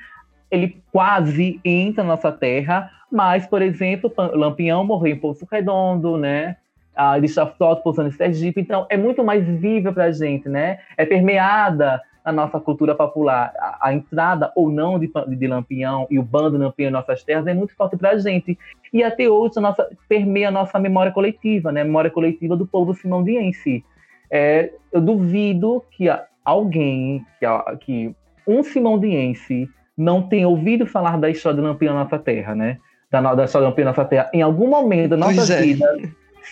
ele 0.51 0.83
quase 0.91 1.61
entra 1.65 2.03
na 2.03 2.11
nossa 2.11 2.33
terra, 2.33 2.91
mas, 3.11 3.47
por 3.47 3.63
exemplo, 3.63 4.13
Lampião 4.35 4.85
morreu 4.85 5.15
em 5.15 5.19
Poço 5.19 5.47
Redondo, 5.51 6.17
né? 6.17 6.57
A 6.95 7.17
Elisa 7.17 7.47
Frota 7.47 7.83
pousando 7.83 8.09
em 8.09 8.13
Sergipe, 8.13 8.61
então 8.61 8.87
é 8.91 8.97
muito 8.97 9.23
mais 9.23 9.47
viva 9.47 9.93
para 9.93 10.05
a 10.05 10.13
gente, 10.13 10.49
né? 10.49 10.81
É 10.97 11.07
permeada 11.07 12.03
na 12.25 12.33
nossa 12.33 12.61
cultura 12.61 12.95
popular, 12.95 13.53
a, 13.59 13.89
a 13.89 13.95
entrada 13.95 14.53
ou 14.55 14.71
não 14.71 14.99
de, 14.99 15.11
de, 15.37 15.47
Lampião 15.47 16.07
e 16.11 16.19
o 16.19 16.23
bando 16.23 16.59
Lampião 16.59 16.89
em 16.89 16.93
nossas 16.93 17.23
terras 17.25 17.47
é 17.47 17.55
muito 17.55 17.75
forte 17.75 17.97
para 17.97 18.11
a 18.11 18.19
gente. 18.19 18.59
E 18.93 19.03
até 19.03 19.29
hoje 19.29 19.55
a 19.57 19.61
nossa, 19.61 19.89
permeia 20.09 20.49
a 20.49 20.51
nossa 20.51 20.79
memória 20.79 21.13
coletiva, 21.13 21.73
né? 21.73 21.83
a 21.83 21.85
memória 21.85 22.11
coletiva 22.11 22.57
do 22.57 22.67
povo 22.67 22.95
simondiense. 22.95 23.85
É, 24.31 24.73
eu 24.93 25.01
duvido 25.01 25.85
que 25.91 26.07
alguém, 26.45 27.25
que, 27.39 27.47
que 27.85 28.15
um 28.47 28.63
simondiense 28.63 29.69
não 29.97 30.23
tenha 30.23 30.49
ouvido 30.49 30.87
falar 30.87 31.19
da 31.19 31.29
história 31.29 31.57
de 31.57 31.63
Lampião 31.63 31.95
na 31.95 32.05
nossa 32.05 32.19
terra, 32.19 32.55
né? 32.55 32.79
Da, 33.11 33.21
da 33.35 33.45
história 33.45 33.67
de 33.67 33.71
Lampião 33.71 33.85
na 33.85 33.91
nossa 33.91 34.05
terra, 34.05 34.31
em 34.33 34.43
algum 34.43 34.69
momento 34.69 35.11
da 35.11 35.17
nossa 35.17 35.53
é. 35.53 35.63
vida. 35.63 35.87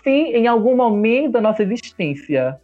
Sim, 0.03 0.33
em 0.35 0.47
algum 0.47 0.77
momento 0.77 1.33
da 1.33 1.41
nossa 1.41 1.63
existência. 1.63 2.59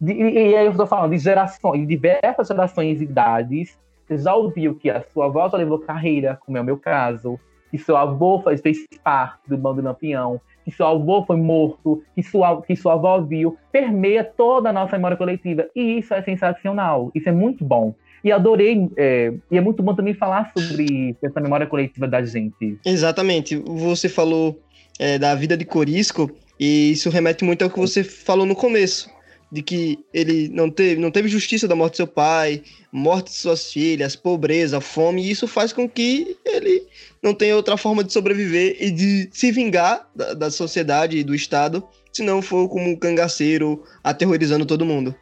De, 0.00 0.14
e 0.14 0.56
aí 0.56 0.64
eu 0.64 0.70
estou 0.70 0.86
falando 0.86 1.10
de 1.10 1.18
gerações, 1.18 1.86
diversas 1.86 2.48
gerações 2.48 3.00
e 3.00 3.04
idades. 3.04 3.78
Você 4.06 4.18
já 4.18 4.34
ouviu 4.34 4.74
que 4.74 4.90
a 4.90 5.04
sua 5.12 5.26
avó 5.26 5.48
já 5.48 5.58
levou 5.58 5.78
carreira, 5.78 6.38
como 6.44 6.56
é 6.56 6.60
o 6.60 6.64
meu 6.64 6.78
caso, 6.78 7.38
que 7.70 7.78
seu 7.78 7.96
avô 7.96 8.40
fez, 8.40 8.60
fez 8.60 8.78
parte 9.04 9.38
do 9.46 9.56
bando 9.56 9.82
Lampião, 9.82 10.40
que 10.64 10.70
seu 10.70 10.86
avô 10.86 11.24
foi 11.24 11.36
morto, 11.36 12.02
que 12.14 12.22
sua, 12.22 12.62
que 12.62 12.74
sua 12.74 12.94
avó 12.94 13.20
viu, 13.20 13.56
permeia 13.70 14.24
toda 14.24 14.70
a 14.70 14.72
nossa 14.72 14.96
memória 14.96 15.16
coletiva. 15.16 15.66
E 15.76 15.98
isso 15.98 16.14
é 16.14 16.22
sensacional, 16.22 17.10
isso 17.14 17.28
é 17.28 17.32
muito 17.32 17.64
bom. 17.64 17.94
E 18.24 18.32
adorei, 18.32 18.90
é, 18.96 19.32
e 19.50 19.56
é 19.56 19.60
muito 19.60 19.82
bom 19.82 19.94
também 19.94 20.12
falar 20.12 20.50
sobre 20.56 21.16
essa 21.22 21.40
memória 21.40 21.66
coletiva 21.66 22.08
da 22.08 22.22
gente. 22.22 22.78
Exatamente. 22.84 23.56
Você 23.56 24.08
falou 24.08 24.58
é, 24.98 25.18
da 25.18 25.34
vida 25.34 25.56
de 25.56 25.64
Corisco, 25.64 26.30
e 26.58 26.90
isso 26.90 27.08
remete 27.10 27.44
muito 27.44 27.62
ao 27.62 27.70
que 27.70 27.78
você 27.78 28.02
falou 28.02 28.44
no 28.44 28.54
começo 28.54 29.08
de 29.50 29.62
que 29.62 29.98
ele 30.12 30.48
não 30.48 30.70
teve, 30.70 31.00
não 31.00 31.10
teve 31.10 31.28
justiça 31.28 31.66
da 31.66 31.74
morte 31.74 31.92
de 31.92 31.96
seu 31.98 32.06
pai, 32.06 32.62
morte 32.92 33.26
de 33.26 33.36
suas 33.36 33.72
filhas, 33.72 34.14
pobreza, 34.14 34.80
fome, 34.80 35.22
e 35.22 35.30
isso 35.30 35.48
faz 35.48 35.72
com 35.72 35.88
que 35.88 36.36
ele 36.44 36.82
não 37.22 37.34
tenha 37.34 37.56
outra 37.56 37.76
forma 37.76 38.04
de 38.04 38.12
sobreviver 38.12 38.76
e 38.80 38.90
de 38.90 39.28
se 39.32 39.50
vingar 39.50 40.08
da, 40.14 40.34
da 40.34 40.50
sociedade 40.50 41.18
e 41.18 41.24
do 41.24 41.34
Estado, 41.34 41.82
se 42.12 42.22
não 42.22 42.40
for 42.40 42.68
como 42.68 42.88
um 42.88 42.96
cangaceiro 42.96 43.82
aterrorizando 44.02 44.64
todo 44.64 44.86
mundo. 44.86 45.14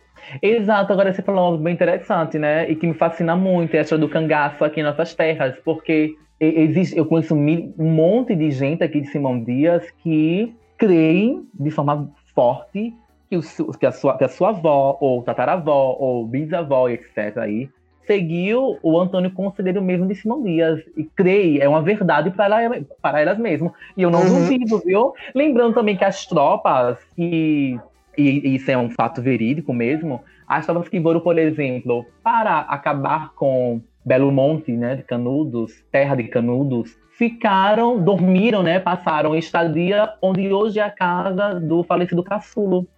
Exato, 0.42 0.92
agora 0.92 1.12
você 1.12 1.22
falou 1.22 1.44
algo 1.44 1.62
bem 1.62 1.72
interessante, 1.72 2.38
né? 2.38 2.70
E 2.70 2.76
que 2.76 2.86
me 2.86 2.94
fascina 2.94 3.34
muito, 3.34 3.74
essa 3.74 3.96
do 3.96 4.08
cangaço 4.08 4.62
aqui 4.62 4.80
em 4.80 4.82
nossas 4.82 5.14
terras, 5.14 5.54
porque 5.64 6.14
existe, 6.38 6.96
eu 6.96 7.06
conheço 7.06 7.34
um 7.34 7.72
monte 7.78 8.36
de 8.36 8.50
gente 8.50 8.84
aqui 8.84 9.00
de 9.00 9.08
Simão 9.08 9.42
Dias 9.42 9.84
que 10.02 10.54
creem 10.76 11.46
de 11.54 11.70
forma 11.70 12.10
forte 12.34 12.92
que, 13.28 13.38
que, 13.78 13.86
a 13.86 13.92
sua, 13.92 14.16
que 14.16 14.24
a 14.24 14.28
sua 14.28 14.50
avó, 14.50 14.96
ou 15.00 15.22
tataravó, 15.22 15.96
ou 15.98 16.26
bisavó, 16.26 16.88
etc. 16.88 17.36
aí, 17.38 17.68
seguiu 18.06 18.78
o 18.82 18.98
Antônio 18.98 19.30
Conselheiro 19.30 19.82
mesmo 19.82 20.06
de 20.06 20.14
Simão 20.14 20.42
Dias. 20.42 20.80
E 20.96 21.04
creio, 21.04 21.62
é 21.62 21.68
uma 21.68 21.82
verdade 21.82 22.30
para, 22.30 22.62
ela, 22.62 22.80
para 23.02 23.20
elas 23.20 23.38
mesmo. 23.38 23.72
E 23.96 24.02
eu 24.02 24.10
não 24.10 24.22
uhum. 24.22 24.40
duvido, 24.40 24.82
viu? 24.84 25.12
Lembrando 25.34 25.74
também 25.74 25.96
que 25.96 26.04
as 26.04 26.26
tropas, 26.26 26.98
que, 27.14 27.78
e, 28.16 28.22
e 28.22 28.56
isso 28.56 28.70
é 28.70 28.78
um 28.78 28.90
fato 28.90 29.20
verídico 29.20 29.72
mesmo, 29.74 30.22
as 30.46 30.64
tropas 30.64 30.88
que 30.88 31.00
foram, 31.00 31.20
por 31.20 31.38
exemplo, 31.38 32.06
para 32.22 32.60
acabar 32.60 33.34
com 33.34 33.82
Belo 34.02 34.32
Monte, 34.32 34.72
né, 34.72 34.96
de 34.96 35.02
Canudos, 35.02 35.84
terra 35.92 36.14
de 36.14 36.24
Canudos, 36.24 36.96
ficaram, 37.10 38.02
dormiram, 38.02 38.62
né, 38.62 38.78
passaram 38.78 39.36
estadia 39.36 40.14
onde 40.22 40.50
hoje 40.50 40.78
é 40.78 40.82
a 40.82 40.90
casa 40.90 41.60
do 41.60 41.82
falecido 41.82 42.22
Caçulo 42.22 42.88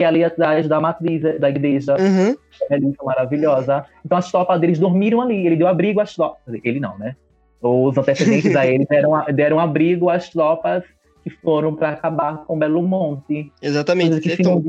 que 0.00 0.04
é 0.04 0.06
ali 0.06 0.24
atrás 0.24 0.66
da 0.66 0.80
matriz 0.80 1.20
da 1.38 1.50
igreja. 1.50 1.94
Uhum. 2.00 2.34
É 2.70 3.04
maravilhosa. 3.04 3.84
Então 4.02 4.16
as 4.16 4.30
tropas 4.30 4.58
deles 4.58 4.78
dormiram 4.78 5.20
ali. 5.20 5.46
Ele 5.46 5.56
deu 5.56 5.68
abrigo 5.68 6.00
às 6.00 6.14
tropas. 6.14 6.40
Ele 6.64 6.80
não, 6.80 6.96
né? 6.96 7.14
Os 7.60 7.98
antecedentes 7.98 8.56
a 8.56 8.66
ele 8.66 8.86
deram, 8.86 9.22
deram 9.34 9.60
abrigo 9.60 10.08
às 10.08 10.30
tropas 10.30 10.84
que 11.22 11.28
foram 11.28 11.76
para 11.76 11.90
acabar 11.90 12.46
com 12.46 12.58
Belo 12.58 12.82
Monte. 12.82 13.52
Exatamente. 13.60 14.20
Que 14.20 14.40
então... 14.40 14.64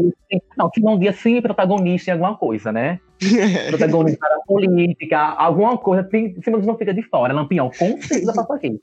Não, 0.58 0.70
sim 1.14 1.38
é 1.38 1.42
protagonista 1.42 2.12
em 2.12 2.14
alguma 2.14 2.36
coisa, 2.36 2.74
né? 2.74 3.00
protagonista 3.70 4.28
da 4.28 4.40
política, 4.46 5.18
alguma 5.18 5.78
coisa, 5.78 6.04
Dias 6.04 6.66
não 6.66 6.78
fica 6.78 6.94
de 6.94 7.04
fora. 7.04 7.34
Lampião, 7.34 7.70
com 7.70 8.02
certeza 8.02 8.34
passa 8.36 8.56
aqui. 8.56 8.78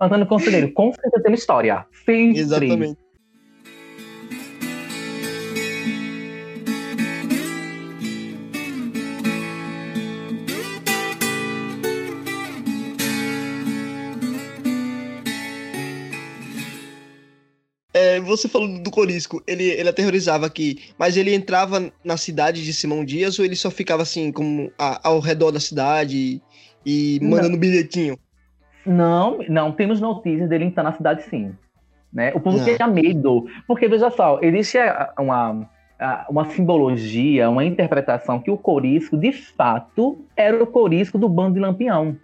Antônio 0.00 0.26
Conselheiro, 0.26 0.72
com 0.72 0.92
certeza 0.92 1.22
tem 1.22 1.30
uma 1.30 1.36
história. 1.36 1.86
Sempre. 2.04 2.40
Exatamente. 2.40 3.01
É, 18.02 18.20
você 18.20 18.48
falou 18.48 18.66
do 18.80 18.90
Corisco, 18.90 19.40
ele, 19.46 19.64
ele 19.64 19.88
aterrorizava 19.88 20.44
aqui, 20.44 20.92
mas 20.98 21.16
ele 21.16 21.32
entrava 21.32 21.92
na 22.04 22.16
cidade 22.16 22.64
de 22.64 22.72
Simão 22.72 23.04
Dias 23.04 23.38
ou 23.38 23.44
ele 23.44 23.54
só 23.54 23.70
ficava 23.70 24.02
assim, 24.02 24.32
como 24.32 24.72
a, 24.76 25.08
ao 25.08 25.20
redor 25.20 25.52
da 25.52 25.60
cidade 25.60 26.16
e, 26.16 26.42
e 26.84 27.20
mandando 27.22 27.50
não. 27.50 27.58
bilhetinho? 27.58 28.18
Não, 28.84 29.38
não, 29.48 29.70
temos 29.70 30.00
notícias 30.00 30.48
dele 30.48 30.64
entrar 30.64 30.82
na 30.82 30.92
cidade 30.92 31.22
sim. 31.30 31.54
Né? 32.12 32.32
O 32.34 32.40
povo 32.40 32.58
não. 32.58 32.64
tinha 32.64 32.88
medo, 32.88 33.46
porque 33.68 33.86
veja 33.86 34.10
só, 34.10 34.40
existe 34.42 34.78
uma, 35.16 35.70
uma 36.28 36.50
simbologia, 36.50 37.48
uma 37.48 37.64
interpretação 37.64 38.40
que 38.40 38.50
o 38.50 38.58
Corisco, 38.58 39.16
de 39.16 39.32
fato, 39.32 40.18
era 40.36 40.60
o 40.60 40.66
Corisco 40.66 41.16
do 41.16 41.28
bando 41.28 41.54
de 41.54 41.60
Lampião. 41.60 42.16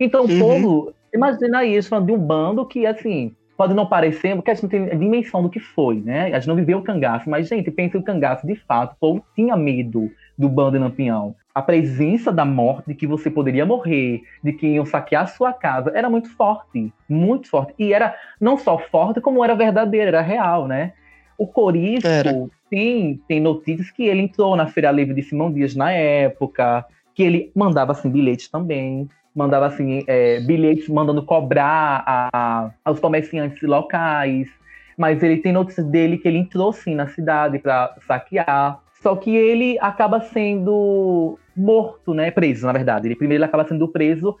Então 0.00 0.24
o 0.24 0.28
uhum. 0.28 0.38
povo, 0.40 0.94
imagina 1.14 1.64
isso, 1.64 1.88
falando 1.88 2.06
de 2.06 2.12
um 2.12 2.18
bando 2.18 2.66
que, 2.66 2.84
assim, 2.84 3.32
pode 3.60 3.74
não 3.74 3.84
parecer, 3.84 4.34
porque 4.34 4.50
a 4.50 4.54
gente 4.54 4.62
não 4.62 4.70
tem 4.70 4.84
a 4.90 4.94
dimensão 4.94 5.42
do 5.42 5.50
que 5.50 5.60
foi, 5.60 5.96
né? 5.96 6.32
A 6.32 6.38
gente 6.38 6.48
não 6.48 6.56
viveu 6.56 6.78
o 6.78 6.82
cangaço, 6.82 7.28
mas, 7.28 7.46
gente, 7.46 7.70
pensa 7.70 7.98
o 7.98 8.02
cangaço 8.02 8.46
de 8.46 8.54
fato, 8.54 8.94
o 8.94 8.96
povo 8.96 9.24
tinha 9.36 9.54
medo 9.54 10.10
do 10.38 10.48
bando 10.48 10.70
de 10.70 10.78
Lampião. 10.78 11.36
A 11.54 11.60
presença 11.60 12.32
da 12.32 12.42
morte, 12.42 12.86
de 12.86 12.94
que 12.94 13.06
você 13.06 13.30
poderia 13.30 13.66
morrer, 13.66 14.22
de 14.42 14.54
que 14.54 14.66
iam 14.66 14.86
saquear 14.86 15.24
a 15.24 15.26
sua 15.26 15.52
casa, 15.52 15.92
era 15.94 16.08
muito 16.08 16.34
forte, 16.34 16.90
muito 17.06 17.50
forte. 17.50 17.74
E 17.78 17.92
era 17.92 18.16
não 18.40 18.56
só 18.56 18.78
forte, 18.78 19.20
como 19.20 19.44
era 19.44 19.54
verdadeira, 19.54 20.08
era 20.08 20.22
real, 20.22 20.66
né? 20.66 20.94
O 21.36 21.46
Corisco 21.46 22.50
tem, 22.70 23.20
tem 23.28 23.40
notícias 23.40 23.90
que 23.90 24.04
ele 24.04 24.22
entrou 24.22 24.56
na 24.56 24.68
Feira 24.68 24.90
Livre 24.90 25.14
de 25.14 25.22
Simão 25.22 25.52
Dias 25.52 25.76
na 25.76 25.92
época, 25.92 26.86
que 27.14 27.22
ele 27.22 27.52
mandava 27.54 27.92
assim 27.92 28.08
bilhetes 28.08 28.48
também 28.48 29.06
mandava 29.34 29.66
assim, 29.66 30.02
é, 30.06 30.40
bilhetes 30.40 30.88
mandando 30.88 31.22
cobrar 31.22 32.02
a, 32.06 32.70
aos 32.84 32.98
comerciantes 32.98 33.62
locais. 33.62 34.48
Mas 34.96 35.22
ele 35.22 35.38
tem 35.38 35.52
notícias 35.52 35.86
dele 35.86 36.18
que 36.18 36.28
ele 36.28 36.38
entrou 36.38 36.72
sim 36.72 36.94
na 36.94 37.06
cidade 37.06 37.58
para 37.58 37.94
saquear. 38.06 38.80
Só 39.02 39.16
que 39.16 39.34
ele 39.34 39.78
acaba 39.80 40.20
sendo 40.20 41.38
morto, 41.56 42.12
né? 42.12 42.30
Preso, 42.30 42.66
na 42.66 42.72
verdade. 42.72 43.08
Ele 43.08 43.16
primeiro 43.16 43.40
ele 43.40 43.48
acaba 43.48 43.66
sendo 43.66 43.88
preso 43.88 44.36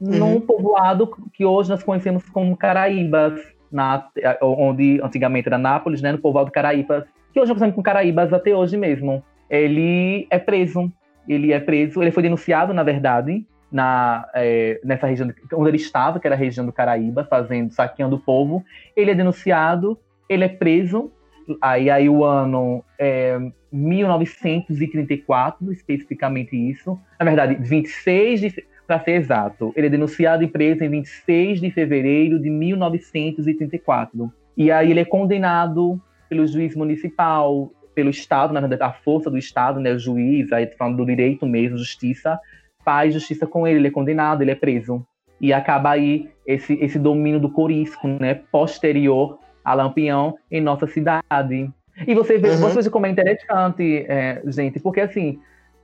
uhum. 0.00 0.18
num 0.18 0.40
povoado 0.40 1.10
que 1.34 1.44
hoje 1.44 1.68
nós 1.68 1.82
conhecemos 1.82 2.26
como 2.30 2.56
Caraíbas, 2.56 3.38
na, 3.70 4.08
onde 4.40 4.98
antigamente 5.02 5.48
era 5.48 5.58
Nápoles, 5.58 6.00
né? 6.00 6.12
No 6.12 6.18
povoado 6.18 6.50
Caraíbas, 6.50 7.04
que 7.32 7.38
hoje 7.38 7.50
nós 7.50 7.58
conhecemos 7.58 7.74
como 7.74 7.84
Caraíbas 7.84 8.32
até 8.32 8.54
hoje 8.54 8.78
mesmo. 8.78 9.22
Ele 9.50 10.26
é 10.30 10.38
preso. 10.38 10.90
Ele 11.28 11.52
é 11.52 11.60
preso, 11.60 12.02
ele 12.02 12.10
foi 12.10 12.22
denunciado, 12.22 12.72
na 12.72 12.82
verdade, 12.82 13.44
na, 13.70 14.28
é, 14.34 14.80
nessa 14.84 15.06
região 15.06 15.32
onde 15.54 15.70
ele 15.70 15.76
estava, 15.76 16.18
que 16.18 16.26
era 16.26 16.34
a 16.34 16.38
região 16.38 16.66
do 16.66 16.72
Caraíba, 16.72 17.24
fazendo, 17.24 17.72
saqueando 17.72 18.16
o 18.16 18.20
povo. 18.20 18.64
Ele 18.96 19.10
é 19.10 19.14
denunciado, 19.14 19.98
ele 20.28 20.44
é 20.44 20.48
preso. 20.48 21.12
Aí, 21.60 21.88
aí 21.88 22.08
o 22.08 22.24
ano 22.24 22.84
é 22.98 23.38
1934, 23.72 25.72
especificamente 25.72 26.56
isso. 26.56 26.98
Na 27.18 27.24
verdade, 27.24 27.56
26 27.60 28.40
de 28.40 28.50
para 28.88 28.98
ser 29.00 29.12
exato. 29.12 29.70
Ele 29.76 29.88
é 29.88 29.90
denunciado 29.90 30.42
e 30.42 30.48
preso 30.48 30.82
em 30.82 30.88
26 30.88 31.60
de 31.60 31.70
fevereiro 31.70 32.40
de 32.40 32.48
1934. 32.48 34.32
E 34.56 34.72
aí 34.72 34.90
ele 34.90 35.00
é 35.00 35.04
condenado 35.04 36.00
pelo 36.26 36.46
juiz 36.46 36.74
municipal, 36.74 37.70
pelo 37.94 38.08
Estado, 38.08 38.54
na 38.54 38.60
verdade, 38.60 38.82
a 38.82 38.92
força 38.92 39.30
do 39.30 39.36
Estado, 39.36 39.78
né, 39.78 39.92
o 39.92 39.98
juiz, 39.98 40.50
aí 40.52 40.66
falando 40.78 40.96
do 40.96 41.06
direito 41.06 41.46
mesmo, 41.46 41.76
justiça, 41.76 42.40
faz 42.88 43.12
justiça 43.12 43.46
com 43.46 43.66
ele, 43.66 43.80
ele 43.80 43.88
é 43.88 43.90
condenado, 43.90 44.40
ele 44.40 44.50
é 44.50 44.54
preso. 44.54 45.06
E 45.38 45.52
acaba 45.52 45.90
aí 45.90 46.30
esse, 46.46 46.72
esse 46.80 46.98
domínio 46.98 47.38
do 47.38 47.50
corisco, 47.50 48.08
né, 48.08 48.40
posterior 48.50 49.38
a 49.62 49.74
Lampião 49.74 50.38
em 50.50 50.62
nossa 50.62 50.86
cidade. 50.86 51.70
E 52.06 52.14
você 52.14 52.38
vê, 52.38 52.52
uhum. 52.52 52.56
você 52.56 52.76
veja 52.76 52.90
como 52.90 53.04
é 53.04 53.10
interessante, 53.10 54.06
é, 54.08 54.40
gente, 54.46 54.80
porque 54.80 55.02
assim, 55.02 55.38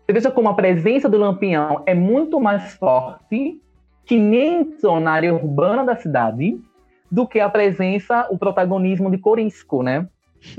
você 0.07 0.15
veja 0.15 0.31
como 0.31 0.49
a 0.49 0.55
presença 0.55 1.07
do 1.07 1.19
Lampião 1.19 1.83
é 1.85 1.93
muito 1.93 2.41
mais 2.41 2.73
forte 2.73 3.61
que 4.07 4.19
nem 4.19 4.67
na 5.03 5.13
área 5.13 5.35
urbana 5.35 5.85
da 5.85 5.97
cidade 5.97 6.59
do 7.13 7.27
que 7.27 7.39
a 7.39 7.51
presença, 7.51 8.27
o 8.31 8.39
protagonismo 8.39 9.11
de 9.11 9.19
Corisco, 9.19 9.83
né? 9.83 10.09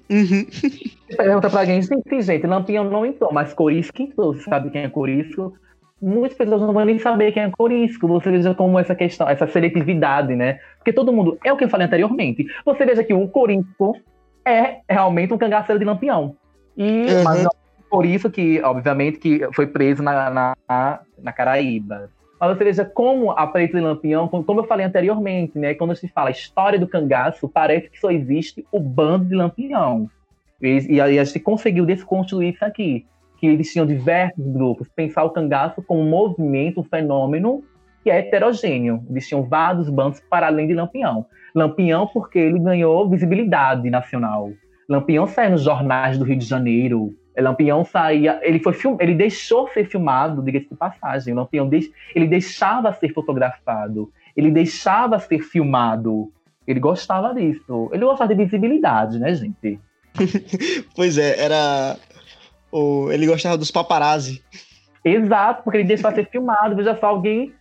Uhum. 0.08 0.46
Pergunta 1.18 1.50
pra 1.50 1.66
gente, 1.66 1.88
sim, 1.88 2.22
gente, 2.22 2.46
Lampião 2.46 2.84
não 2.84 3.04
entrou, 3.04 3.34
mas 3.34 3.52
Corisco 3.52 4.00
entrou. 4.00 4.36
Você 4.36 4.43
sabe 4.43 4.70
quem 4.70 4.84
é 4.84 4.89
Corisco? 4.89 5.58
Muitas 6.02 6.38
pessoas 6.38 6.62
não 6.62 6.74
vão 6.74 6.86
nem 6.86 7.00
saber 7.00 7.32
quem 7.32 7.43
é 7.43 7.50
Corisco. 7.50 8.08
Você 8.08 8.32
veja 8.32 8.54
como 8.54 8.78
essa 8.80 8.96
questão, 8.96 9.28
essa 9.28 9.48
seletividade, 9.48 10.36
né? 10.36 10.60
Porque 10.78 10.93
todo 10.93 11.14
mundo, 11.14 11.38
é 11.43 11.52
o 11.52 11.58
que 11.58 11.64
eu 11.64 11.70
falei 11.70 11.88
anteriormente. 11.88 12.46
Você 12.66 12.86
veja 12.86 13.04
que 13.04 13.14
o 13.14 13.28
Corisco 13.28 13.98
é 14.46 14.80
realmente 14.89 15.34
um 15.34 15.38
cangaceiro 15.38 15.80
de 15.80 15.86
lampião. 15.86 16.36
E, 16.78 17.06
uhum. 17.06 17.24
Mas 17.24 17.43
não 17.43 17.52
por 17.89 18.06
isso 18.06 18.30
que, 18.30 18.62
obviamente, 18.62 19.20
que 19.20 19.48
foi 19.54 19.68
preso 19.68 20.04
na, 20.04 20.30
na, 20.30 21.00
na 21.18 21.32
Caraíba. 21.32 22.10
Mas 22.39 22.58
você 22.58 22.64
veja 22.66 22.84
como 22.84 23.32
a 23.32 23.48
Preto 23.48 23.76
de 23.76 23.80
Lampião, 23.80 24.28
como 24.28 24.60
eu 24.60 24.66
falei 24.66 24.86
anteriormente, 24.86 25.58
né? 25.58 25.74
Quando 25.74 25.96
se 25.96 26.08
fala 26.10 26.30
história 26.30 26.78
do 26.78 26.88
cangaço, 26.88 27.48
parece 27.48 27.89
que 27.89 28.00
só 28.00 28.12
existe 28.12 28.66
o 28.72 28.80
bando 28.80 29.26
de 29.26 29.36
Lampião. 29.36 30.10
E, 30.62 30.96
e 30.96 31.02
a 31.02 31.24
gente 31.24 31.39
conseguiu 31.39 31.86
desconstruir 31.86 32.54
isso 32.54 32.66
aqui 32.66 33.06
que 33.46 33.54
eles 33.54 33.72
tinham 33.72 33.86
diversos 33.86 34.46
grupos, 34.48 34.88
pensar 34.96 35.24
o 35.24 35.30
cangaço 35.30 35.82
como 35.84 36.02
um 36.02 36.10
movimento, 36.10 36.82
um 36.82 36.84
fenômeno 36.84 37.64
que 38.04 38.10
é 38.10 38.20
heterogêneo. 38.20 39.04
Eles 39.10 39.28
tinham 39.28 39.43
vários 39.43 39.89
bandos 39.89 40.20
para 40.30 40.48
além 40.48 40.68
de 40.68 40.74
Lampião. 40.74 41.26
Lampião 41.54 42.08
porque 42.08 42.39
ele 42.39 42.60
ganhou 42.60 43.10
visibilidade 43.10 43.89
nacional. 43.89 44.52
Lampião 44.89 45.28
saiu 45.28 45.52
nos 45.52 45.64
jornais 45.64 46.18
do 46.18 46.26
Rio 46.26 46.38
de 46.38 46.46
Janeiro. 46.46 47.14
Lampião 47.38 47.84
saía, 47.84 48.39
ele 48.43 48.60
foi 48.60 48.74
film, 48.74 48.96
ele 49.00 49.14
deixou 49.14 49.68
ser 49.70 49.86
filmado, 49.86 50.41
diga-se 50.41 50.70
de 50.70 50.76
passagem. 50.76 51.34
Lampião 51.34 51.68
deix, 51.68 51.89
ele 52.16 52.28
deixava 52.28 52.93
ser 52.93 53.14
fotografado, 53.14 54.12
ele 54.36 54.52
deixava 54.52 55.20
ser 55.20 55.39
filmado. 55.39 56.32
Ele 56.66 56.80
gostava 56.80 57.34
disso. 57.34 57.89
Ele 57.91 58.06
gostava 58.06 58.34
de 58.34 58.43
visibilidade, 58.43 59.20
né, 59.20 59.34
gente? 59.36 59.80
pois 60.96 61.18
é, 61.18 61.39
era 61.39 61.98
ou 62.76 63.09
ele 63.09 63.26
gostava 63.26 63.57
dos 63.57 63.71
paparazzi. 63.71 64.43
Exato, 65.03 65.63
porque 65.63 65.78
ele 65.78 65.88
deixa 65.88 66.11
ser 66.11 66.30
filmado, 66.30 66.76
veja 66.76 66.97
só 66.99 67.07
alguém. 67.07 67.53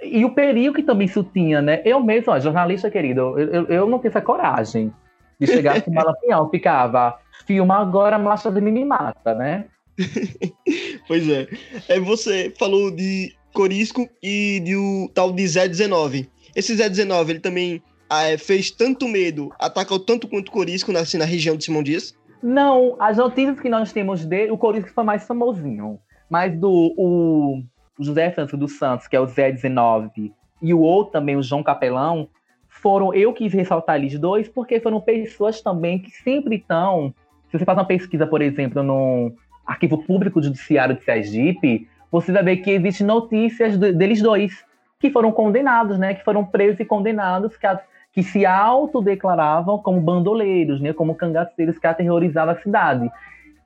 E 0.00 0.24
o 0.24 0.30
perigo 0.30 0.76
que 0.76 0.82
também 0.82 1.06
isso 1.06 1.24
tinha, 1.24 1.60
né? 1.60 1.82
Eu 1.84 2.00
mesmo, 2.00 2.32
ó, 2.32 2.38
jornalista 2.38 2.88
querido, 2.88 3.36
eu, 3.36 3.48
eu, 3.48 3.66
eu 3.66 3.88
não 3.88 3.98
tenho 3.98 4.10
essa 4.10 4.20
coragem 4.20 4.92
de 5.40 5.46
chegar 5.46 5.78
assim, 5.78 5.92
Lampião, 5.92 6.48
ficava, 6.50 7.18
filma 7.46 7.78
agora, 7.78 8.16
marcha 8.16 8.50
de 8.50 8.60
mim 8.60 8.84
mata, 8.84 9.34
né? 9.34 9.64
pois 11.08 11.28
é. 11.28 11.48
é. 11.88 11.98
Você 11.98 12.54
falou 12.56 12.90
de 12.92 13.34
Corisco 13.52 14.08
e 14.22 14.60
de 14.60 14.76
o 14.76 15.10
tal 15.12 15.32
de 15.32 15.48
Zé 15.48 15.66
19. 15.66 16.30
Esse 16.54 16.76
Zé 16.76 16.88
19, 16.88 17.32
ele 17.32 17.40
também 17.40 17.82
ah, 18.08 18.24
é, 18.24 18.38
fez 18.38 18.70
tanto 18.70 19.08
medo, 19.08 19.52
atacou 19.58 19.98
tanto 19.98 20.28
quanto 20.28 20.52
Corisco 20.52 20.92
na, 20.92 21.00
assim, 21.00 21.18
na 21.18 21.24
região 21.24 21.56
de 21.56 21.64
Simão 21.64 21.82
Dias? 21.82 22.14
Não, 22.42 22.96
as 22.98 23.18
notícias 23.18 23.60
que 23.60 23.68
nós 23.68 23.92
temos 23.92 24.24
dele, 24.24 24.50
o 24.50 24.58
Corinthians 24.58 24.92
foi 24.92 25.04
mais 25.04 25.26
famosinho. 25.26 25.98
Mas 26.28 26.56
do 26.58 26.94
o 26.96 27.62
José 27.98 28.30
Francisco 28.30 28.56
dos 28.56 28.78
Santos, 28.78 29.06
que 29.06 29.16
é 29.16 29.20
o 29.20 29.26
Zé 29.26 29.50
19, 29.52 30.32
e 30.62 30.74
o 30.74 30.80
outro 30.80 31.12
também, 31.12 31.36
o 31.36 31.42
João 31.42 31.62
Capelão, 31.62 32.28
foram. 32.68 33.12
Eu 33.12 33.32
quis 33.32 33.52
ressaltar 33.52 33.96
eles 33.96 34.18
dois, 34.18 34.48
porque 34.48 34.80
foram 34.80 35.00
pessoas 35.00 35.60
também 35.60 35.98
que 35.98 36.10
sempre 36.10 36.56
estão. 36.56 37.14
Se 37.50 37.58
você 37.58 37.64
faz 37.64 37.76
uma 37.76 37.84
pesquisa, 37.84 38.26
por 38.26 38.40
exemplo, 38.40 38.82
no 38.82 39.32
Arquivo 39.66 39.98
Público 39.98 40.42
Judiciário 40.42 40.96
de 40.96 41.04
Sergipe, 41.04 41.88
você 42.10 42.32
vai 42.32 42.42
ver 42.42 42.56
que 42.58 42.70
existem 42.70 43.06
notícias 43.06 43.76
deles 43.76 44.22
dois, 44.22 44.64
que 44.98 45.10
foram 45.10 45.32
condenados, 45.32 45.98
né? 45.98 46.14
Que 46.14 46.24
foram 46.24 46.44
presos 46.44 46.80
e 46.80 46.84
condenados, 46.84 47.56
que 47.56 47.66
que 48.12 48.22
se 48.22 48.44
autodeclaravam 48.44 49.78
como 49.78 50.00
bandoleiros, 50.00 50.80
né, 50.80 50.92
como 50.92 51.14
cangaceiros 51.14 51.78
que 51.78 51.86
aterrorizavam 51.86 52.54
a 52.54 52.58
cidade. 52.58 53.10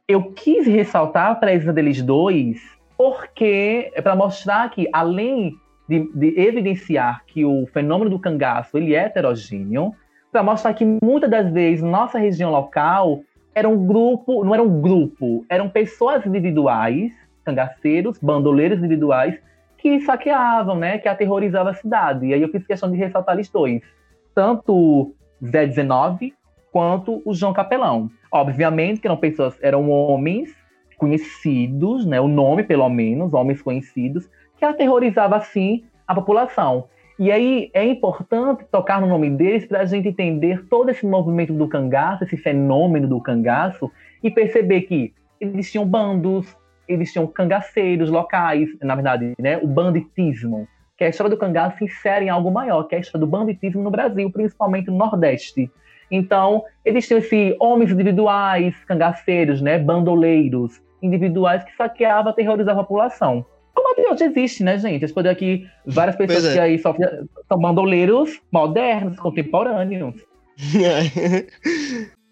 Eu 0.07 0.32
quis 0.32 0.66
ressaltar 0.66 1.30
a 1.30 1.34
presença 1.34 1.72
deles 1.72 2.03
dois 2.03 2.61
porque 2.97 3.90
é 3.95 4.03
para 4.03 4.14
mostrar 4.14 4.70
que, 4.70 4.88
além 4.92 5.55
de, 5.88 6.11
de, 6.14 6.40
evidenciar 6.40 7.24
que 7.26 7.45
o 7.45 7.66
fenômeno 7.72 8.11
do 8.11 8.18
cangaço 8.18 8.76
ele 8.76 8.95
é 8.95 9.07
heterogêneo, 9.07 9.92
para 10.30 10.42
mostrar 10.42 10.74
que 10.74 10.84
muitas 11.03 11.30
das 11.30 11.51
vezes 11.53 11.82
nossa 11.82 12.18
região 12.18 12.51
local 12.51 13.22
era 13.55 13.68
um 13.68 13.86
grupo, 13.86 14.45
não 14.45 14.53
era 14.53 14.62
um 14.62 14.80
grupo, 14.80 15.45
eram 15.49 15.68
pessoas 15.68 16.26
individuais, 16.26 17.12
cangaceiros, 17.45 18.18
bandoleiros 18.18 18.78
individuais, 18.78 19.38
que 19.78 20.01
saqueavam, 20.01 20.76
né, 20.76 20.99
que 20.99 21.09
aterrorizavam 21.09 21.70
a 21.70 21.74
cidade. 21.74 22.26
E 22.26 22.34
aí 22.34 22.42
eu 22.42 22.49
fiz 22.49 22.66
questão 22.66 22.90
de 22.90 22.97
ressaltar 22.97 23.34
eles 23.34 23.49
dois, 23.49 23.82
tanto 24.35 25.14
Zé 25.45 25.66
19 25.66 26.35
quanto 26.72 27.22
o 27.24 27.35
João 27.35 27.53
Capelão. 27.53 28.11
Obviamente 28.32 29.01
que 29.01 29.07
eram 29.07 29.16
pessoas, 29.16 29.57
eram 29.62 29.91
homens 29.91 30.55
conhecidos, 30.97 32.05
né, 32.07 32.20
o 32.20 32.28
nome 32.28 32.62
pelo 32.62 32.89
menos, 32.89 33.35
homens 33.35 33.61
conhecidos, 33.62 34.28
que 34.57 34.64
aterrorizavam 34.64 35.39
assim 35.39 35.85
a 36.07 36.14
população. 36.14 36.89
E 37.18 37.30
aí 37.30 37.70
é 37.72 37.85
importante 37.85 38.64
tocar 38.72 39.01
no 39.01 39.07
nome 39.07 39.30
deles 39.30 39.64
para 39.66 39.80
a 39.80 39.85
gente 39.85 40.09
entender 40.09 40.64
todo 40.68 40.91
esse 40.91 41.07
movimento 41.07 41.53
do 41.53 41.68
cangaço, 41.68 42.24
esse 42.24 42.37
fenômeno 42.37 43.07
do 43.07 43.20
cangaço, 43.20 43.91
e 44.22 44.30
perceber 44.30 44.82
que 44.82 45.14
eles 45.41 45.70
tinham 45.70 45.87
bandos, 45.87 46.57
eles 46.89 47.12
tinham 47.12 47.26
cangaceiros 47.26 48.11
locais, 48.11 48.68
na 48.82 48.95
verdade, 48.95 49.32
né, 49.39 49.59
o 49.59 49.66
banditismo, 49.66 50.66
que 50.97 51.05
é 51.05 51.09
a 51.09 51.11
história 51.11 51.30
do 51.30 51.36
cangaço 51.36 51.78
se 51.78 51.84
insere 51.84 52.26
em 52.26 52.28
algo 52.28 52.51
maior, 52.51 52.84
que 52.84 52.95
é 52.95 52.99
a 52.99 53.01
história 53.01 53.26
do 53.26 53.30
banditismo 53.30 53.82
no 53.82 53.90
Brasil, 53.90 54.30
principalmente 54.30 54.86
no 54.86 54.97
Nordeste. 54.97 55.70
Então, 56.11 56.62
eles 56.84 57.07
tinham 57.07 57.18
esse 57.18 57.57
homens 57.59 57.90
individuais, 57.90 58.74
cangaceiros, 58.84 59.61
né, 59.61 59.78
bandoleiros 59.78 60.80
individuais 61.03 61.64
que 61.64 61.74
saqueavam, 61.76 62.30
aterrorizavam 62.30 62.82
a 62.82 62.84
população. 62.84 63.45
Como 63.74 63.92
até 63.92 64.09
hoje 64.11 64.24
existe, 64.24 64.62
né, 64.62 64.78
gente? 64.78 65.12
Pode 65.12 65.28
aqui 65.28 65.66
várias 65.84 66.16
pessoas 66.16 66.47
é. 66.47 66.53
que 66.53 66.61
aí 66.61 66.78
só, 66.78 66.95
são 67.49 67.59
bandoleiros 67.59 68.40
modernos, 68.53 69.18
contemporâneos. 69.18 70.14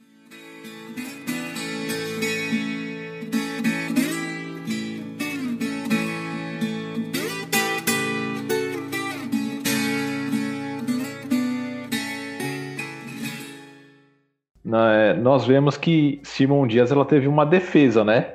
É, 14.72 15.14
nós 15.14 15.44
vemos 15.44 15.76
que 15.76 16.20
Simon 16.22 16.66
Dias 16.66 16.90
ela 16.90 17.04
teve 17.04 17.28
uma 17.28 17.44
defesa, 17.44 18.04
né? 18.04 18.34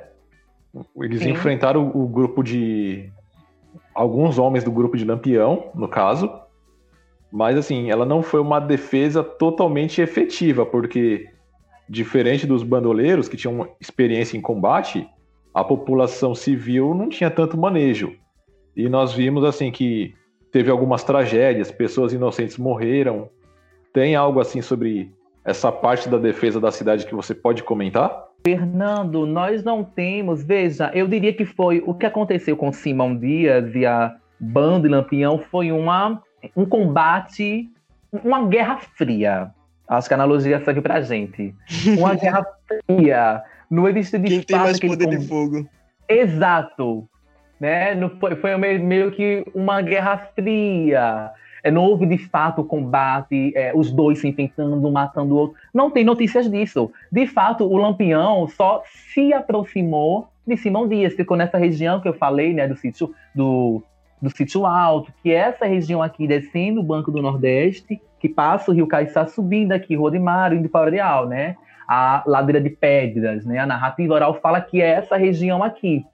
Eles 1.00 1.22
Sim. 1.22 1.30
enfrentaram 1.30 1.88
o, 1.88 2.04
o 2.04 2.08
grupo 2.08 2.42
de 2.42 3.10
alguns 3.94 4.38
homens 4.38 4.62
do 4.62 4.70
grupo 4.70 4.96
de 4.96 5.04
Lampião, 5.04 5.70
no 5.74 5.88
caso, 5.88 6.30
mas 7.32 7.56
assim, 7.56 7.90
ela 7.90 8.06
não 8.06 8.22
foi 8.22 8.40
uma 8.40 8.60
defesa 8.60 9.22
totalmente 9.22 10.00
efetiva, 10.00 10.64
porque 10.64 11.28
diferente 11.88 12.46
dos 12.46 12.62
bandoleiros 12.62 13.28
que 13.28 13.36
tinham 13.36 13.68
experiência 13.80 14.36
em 14.36 14.40
combate, 14.40 15.08
a 15.52 15.64
população 15.64 16.34
civil 16.34 16.94
não 16.94 17.08
tinha 17.08 17.30
tanto 17.30 17.56
manejo. 17.56 18.14
E 18.76 18.88
nós 18.88 19.12
vimos 19.12 19.42
assim 19.44 19.72
que 19.72 20.14
teve 20.52 20.70
algumas 20.70 21.02
tragédias, 21.02 21.70
pessoas 21.70 22.12
inocentes 22.12 22.56
morreram. 22.56 23.28
Tem 23.92 24.14
algo 24.14 24.40
assim 24.40 24.62
sobre 24.62 25.12
essa 25.44 25.72
parte 25.72 26.08
da 26.08 26.18
defesa 26.18 26.60
da 26.60 26.70
cidade 26.70 27.06
que 27.06 27.14
você 27.14 27.34
pode 27.34 27.62
comentar? 27.62 28.28
Fernando, 28.44 29.26
nós 29.26 29.64
não 29.64 29.82
temos, 29.82 30.44
veja, 30.44 30.90
eu 30.94 31.08
diria 31.08 31.32
que 31.32 31.44
foi 31.44 31.82
o 31.84 31.94
que 31.94 32.06
aconteceu 32.06 32.56
com 32.56 32.72
Simão 32.72 33.16
Dias 33.16 33.74
e 33.74 33.84
a 33.84 34.14
Banda 34.38 34.86
e 34.86 34.90
Lampião 34.90 35.38
foi 35.38 35.72
uma, 35.72 36.22
um 36.56 36.64
combate, 36.64 37.68
uma 38.12 38.46
guerra 38.46 38.78
fria. 38.96 39.50
Acho 39.88 40.06
que 40.06 40.14
a 40.14 40.16
analogia 40.16 40.62
serve 40.64 40.80
pra 40.80 41.00
gente. 41.00 41.54
Uma 41.98 42.14
guerra 42.16 42.46
fria. 42.86 43.42
Não 43.70 43.88
existe 43.88 44.18
de 44.18 44.28
Quem 44.28 44.42
tem 44.42 44.58
mais 44.58 44.78
poder 44.78 45.04
com... 45.04 45.10
de 45.10 45.26
fogo. 45.26 45.68
Exato. 46.08 47.08
Né? 47.58 47.94
Não 47.94 48.10
foi, 48.18 48.36
foi 48.36 48.56
meio 48.56 49.10
que 49.10 49.44
uma 49.54 49.80
guerra 49.82 50.30
fria. 50.34 51.30
É, 51.68 51.70
não 51.70 51.84
houve 51.84 52.06
de 52.06 52.16
fato 52.16 52.64
combate, 52.64 53.52
é, 53.54 53.72
os 53.74 53.92
dois 53.92 54.20
se 54.20 54.28
enfrentando, 54.28 54.90
matando 54.90 55.34
o 55.34 55.38
outro. 55.38 55.56
Não 55.72 55.90
tem 55.90 56.02
notícias 56.02 56.50
disso. 56.50 56.90
De 57.12 57.26
fato, 57.26 57.64
o 57.64 57.76
Lampião 57.76 58.48
só 58.48 58.82
se 58.86 59.32
aproximou 59.32 60.28
de 60.46 60.56
Simão 60.56 60.88
Dias, 60.88 61.12
ficou 61.12 61.36
nessa 61.36 61.58
região 61.58 62.00
que 62.00 62.08
eu 62.08 62.14
falei, 62.14 62.54
né, 62.54 62.66
do 62.66 62.74
sítio 62.74 63.14
do, 63.34 63.82
do 64.20 64.30
sítio 64.34 64.64
alto, 64.64 65.12
que 65.22 65.30
é 65.30 65.34
essa 65.34 65.66
região 65.66 66.02
aqui 66.02 66.26
descendo 66.26 66.80
o 66.80 66.82
Banco 66.82 67.10
do 67.10 67.20
Nordeste, 67.20 68.00
que 68.18 68.28
passa 68.28 68.70
o 68.70 68.74
Rio 68.74 68.86
Caiçá 68.86 69.26
subindo 69.26 69.72
aqui, 69.72 69.94
Rua 69.94 70.10
de 70.10 70.18
Mar, 70.18 70.54
indo 70.54 70.68
para 70.68 70.84
o 70.84 70.86
Areal, 70.86 71.28
né? 71.28 71.54
A 71.86 72.22
ladeira 72.26 72.60
de 72.60 72.70
pedras, 72.70 73.44
né? 73.44 73.58
A 73.58 73.66
narrativa 73.66 74.14
oral 74.14 74.34
fala 74.40 74.60
que 74.60 74.80
é 74.80 74.88
essa 74.88 75.16
região 75.16 75.62
aqui. 75.62 76.04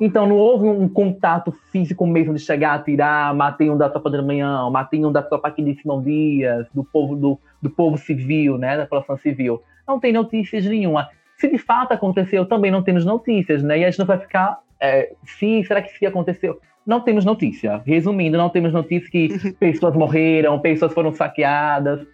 Então 0.00 0.26
não 0.26 0.36
houve 0.36 0.66
um 0.66 0.88
contato 0.88 1.52
físico 1.70 2.06
mesmo 2.06 2.34
de 2.34 2.40
chegar 2.40 2.74
a 2.74 2.78
tirar, 2.78 3.34
matei 3.34 3.70
um 3.70 3.76
da 3.76 3.88
tropa 3.88 4.10
de 4.10 4.20
manhã, 4.22 4.68
matei 4.70 5.04
um 5.04 5.12
da 5.12 5.22
tropa 5.22 5.48
aqui 5.48 5.62
de 5.62 5.74
Simão 5.80 6.02
Dias, 6.02 6.66
do 6.74 6.82
povo 6.82 7.14
do, 7.14 7.38
do 7.60 7.70
povo 7.70 7.96
civil, 7.96 8.58
né, 8.58 8.76
da 8.76 8.82
população 8.84 9.16
civil. 9.18 9.62
Não 9.86 10.00
tem 10.00 10.12
notícias 10.12 10.64
nenhuma. 10.64 11.08
Se 11.36 11.48
de 11.48 11.58
fato 11.58 11.92
aconteceu, 11.92 12.46
também 12.46 12.70
não 12.70 12.82
temos 12.82 13.04
notícias, 13.04 13.62
né? 13.62 13.78
E 13.78 13.84
a 13.84 13.90
gente 13.90 13.98
não 13.98 14.06
vai 14.06 14.18
ficar, 14.18 14.60
é, 14.80 15.12
sim, 15.24 15.64
será 15.64 15.82
que 15.82 15.90
se 15.96 16.06
aconteceu? 16.06 16.60
Não 16.86 17.00
temos 17.00 17.24
notícia. 17.24 17.82
Resumindo, 17.84 18.38
não 18.38 18.48
temos 18.48 18.72
notícia 18.72 19.10
que 19.10 19.52
pessoas 19.58 19.94
morreram, 19.94 20.60
pessoas 20.60 20.92
foram 20.92 21.12
saqueadas. 21.12 22.06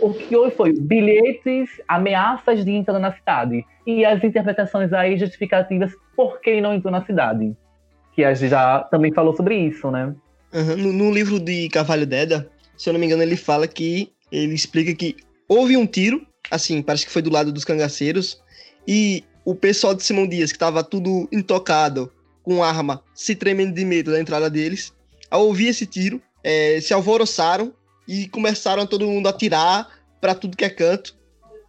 O 0.00 0.12
que 0.12 0.34
houve 0.34 0.54
foi 0.54 0.72
bilhetes, 0.72 1.68
ameaças 1.86 2.64
de 2.64 2.70
entrar 2.70 2.98
na 2.98 3.12
cidade 3.12 3.64
e 3.86 4.04
as 4.04 4.22
interpretações 4.22 4.92
aí 4.92 5.18
justificativas 5.18 5.92
por 6.16 6.40
que 6.40 6.60
não 6.60 6.74
entrou 6.74 6.92
na 6.92 7.04
cidade. 7.04 7.54
Que 8.14 8.24
a 8.24 8.34
gente 8.34 8.50
já 8.50 8.80
também 8.84 9.12
falou 9.12 9.34
sobre 9.36 9.56
isso, 9.56 9.90
né? 9.90 10.14
Uhum. 10.52 10.76
No, 10.76 10.92
no, 10.92 11.10
livro 11.10 11.40
de 11.40 11.68
Carvalho 11.68 12.06
Deda, 12.06 12.48
se 12.76 12.88
eu 12.88 12.92
não 12.92 13.00
me 13.00 13.06
engano, 13.06 13.22
ele 13.22 13.36
fala 13.36 13.66
que 13.66 14.12
ele 14.30 14.54
explica 14.54 14.94
que 14.94 15.16
houve 15.48 15.76
um 15.76 15.86
tiro, 15.86 16.26
assim, 16.50 16.82
parece 16.82 17.06
que 17.06 17.12
foi 17.12 17.22
do 17.22 17.30
lado 17.30 17.52
dos 17.52 17.64
cangaceiros, 17.64 18.42
e 18.86 19.24
o 19.44 19.54
pessoal 19.54 19.94
de 19.94 20.02
Simão 20.02 20.26
Dias, 20.26 20.52
que 20.52 20.56
estava 20.56 20.84
tudo 20.84 21.28
intocado, 21.32 22.12
com 22.42 22.62
arma, 22.62 23.02
se 23.14 23.34
tremendo 23.34 23.74
de 23.74 23.84
medo 23.84 24.10
da 24.10 24.20
entrada 24.20 24.50
deles, 24.50 24.92
ao 25.30 25.46
ouvir 25.46 25.68
esse 25.68 25.86
tiro, 25.86 26.20
é, 26.42 26.80
se 26.80 26.92
alvoroçaram 26.92 27.72
e 28.06 28.28
começaram 28.28 28.86
todo 28.86 29.06
mundo 29.06 29.26
a 29.26 29.30
atirar 29.30 29.88
para 30.20 30.34
tudo 30.34 30.56
que 30.56 30.64
é 30.64 30.70
canto. 30.70 31.16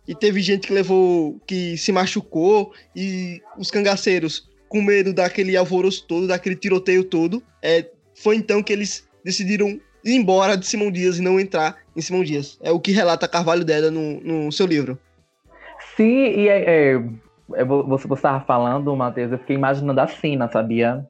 E 0.07 0.13
teve 0.13 0.41
gente 0.41 0.67
que 0.67 0.73
levou, 0.73 1.39
que 1.47 1.77
se 1.77 1.91
machucou, 1.91 2.73
e 2.95 3.41
os 3.57 3.71
cangaceiros, 3.71 4.49
com 4.67 4.81
medo 4.81 5.13
daquele 5.13 5.55
alvoroço 5.55 6.05
todo, 6.05 6.27
daquele 6.27 6.55
tiroteio 6.55 7.03
todo, 7.03 7.41
é, 7.61 7.89
foi 8.15 8.35
então 8.35 8.61
que 8.61 8.73
eles 8.73 9.07
decidiram 9.23 9.79
ir 10.03 10.15
embora 10.15 10.57
de 10.57 10.65
Simão 10.65 10.91
Dias 10.91 11.17
e 11.17 11.21
não 11.21 11.39
entrar 11.39 11.77
em 11.95 12.01
Simão 12.01 12.23
Dias. 12.23 12.59
É 12.61 12.71
o 12.71 12.79
que 12.79 12.91
relata 12.91 13.27
Carvalho 13.27 13.63
Deda 13.63 13.89
no, 13.89 14.19
no 14.19 14.51
seu 14.51 14.65
livro. 14.65 14.99
Sim, 15.95 16.03
e 16.03 16.49
é, 16.49 16.93
é, 16.93 17.03
é 17.55 17.63
você 17.63 18.11
estava 18.13 18.43
falando, 18.43 18.95
Matheus, 18.95 19.31
eu 19.31 19.39
fiquei 19.39 19.55
imaginando 19.55 20.01
a 20.01 20.07
cena, 20.07 20.49
sabia? 20.49 21.07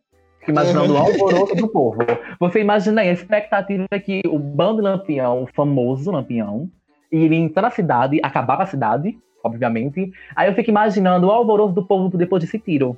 Imaginando 0.47 0.93
o 0.93 0.97
alvoroço 0.97 1.55
do 1.55 1.67
povo. 1.67 1.99
Você 2.39 2.59
imagina 2.59 3.01
aí, 3.01 3.09
a 3.09 3.13
expectativa 3.13 3.85
é 3.91 3.99
que 3.99 4.21
o 4.25 4.37
bando 4.37 4.81
Lampião, 4.81 5.43
o 5.43 5.47
famoso 5.47 6.11
Lampião, 6.11 6.69
iria 7.11 7.37
entrar 7.37 7.63
na 7.63 7.71
cidade, 7.71 8.19
acabar 8.23 8.57
com 8.57 8.63
a 8.63 8.67
cidade, 8.67 9.17
obviamente. 9.43 10.11
Aí 10.35 10.49
eu 10.49 10.55
fico 10.55 10.69
imaginando 10.69 11.27
o 11.27 11.31
alvoroço 11.31 11.73
do 11.73 11.85
povo 11.85 12.17
depois 12.17 12.43
desse 12.43 12.59
tiro. 12.59 12.97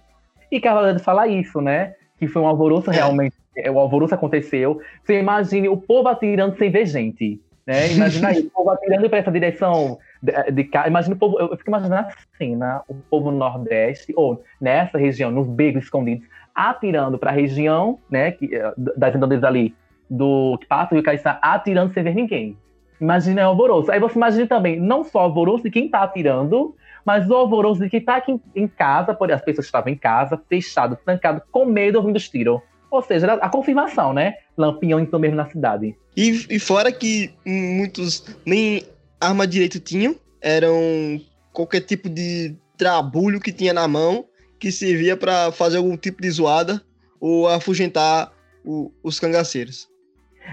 E 0.52 0.60
Cavaleiro 0.60 1.00
fala 1.00 1.28
isso, 1.28 1.60
né? 1.60 1.96
Que 2.18 2.28
foi 2.28 2.42
um 2.42 2.48
alvoroço 2.48 2.92
é. 2.92 2.96
realmente. 2.96 3.36
É, 3.58 3.72
o 3.72 3.80
alvoroço 3.80 4.14
aconteceu. 4.14 4.82
Você 5.04 5.20
imagine 5.20 5.70
o 5.70 5.78
povo 5.78 6.08
atirando 6.08 6.58
sem 6.58 6.70
ver 6.70 6.86
gente. 6.86 7.42
Né? 7.66 7.94
Imagina 7.94 8.30
aí, 8.30 8.42
o 8.42 8.50
povo 8.52 8.70
atirando 8.70 9.10
para 9.10 9.20
essa 9.20 9.32
direção 9.32 9.98
de, 10.22 10.52
de 10.52 10.70
Imagina 10.88 11.16
o 11.16 11.18
povo. 11.18 11.40
Eu 11.40 11.58
fico 11.58 11.70
imaginando 11.70 12.08
a 12.08 12.14
cena, 12.38 12.84
o 12.88 12.94
povo 12.94 13.32
no 13.32 13.38
Nordeste, 13.38 14.14
ou 14.16 14.44
nessa 14.62 14.98
região, 14.98 15.32
nos 15.32 15.48
becos 15.48 15.84
escondidos, 15.86 16.28
atirando 16.56 17.18
para 17.18 17.32
a 17.32 17.34
região, 17.34 18.00
né? 18.10 18.32
Que, 18.32 18.56
eh, 18.56 18.74
das 18.78 19.14
redondezas 19.14 19.44
ali 19.44 19.76
do 20.10 20.58
que 20.60 20.68
passa 20.68 20.94
o 20.94 20.96
Rio 20.96 21.04
Caiçá, 21.04 21.38
atirando 21.42 21.94
sem 21.94 22.04
ver 22.04 22.16
ninguém. 22.16 22.58
Imagina 23.00 23.44
o 23.44 23.50
alvoroço. 23.50 23.92
Aí 23.92 24.00
você 24.00 24.16
imagina 24.16 24.48
também, 24.48 24.80
não 24.80 25.04
só 25.04 25.20
o 25.20 25.22
alvoroço 25.24 25.64
de 25.64 25.72
quem 25.72 25.86
está 25.86 26.04
atirando, 26.04 26.76
mas 27.04 27.30
o 27.30 27.34
alvoroço 27.34 27.82
de 27.82 27.90
quem 27.90 28.00
está 28.00 28.16
aqui 28.16 28.40
em 28.56 28.68
casa, 28.68 29.14
por 29.14 29.32
as 29.32 29.42
pessoas 29.42 29.66
estavam 29.66 29.92
em 29.92 29.98
casa, 29.98 30.42
fechado, 30.50 30.98
trancado, 31.04 31.42
com 31.52 31.66
medo 31.66 31.98
ouvindo 31.98 32.16
os 32.16 32.30
tiros. 32.30 32.62
Ou 32.90 33.02
seja, 33.02 33.34
a 33.34 33.50
confirmação, 33.50 34.14
né? 34.14 34.36
Lampião 34.58 35.00
então 35.00 35.20
mesmo 35.20 35.36
na 35.36 35.50
cidade. 35.50 35.96
E, 36.16 36.46
e 36.50 36.60
fora 36.60 36.92
que 36.92 37.34
muitos 37.46 38.38
nem 38.46 38.84
arma 39.20 39.46
direito 39.46 39.80
tinham, 39.80 40.16
eram 40.42 41.20
qualquer 41.52 41.82
tipo 41.82 42.10
de 42.10 42.56
trabulho 42.78 43.40
que 43.40 43.52
tinha 43.52 43.74
na 43.74 43.88
mão, 43.88 44.26
que 44.60 44.72
servia 44.72 45.16
para 45.18 45.52
fazer 45.52 45.78
algum 45.78 45.98
tipo 45.98 46.22
de 46.22 46.30
zoada 46.30 46.82
ou 47.20 47.48
afugentar 47.48 48.32
o, 48.64 48.92
os 49.04 49.20
cangaceiros. 49.20 49.88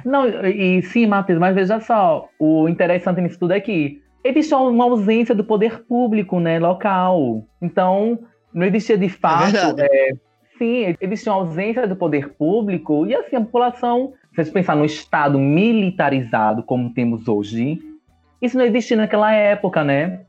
Não, 0.05 0.27
e 0.47 0.83
sim, 0.83 1.07
Matheus, 1.07 1.39
mas 1.39 1.55
veja 1.55 1.81
só, 1.81 2.29
o 2.39 2.69
interessante 2.69 3.21
nisso 3.21 3.39
tudo 3.39 3.53
é 3.53 3.61
que 3.61 4.01
existe 4.25 4.55
uma 4.55 4.85
ausência 4.85 5.35
do 5.35 5.45
poder 5.45 5.85
público, 5.85 6.41
né, 6.41 6.59
local. 6.59 7.47
Então, 7.61 8.19
não 8.53 8.67
existia 8.67 8.97
de 8.97 9.09
fato. 9.09 9.81
É 9.81 9.85
é, 9.85 10.13
sim, 10.59 10.97
existia 11.01 11.33
uma 11.33 11.43
ausência 11.43 11.87
do 11.87 11.97
poder 11.97 12.31
público, 12.31 13.07
e 13.07 13.15
assim, 13.15 13.37
a 13.37 13.41
população, 13.41 14.15
se 14.35 14.45
você 14.45 14.51
pensar 14.51 14.77
no 14.77 14.85
Estado 14.85 15.39
militarizado 15.39 16.63
como 16.63 16.93
temos 16.95 17.29
hoje, 17.29 17.79
isso 18.41 18.57
não 18.57 18.65
existia 18.65 18.97
naquela 18.97 19.33
época, 19.33 19.85
né? 19.85 20.21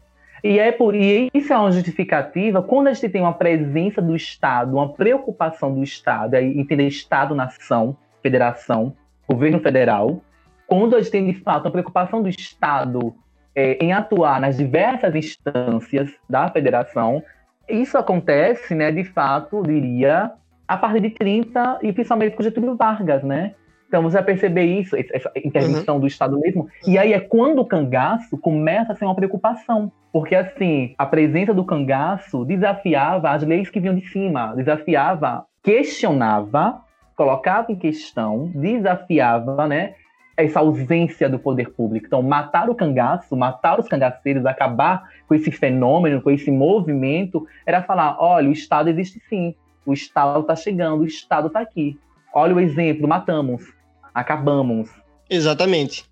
E, 0.44 0.60
é 0.60 0.74
por, 0.74 0.94
e 0.94 1.30
isso 1.34 1.54
é 1.54 1.58
uma 1.58 1.72
justificativa 1.72 2.62
quando 2.62 2.88
a 2.88 2.94
gente 2.94 3.10
tem 3.10 3.22
uma 3.22 3.34
presença 3.34 4.02
do 4.02 4.14
Estado, 4.14 4.76
uma 4.76 4.92
preocupação 4.92 5.74
do 5.74 5.82
Estado, 5.82 6.36
aí 6.36 6.60
entender 6.60 6.86
Estado, 6.88 7.34
nação, 7.34 7.96
federação, 8.22 8.94
governo 9.28 9.60
federal, 9.62 10.22
quando 10.68 10.96
a 10.96 11.00
gente 11.00 11.12
tem 11.12 11.26
de 11.26 11.40
fato 11.40 11.68
a 11.68 11.72
preocupação 11.72 12.22
do 12.22 12.28
Estado 12.28 13.16
é, 13.56 13.78
em 13.82 13.94
atuar 13.94 14.42
nas 14.42 14.58
diversas 14.58 15.16
instâncias 15.16 16.12
da 16.30 16.50
federação, 16.50 17.24
isso 17.70 17.98
acontece, 17.98 18.76
né, 18.76 18.92
de 18.92 19.06
fato, 19.06 19.64
diria, 19.64 20.32
a 20.68 20.78
partir 20.78 21.00
de 21.00 21.12
30 21.12 21.80
e 21.82 21.94
principalmente 21.94 22.36
com 22.36 22.44
Getúlio 22.44 22.76
Vargas, 22.76 23.24
né? 23.24 23.56
Então 23.94 24.02
você 24.02 24.16
vai 24.16 24.24
perceber 24.24 24.64
isso, 24.64 24.96
essa 24.96 25.32
intervenção 25.36 25.96
uhum. 25.96 26.02
do 26.02 26.08
Estado 26.08 26.40
mesmo. 26.40 26.68
E 26.88 26.98
aí 26.98 27.14
é 27.14 27.20
quando 27.20 27.60
o 27.60 27.66
cangaço 27.66 28.36
começa 28.40 28.92
a 28.92 28.96
ser 28.96 29.06
uma 29.06 29.14
preocupação. 29.14 29.92
Porque, 30.12 30.34
assim, 30.34 30.96
a 30.98 31.06
presença 31.06 31.54
do 31.54 31.64
cangaço 31.64 32.44
desafiava 32.44 33.30
as 33.30 33.44
leis 33.44 33.70
que 33.70 33.80
vinham 33.80 33.94
de 33.94 34.10
cima, 34.10 34.56
desafiava, 34.56 35.46
questionava, 35.62 36.82
colocava 37.16 37.72
em 37.72 37.76
questão, 37.76 38.52
desafiava, 38.56 39.68
né? 39.68 39.94
Essa 40.36 40.62
ausência 40.62 41.30
do 41.30 41.38
poder 41.38 41.70
público. 41.70 42.08
Então, 42.08 42.24
matar 42.24 42.72
o 42.72 42.76
cangaço, 42.76 43.38
matar 43.38 43.80
os 43.80 43.88
cangaceiros, 43.88 44.48
acabar 44.48 45.04
com 45.28 45.36
esse 45.36 45.52
fenômeno, 45.52 46.20
com 46.20 46.32
esse 46.32 46.50
movimento, 46.50 47.46
era 47.64 47.84
falar: 47.84 48.18
olha, 48.20 48.50
o 48.50 48.54
Estado 48.54 48.90
existe 48.90 49.22
sim, 49.30 49.54
o 49.86 49.94
Estado 49.94 50.40
está 50.40 50.56
chegando, 50.56 51.02
o 51.02 51.06
Estado 51.06 51.46
está 51.46 51.60
aqui. 51.60 51.96
Olha 52.34 52.56
o 52.56 52.60
exemplo, 52.60 53.08
matamos 53.08 53.72
acabamos. 54.14 54.90
Exatamente. 55.30 56.06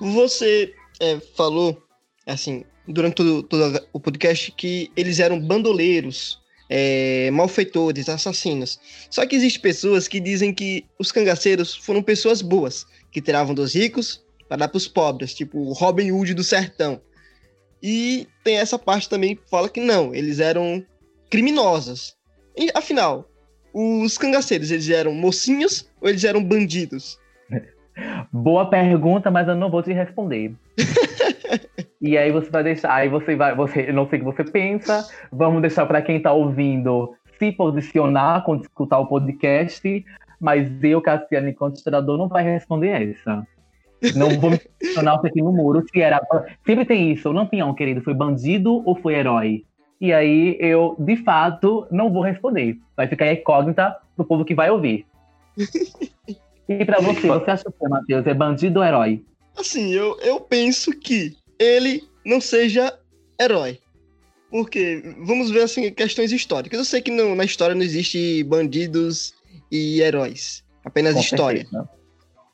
Você 0.00 0.74
é, 0.98 1.20
falou, 1.36 1.82
assim, 2.26 2.64
durante 2.88 3.14
todo, 3.14 3.42
todo, 3.42 3.86
o 3.92 4.00
podcast, 4.00 4.50
que 4.52 4.90
eles 4.96 5.20
eram 5.20 5.38
bandoleiros, 5.38 6.40
é, 6.70 7.28
malfeitores, 7.32 8.08
assassinos. 8.08 8.78
Só 9.10 9.26
que 9.26 9.34
existem 9.34 9.60
pessoas 9.60 10.06
que 10.06 10.20
dizem 10.20 10.54
que 10.54 10.86
os 10.96 11.10
cangaceiros 11.10 11.74
foram 11.74 12.00
pessoas 12.00 12.40
boas, 12.40 12.86
que 13.10 13.20
tiravam 13.20 13.52
dos 13.52 13.74
ricos 13.74 14.24
para 14.48 14.58
dar 14.58 14.68
para 14.68 14.76
os 14.78 14.86
pobres, 14.86 15.34
tipo 15.34 15.58
o 15.58 15.72
Robin 15.72 16.12
Hood 16.12 16.32
do 16.32 16.44
sertão. 16.44 17.00
E 17.82 18.28
tem 18.44 18.58
essa 18.58 18.78
parte 18.78 19.08
também 19.08 19.34
que 19.34 19.42
fala 19.50 19.68
que 19.68 19.80
não, 19.80 20.14
eles 20.14 20.38
eram 20.38 20.84
criminosos. 21.28 22.16
E, 22.56 22.70
afinal, 22.74 23.28
os 23.72 24.16
cangaceiros, 24.16 24.70
eles 24.70 24.88
eram 24.88 25.12
mocinhos 25.12 25.90
ou 26.00 26.08
eles 26.08 26.22
eram 26.22 26.44
bandidos? 26.44 27.18
Boa 28.32 28.70
pergunta, 28.70 29.30
mas 29.30 29.48
eu 29.48 29.56
não 29.56 29.70
vou 29.70 29.82
te 29.82 29.92
responder. 29.92 30.54
e 32.00 32.16
aí 32.16 32.32
você 32.32 32.50
vai 32.50 32.62
deixar, 32.62 32.94
aí 32.94 33.08
você 33.08 33.36
vai, 33.36 33.54
você, 33.54 33.88
eu 33.88 33.94
não 33.94 34.08
sei 34.08 34.18
o 34.18 34.22
que 34.22 34.36
você 34.36 34.44
pensa, 34.44 35.06
vamos 35.30 35.60
deixar 35.60 35.84
para 35.86 36.00
quem 36.00 36.16
está 36.16 36.32
ouvindo 36.32 37.14
se 37.38 37.52
posicionar 37.52 38.42
quando 38.44 38.62
escutar 38.62 38.98
o 38.98 39.06
podcast, 39.06 40.04
mas 40.40 40.82
eu, 40.82 41.02
Cassiane, 41.02 41.50
enquanto 41.50 41.76
historiador, 41.76 42.16
não 42.16 42.28
vai 42.28 42.42
responder 42.42 43.10
essa. 43.10 43.46
Não 44.16 44.30
vou 44.40 44.50
me 44.50 44.58
posicionar 44.58 45.20
aqui 45.22 45.42
no 45.42 45.52
muro 45.52 45.84
se 45.90 46.00
era. 46.00 46.20
Sempre 46.64 46.86
tem 46.86 47.12
isso, 47.12 47.28
o 47.28 47.32
Lampião, 47.32 47.74
querido, 47.74 48.00
foi 48.00 48.14
bandido 48.14 48.82
ou 48.86 48.96
foi 48.96 49.14
herói? 49.14 49.64
E 50.00 50.12
aí 50.14 50.56
eu, 50.58 50.96
de 50.98 51.16
fato, 51.16 51.86
não 51.90 52.10
vou 52.10 52.22
responder. 52.22 52.78
Vai 52.96 53.06
ficar 53.06 53.30
incógnita 53.30 53.94
pro 54.16 54.24
povo 54.24 54.44
que 54.44 54.54
vai 54.54 54.70
ouvir. 54.70 55.04
E 56.66 56.84
para 56.84 57.00
você, 57.00 57.26
você 57.26 57.50
acha 57.50 57.64
que 57.64 57.88
Matheus 57.88 58.26
é 58.26 58.32
bandido 58.32 58.78
ou 58.78 58.86
herói? 58.86 59.22
Assim, 59.58 59.92
eu, 59.92 60.16
eu 60.20 60.40
penso 60.40 60.92
que 60.92 61.36
ele 61.60 62.02
não 62.24 62.40
seja 62.40 62.98
herói. 63.38 63.78
Porque, 64.50 65.14
vamos 65.18 65.50
ver 65.50 65.62
assim, 65.62 65.92
questões 65.92 66.32
históricas. 66.32 66.78
Eu 66.78 66.84
sei 66.84 67.00
que 67.00 67.10
não, 67.10 67.36
na 67.36 67.44
história 67.44 67.74
não 67.74 67.82
existe 67.82 68.42
bandidos 68.44 69.34
e 69.70 70.00
heróis. 70.00 70.64
Apenas 70.84 71.14
Com 71.14 71.20
história. 71.20 71.60
Certeza. 71.60 71.88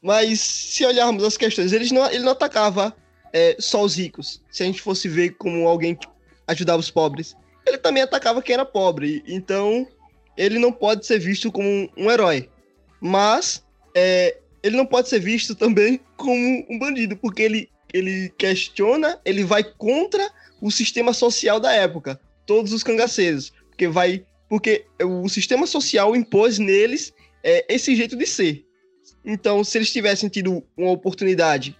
Mas 0.02 0.40
se 0.40 0.84
olharmos 0.84 1.24
as 1.24 1.36
questões, 1.36 1.72
ele 1.72 1.92
não, 1.94 2.06
ele 2.10 2.24
não 2.24 2.32
atacava 2.32 2.94
é, 3.32 3.56
só 3.58 3.82
os 3.82 3.96
ricos. 3.96 4.42
Se 4.50 4.62
a 4.62 4.66
gente 4.66 4.82
fosse 4.82 5.08
ver 5.08 5.30
como 5.30 5.66
alguém 5.66 5.94
que 5.94 6.06
ajudava 6.46 6.80
os 6.80 6.90
pobres, 6.90 7.34
ele 7.66 7.78
também 7.78 8.02
atacava 8.02 8.42
quem 8.42 8.54
era 8.54 8.64
pobre. 8.64 9.22
Então, 9.26 9.86
ele 10.36 10.58
não 10.58 10.70
pode 10.70 11.06
ser 11.06 11.18
visto 11.18 11.50
como 11.50 11.66
um, 11.66 11.88
um 11.96 12.10
herói. 12.10 12.50
Mas 13.00 13.64
é, 13.94 14.36
ele 14.62 14.76
não 14.76 14.84
pode 14.84 15.08
ser 15.08 15.18
visto 15.18 15.54
também 15.54 15.98
como 16.16 16.66
um 16.68 16.78
bandido, 16.78 17.16
porque 17.16 17.42
ele, 17.42 17.70
ele 17.92 18.32
questiona, 18.38 19.20
ele 19.24 19.44
vai 19.44 19.64
contra 19.64 20.28
o 20.60 20.70
sistema 20.70 21.12
social 21.12 21.60
da 21.60 21.72
época, 21.72 22.20
todos 22.44 22.72
os 22.72 22.82
cangaceiros, 22.82 23.52
porque 23.70 23.88
vai 23.88 24.24
porque 24.48 24.86
o 25.02 25.28
sistema 25.28 25.66
social 25.66 26.14
impôs 26.14 26.58
neles 26.58 27.12
é, 27.42 27.66
esse 27.68 27.96
jeito 27.96 28.16
de 28.16 28.26
ser. 28.26 28.64
Então, 29.24 29.64
se 29.64 29.76
eles 29.76 29.92
tivessem 29.92 30.28
tido 30.28 30.64
uma 30.76 30.92
oportunidade, 30.92 31.76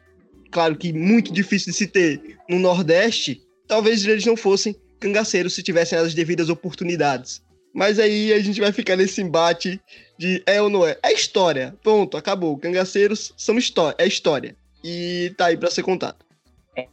claro 0.50 0.76
que 0.76 0.92
muito 0.92 1.32
difícil 1.32 1.72
de 1.72 1.78
se 1.78 1.86
ter 1.86 2.36
no 2.48 2.58
Nordeste, 2.58 3.40
talvez 3.68 4.04
eles 4.04 4.26
não 4.26 4.36
fossem 4.36 4.74
cangaceiros 4.98 5.54
se 5.54 5.62
tivessem 5.62 5.96
as 5.96 6.12
devidas 6.12 6.48
oportunidades. 6.48 7.40
Mas 7.72 7.98
aí 7.98 8.32
a 8.32 8.40
gente 8.40 8.60
vai 8.60 8.72
ficar 8.72 8.96
nesse 8.96 9.20
embate 9.20 9.80
de 10.18 10.42
é 10.46 10.60
ou 10.60 10.70
não 10.70 10.86
é. 10.86 10.98
É 11.02 11.12
história. 11.12 11.76
Ponto, 11.82 12.16
acabou. 12.16 12.56
Cangaceiros 12.56 13.34
são 13.36 13.58
história. 13.58 13.94
É 13.98 14.06
história. 14.06 14.56
E 14.88 15.34
tá 15.36 15.46
aí 15.46 15.56
para 15.56 15.68
ser 15.68 15.82
contado. 15.82 16.14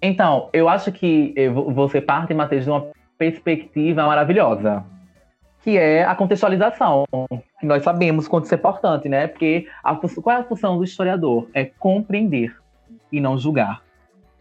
Então, 0.02 0.50
eu 0.52 0.68
acho 0.68 0.92
que 0.92 1.36
você 1.72 2.02
parte, 2.02 2.34
Matheus, 2.34 2.64
de 2.64 2.72
uma 2.72 2.88
perspectiva 3.20 4.08
maravilhosa. 4.08 4.84
Que 5.62 5.78
é 5.78 6.04
a 6.04 6.16
contextualização. 6.16 7.06
Que 7.60 7.68
nós 7.68 7.84
sabemos 7.84 8.28
quanto 8.28 8.46
isso 8.46 8.56
é 8.56 8.58
importante, 8.58 9.08
né? 9.08 9.28
Porque 9.28 9.68
a, 9.84 9.96
qual 9.96 10.36
é 10.36 10.40
a 10.40 10.44
função 10.44 10.78
do 10.78 10.84
historiador? 10.84 11.48
É 11.54 11.66
compreender 11.66 12.56
e 13.12 13.22
não 13.22 13.38
julgar. 13.38 13.84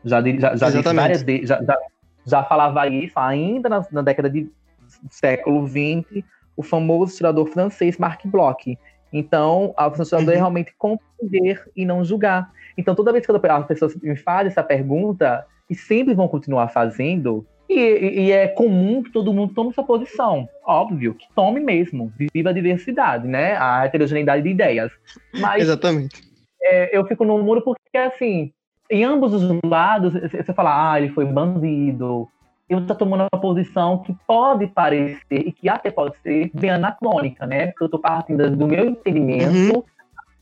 Já, 0.03 0.23
já, 0.23 0.57
já, 0.57 0.93
várias 0.93 1.23
vezes, 1.23 1.49
já, 1.49 1.63
já, 1.63 1.79
já 2.25 2.43
falava 2.45 2.89
isso 2.89 3.19
ainda 3.19 3.69
na, 3.69 3.87
na 3.93 4.03
década 4.03 4.31
de 4.31 4.51
século 5.11 5.69
XX, 5.69 6.25
o 6.57 6.63
famoso 6.63 7.13
historiador 7.13 7.47
francês 7.49 7.99
Marc 7.99 8.25
Bloch. 8.27 8.79
Então, 9.13 9.75
a 9.77 9.91
função 9.91 10.25
do 10.25 10.33
historiador 10.33 10.33
é 10.33 10.37
uhum. 10.37 10.43
realmente 10.43 10.75
compreender 10.79 11.12
e 11.77 11.85
não 11.85 12.05
julgar. 12.05 12.51
Então, 12.77 12.95
toda 12.95 13.13
vez 13.13 13.25
que 13.25 13.33
as 13.33 13.67
pessoas 13.67 13.97
me 13.97 14.17
fazem 14.17 14.49
essa 14.49 14.63
pergunta, 14.63 15.47
e 15.69 15.75
sempre 15.75 16.15
vão 16.15 16.29
continuar 16.29 16.69
fazendo, 16.69 17.47
e, 17.69 18.27
e, 18.27 18.33
é 18.33 18.49
comum 18.49 19.03
que 19.03 19.11
todo 19.11 19.33
mundo 19.33 19.55
tome 19.55 19.73
sua 19.73 19.85
posição. 19.85 20.47
Óbvio, 20.67 21.15
que 21.15 21.27
tome 21.35 21.61
mesmo. 21.61 22.13
Viva 22.35 22.51
a 22.51 22.53
diversidade, 22.53 23.27
né? 23.27 23.57
A 23.57 23.87
heterogeneidade 23.87 24.43
de 24.43 24.51
ideias. 24.51 24.93
Mas, 25.41 25.63
Exatamente. 25.63 26.23
É, 26.63 26.97
eu 26.97 27.07
fico 27.07 27.25
no 27.25 27.39
muro 27.43 27.63
porque, 27.63 27.97
assim, 27.97 28.53
em 28.91 29.05
ambos 29.05 29.33
os 29.33 29.59
lados, 29.65 30.13
você 30.13 30.53
fala, 30.53 30.93
ah, 30.93 31.01
ele 31.01 31.09
foi 31.09 31.25
bandido, 31.25 32.29
eu 32.69 32.79
estou 32.79 32.97
tomando 32.97 33.27
uma 33.33 33.41
posição 33.41 33.99
que 33.99 34.15
pode 34.27 34.67
parecer, 34.67 35.21
e 35.31 35.53
que 35.53 35.69
até 35.69 35.91
pode 35.91 36.17
ser, 36.23 36.51
bem 36.55 36.71
anacrônica, 36.71 37.47
né? 37.47 37.67
Porque 37.69 37.85
eu 37.85 37.87
estou 37.87 38.01
partindo 38.01 38.51
do 38.51 38.67
meu 38.67 38.87
entendimento 38.87 39.77
uhum. 39.77 39.85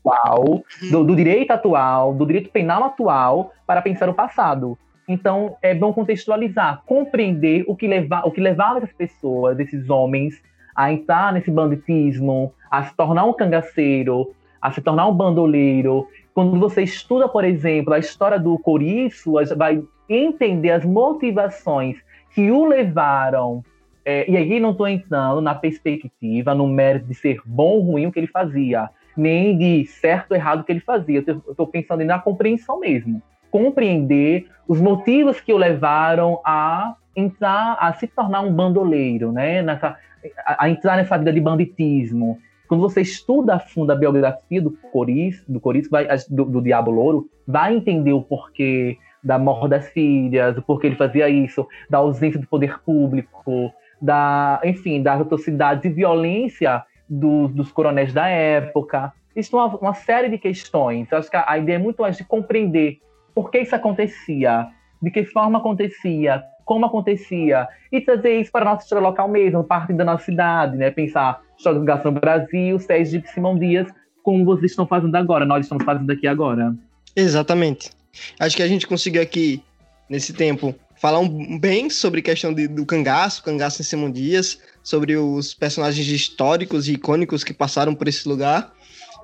Atual, 0.03 0.63
do, 0.89 1.03
do, 1.03 1.15
direito 1.15 1.51
atual, 1.51 2.13
do 2.13 2.25
direito 2.25 2.49
penal 2.49 2.83
atual, 2.83 3.53
para 3.65 3.81
pensar 3.81 4.09
o 4.09 4.13
passado. 4.13 4.77
Então, 5.07 5.57
é 5.61 5.73
bom 5.73 5.93
contextualizar, 5.93 6.81
compreender 6.85 7.63
o 7.67 7.75
que, 7.75 7.87
leva, 7.87 8.21
o 8.25 8.31
que 8.31 8.41
levava 8.41 8.77
essas 8.77 8.93
pessoas, 8.93 9.59
esses 9.59 9.89
homens, 9.89 10.41
a 10.75 10.91
entrar 10.91 11.33
nesse 11.33 11.51
banditismo, 11.51 12.53
a 12.69 12.83
se 12.83 12.95
tornar 12.95 13.25
um 13.25 13.33
cangaceiro, 13.33 14.33
a 14.61 14.71
se 14.71 14.81
tornar 14.81 15.07
um 15.07 15.13
bandoleiro. 15.13 16.07
Quando 16.33 16.59
você 16.59 16.83
estuda, 16.83 17.27
por 17.27 17.43
exemplo, 17.43 17.93
a 17.93 17.99
história 17.99 18.39
do 18.39 18.57
Coriço, 18.59 19.33
vai 19.57 19.83
entender 20.07 20.71
as 20.71 20.85
motivações 20.85 21.97
que 22.33 22.49
o 22.51 22.65
levaram. 22.65 23.63
É, 24.03 24.29
e 24.29 24.35
aí 24.35 24.59
não 24.59 24.71
estou 24.71 24.87
entrando 24.87 25.41
na 25.41 25.53
perspectiva, 25.53 26.55
no 26.55 26.67
mérito 26.67 27.07
de 27.07 27.13
ser 27.13 27.41
bom 27.45 27.73
ou 27.73 27.81
ruim 27.81 28.07
o 28.07 28.11
que 28.11 28.19
ele 28.19 28.27
fazia. 28.27 28.89
Nem 29.15 29.57
de 29.57 29.85
certo 29.85 30.31
ou 30.31 30.37
errado 30.37 30.63
que 30.63 30.71
ele 30.71 30.79
fazia. 30.79 31.23
Eu 31.25 31.41
estou 31.49 31.67
pensando 31.67 32.03
na 32.03 32.19
compreensão 32.19 32.79
mesmo. 32.79 33.21
Compreender 33.49 34.47
os 34.67 34.79
motivos 34.79 35.41
que 35.41 35.53
o 35.53 35.57
levaram 35.57 36.39
a 36.45 36.95
entrar, 37.15 37.77
a 37.79 37.93
se 37.93 38.07
tornar 38.07 38.41
um 38.41 38.53
bandoleiro, 38.53 39.31
né? 39.31 39.61
Nessa, 39.61 39.97
a, 40.45 40.69
entrar 40.69 40.97
nessa 40.97 41.17
vida 41.17 41.33
de 41.33 41.41
banditismo. 41.41 42.37
Quando 42.67 42.81
você 42.81 43.01
estuda 43.01 43.55
a 43.55 43.59
fundo 43.59 43.91
a 43.91 43.95
biografia 43.95 44.61
do 44.61 44.71
Coris, 44.71 45.43
do 45.47 45.59
Coris, 45.59 45.89
vai, 45.89 46.07
do, 46.29 46.45
do 46.45 46.61
Diabo 46.61 46.89
Louro, 46.89 47.29
vai 47.45 47.75
entender 47.75 48.13
o 48.13 48.21
porquê 48.21 48.97
da 49.23 49.37
morte 49.37 49.69
das 49.69 49.89
filhas, 49.89 50.57
o 50.57 50.61
porquê 50.61 50.87
ele 50.87 50.95
fazia 50.95 51.29
isso, 51.29 51.67
da 51.89 51.99
ausência 51.99 52.39
do 52.39 52.47
poder 52.47 52.79
público, 52.79 53.71
da, 54.01 54.59
enfim, 54.63 55.03
das 55.03 55.21
atrocidades 55.21 55.85
e 55.85 55.89
violência 55.89 56.83
dos, 57.11 57.71
coronéis 57.71 58.13
da 58.13 58.27
época. 58.27 59.11
Isso 59.35 59.57
é 59.57 59.63
uma, 59.63 59.77
uma, 59.77 59.93
série 59.93 60.29
de 60.29 60.37
questões. 60.37 61.11
Eu 61.11 61.17
acho 61.17 61.29
que 61.29 61.35
a, 61.35 61.45
a 61.45 61.57
ideia 61.57 61.75
é 61.75 61.79
muito 61.79 62.01
mais 62.01 62.15
de 62.15 62.23
compreender 62.23 62.99
por 63.35 63.51
que 63.51 63.59
isso 63.59 63.75
acontecia, 63.75 64.67
de 65.01 65.11
que 65.11 65.25
forma 65.25 65.59
acontecia, 65.59 66.41
como 66.63 66.85
acontecia, 66.85 67.67
e 67.91 67.99
trazer 67.99 68.39
isso 68.39 68.51
para 68.51 68.61
a 68.61 68.73
nossa 68.73 68.83
história 68.83 69.05
local 69.05 69.27
mesmo, 69.27 69.63
parte 69.63 69.93
da 69.93 70.05
nossa 70.05 70.23
cidade, 70.23 70.77
né? 70.77 70.89
Pensar 70.89 71.41
história 71.57 71.79
do 71.79 72.11
Brasil, 72.11 72.79
Sérgio 72.79 73.21
de 73.21 73.29
Simão 73.29 73.57
Dias, 73.57 73.87
como 74.23 74.45
vocês 74.45 74.71
estão 74.71 74.87
fazendo 74.87 75.15
agora, 75.15 75.45
nós 75.45 75.65
estamos 75.65 75.83
fazendo 75.83 76.09
aqui 76.11 76.27
agora. 76.27 76.73
Exatamente. 77.15 77.91
Acho 78.39 78.55
que 78.55 78.63
a 78.63 78.67
gente 78.67 78.87
conseguiu 78.87 79.21
aqui, 79.21 79.61
nesse 80.09 80.33
tempo, 80.33 80.73
falar 81.01 81.19
um, 81.19 81.57
bem 81.57 81.89
sobre 81.89 82.19
a 82.19 82.23
questão 82.23 82.53
de, 82.53 82.67
do 82.67 82.85
cangaço, 82.85 83.43
cangaço 83.43 83.81
em 83.81 83.83
Simão 83.83 84.11
Dias, 84.11 84.61
sobre 84.83 85.17
os 85.17 85.51
personagens 85.51 86.07
históricos 86.07 86.87
e 86.87 86.93
icônicos 86.93 87.43
que 87.43 87.51
passaram 87.51 87.95
por 87.95 88.07
esse 88.07 88.29
lugar. 88.29 88.71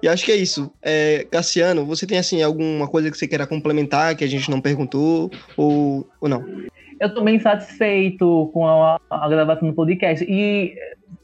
E 0.02 0.08
acho 0.08 0.26
que 0.26 0.32
é 0.32 0.36
isso. 0.36 0.72
É, 0.82 1.28
Cassiano, 1.30 1.86
você 1.86 2.08
tem 2.08 2.18
assim 2.18 2.42
alguma 2.42 2.88
coisa 2.88 3.12
que 3.12 3.18
você 3.18 3.28
queira 3.28 3.46
complementar 3.46 4.16
que 4.16 4.24
a 4.24 4.28
gente 4.28 4.50
não 4.50 4.60
perguntou 4.60 5.30
ou, 5.56 6.10
ou 6.20 6.28
não? 6.28 6.44
Eu 7.00 7.10
estou 7.10 7.24
bem 7.24 7.40
satisfeito 7.40 8.50
com 8.54 8.68
a, 8.68 9.00
a, 9.08 9.30
gravação 9.30 9.68
do 9.68 9.76
podcast. 9.76 10.26
E 10.28 10.76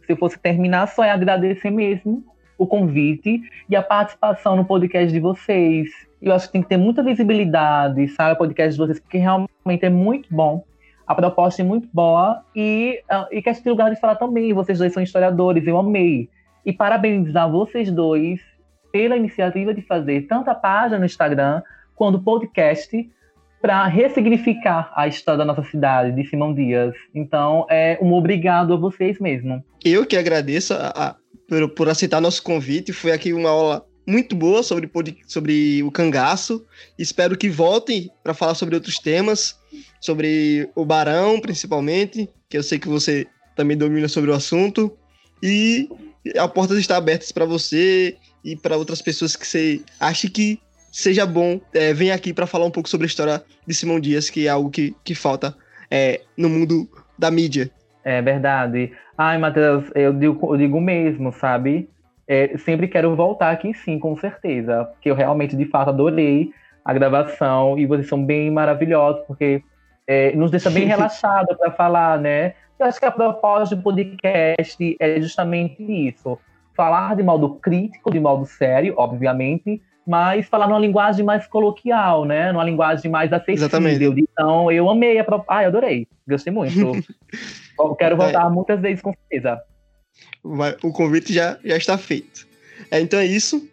se 0.06 0.12
eu 0.12 0.18
fosse 0.18 0.38
terminar, 0.38 0.88
só 0.88 1.04
é 1.04 1.10
agradecer 1.10 1.72
mesmo 1.72 2.24
o 2.60 2.68
convite 2.68 3.42
e 3.68 3.76
a 3.76 3.82
participação 3.82 4.56
no 4.56 4.66
podcast 4.66 5.12
de 5.12 5.20
vocês. 5.20 5.90
Eu 6.24 6.32
acho 6.34 6.48
que 6.48 6.54
tem 6.54 6.62
que 6.62 6.70
ter 6.70 6.78
muita 6.78 7.04
visibilidade, 7.04 8.08
sabe, 8.08 8.36
o 8.36 8.38
podcast 8.38 8.72
de 8.72 8.78
vocês, 8.78 8.98
porque 8.98 9.18
realmente 9.18 9.84
é 9.84 9.90
muito 9.90 10.34
bom. 10.34 10.64
A 11.06 11.14
proposta 11.14 11.62
é 11.62 11.66
muito 11.66 11.90
boa 11.92 12.42
e, 12.56 13.02
uh, 13.12 13.28
e 13.30 13.42
quer 13.42 13.62
ter 13.62 13.70
lugar 13.70 13.94
de 13.94 14.00
falar 14.00 14.16
também. 14.16 14.54
Vocês 14.54 14.80
dois 14.80 14.94
são 14.94 15.04
historiadores, 15.04 15.68
eu 15.68 15.78
amei. 15.78 16.30
E 16.66 16.72
parabenizar 16.72 17.52
vocês 17.52 17.92
dois 17.92 18.40
pela 18.90 19.18
iniciativa 19.18 19.74
de 19.74 19.82
fazer 19.82 20.22
tanto 20.28 20.50
a 20.50 20.56
página 20.56 21.00
no 21.00 21.06
Instagram 21.06 21.62
quanto 21.94 22.20
o 22.20 22.22
podcast 22.22 23.10
para 23.62 23.86
ressignificar 23.88 24.94
a 24.96 25.10
história 25.10 25.40
da 25.40 25.46
nossa 25.46 25.64
cidade, 25.64 26.16
de 26.16 26.26
Simão 26.30 26.54
Dias. 26.54 26.94
Então, 27.14 27.66
é 27.70 27.98
um 28.02 28.14
obrigado 28.14 28.74
a 28.74 28.78
vocês 28.78 29.20
mesmo. 29.20 29.62
Eu 29.84 30.06
que 30.06 30.16
agradeço 30.16 30.74
a, 30.74 30.88
a, 30.96 31.16
por, 31.50 31.70
por 31.70 31.90
aceitar 31.90 32.22
nosso 32.22 32.42
convite. 32.42 32.94
Foi 32.94 33.12
aqui 33.12 33.34
uma 33.34 33.50
aula 33.50 33.86
muito 34.06 34.36
boa 34.36 34.64
sobre, 34.64 34.90
sobre 35.28 35.84
o 35.84 35.92
cangaço. 35.92 36.66
Espero 36.98 37.38
que 37.38 37.50
voltem 37.50 38.10
para 38.24 38.34
falar 38.34 38.56
sobre 38.56 38.76
outros 38.76 39.00
temas, 39.00 39.60
sobre 40.00 40.70
o 40.76 40.86
Barão, 40.86 41.40
principalmente, 41.40 42.30
que 42.50 42.58
eu 42.58 42.64
sei 42.64 42.80
que 42.80 42.88
você 42.88 43.26
também 43.56 43.78
domina 43.78 44.08
sobre 44.08 44.32
o 44.32 44.34
assunto. 44.34 44.96
E 45.42 45.90
a 46.38 46.48
porta 46.48 46.78
está 46.78 46.98
aberta 46.98 47.26
para 47.34 47.46
você 47.46 48.18
e 48.44 48.56
para 48.56 48.78
outras 48.78 49.02
pessoas 49.02 49.36
que 49.36 49.48
você 49.48 49.82
acha 50.00 50.30
que 50.30 50.60
seja 50.92 51.26
bom, 51.26 51.60
é, 51.74 51.92
venha 51.92 52.14
aqui 52.14 52.32
para 52.32 52.46
falar 52.46 52.66
um 52.66 52.72
pouco 52.72 52.88
sobre 52.88 53.06
a 53.06 53.08
história 53.08 53.44
de 53.66 53.74
Simão 53.74 54.00
Dias, 54.00 54.30
que 54.30 54.46
é 54.46 54.50
algo 54.50 54.70
que, 54.70 54.96
que 55.04 55.16
falta 55.16 55.56
é, 55.90 56.22
no 56.38 56.48
mundo 56.48 56.88
da 57.18 57.32
mídia. 57.32 57.72
É 58.04 58.22
verdade. 58.22 58.92
Ai, 59.18 59.38
Matheus, 59.40 59.86
eu 59.96 60.14
digo, 60.14 60.54
eu 60.54 60.58
digo 60.58 60.80
mesmo, 60.80 61.34
sabe? 61.34 61.90
É, 62.28 62.58
sempre 62.58 62.88
quero 62.88 63.16
voltar 63.16 63.52
aqui 63.52 63.74
sim, 63.74 64.00
com 64.00 64.16
certeza. 64.16 64.86
Porque 64.86 65.10
eu 65.10 65.16
realmente, 65.16 65.56
de 65.56 65.66
fato, 65.66 65.90
adorei 65.90 66.52
a 66.84 66.94
gravação 66.94 67.78
e 67.78 67.86
vocês 67.86 68.08
são 68.08 68.24
bem 68.24 68.52
maravilhosos, 68.52 69.24
porque 69.26 69.64
é, 70.08 70.36
nos 70.36 70.52
deixa 70.52 70.70
bem 70.70 70.86
relaxado 70.88 71.56
para 71.58 71.72
falar, 71.72 72.20
né? 72.20 72.54
Eu 72.80 72.86
acho 72.88 73.00
que 73.00 73.06
a 73.06 73.12
proposta 73.12 73.76
do 73.76 73.82
podcast 73.82 74.98
é 75.00 75.22
justamente 75.22 75.82
isso. 75.84 76.38
Falar 76.76 77.16
de 77.16 77.24
modo 77.24 77.56
crítico, 77.56 78.12
de 78.12 78.20
modo 78.20 78.46
sério, 78.46 78.96
obviamente, 78.98 79.82
mas 80.06 80.48
falar 80.48 80.68
numa 80.68 80.80
linguagem 80.80 81.24
mais 81.24 81.46
coloquial, 81.48 82.26
né? 82.26 82.52
Numa 82.52 82.64
linguagem 82.64 83.12
mais 83.12 83.32
acessível. 83.32 83.68
Exatamente. 83.68 84.04
Então, 84.04 84.72
eu 84.72 84.90
amei 84.90 85.20
a 85.20 85.24
proposta. 85.24 85.54
Ah, 85.54 85.64
eu 85.64 85.68
adorei. 85.70 86.08
Gostei 86.28 86.52
muito. 86.52 86.92
quero 87.98 88.18
voltar 88.18 88.48
é. 88.48 88.50
muitas 88.50 88.82
vezes, 88.82 89.02
com 89.02 89.14
certeza 89.14 89.62
o 90.44 90.92
convite 90.92 91.34
já, 91.34 91.58
já 91.64 91.78
está 91.78 91.98
feito. 91.98 92.46
É, 92.92 93.00
então 93.00 93.20
é 93.20 93.26
isso. 93.26 93.68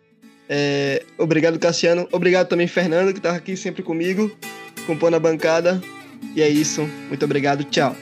É, 0.48 1.04
obrigado, 1.18 1.58
Cassiano. 1.58 2.08
Obrigado 2.12 2.48
também, 2.48 2.66
Fernando, 2.66 3.12
que 3.12 3.18
está 3.18 3.34
aqui 3.34 3.56
sempre 3.56 3.82
comigo, 3.82 4.30
compondo 4.86 5.14
a 5.14 5.20
bancada. 5.20 5.80
E 6.34 6.42
é 6.42 6.48
isso. 6.48 6.82
Muito 7.08 7.24
obrigado. 7.24 7.64
Tchau. 7.64 7.96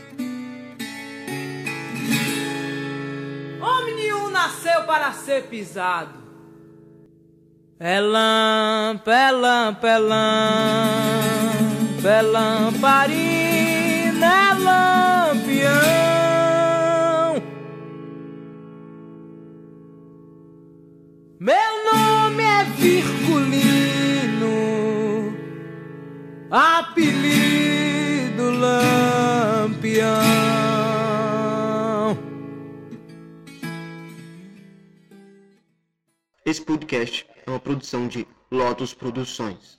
Homem 3.60 3.96
nenhum 3.96 4.30
nasceu 4.30 4.84
para 4.84 5.12
ser 5.12 5.44
pisado. 5.44 6.18
É 7.80 8.00
lampa, 8.00 9.14
é 9.14 9.30
lampa, 9.30 9.88
é 9.88 9.98
lampa, 9.98 10.18
é 12.08 12.22
lamparina, 12.22 14.26
é 14.26 14.54
lampião. 14.54 15.17
Nome 21.92 22.42
é 22.42 22.64
Virgulino, 22.64 24.48
apelido 26.50 28.50
Lampião. 28.50 30.08
Esse 36.44 36.62
podcast 36.62 37.24
é 37.46 37.50
uma 37.50 37.60
produção 37.60 38.08
de 38.08 38.26
Lotus 38.50 38.94
Produções. 38.94 39.76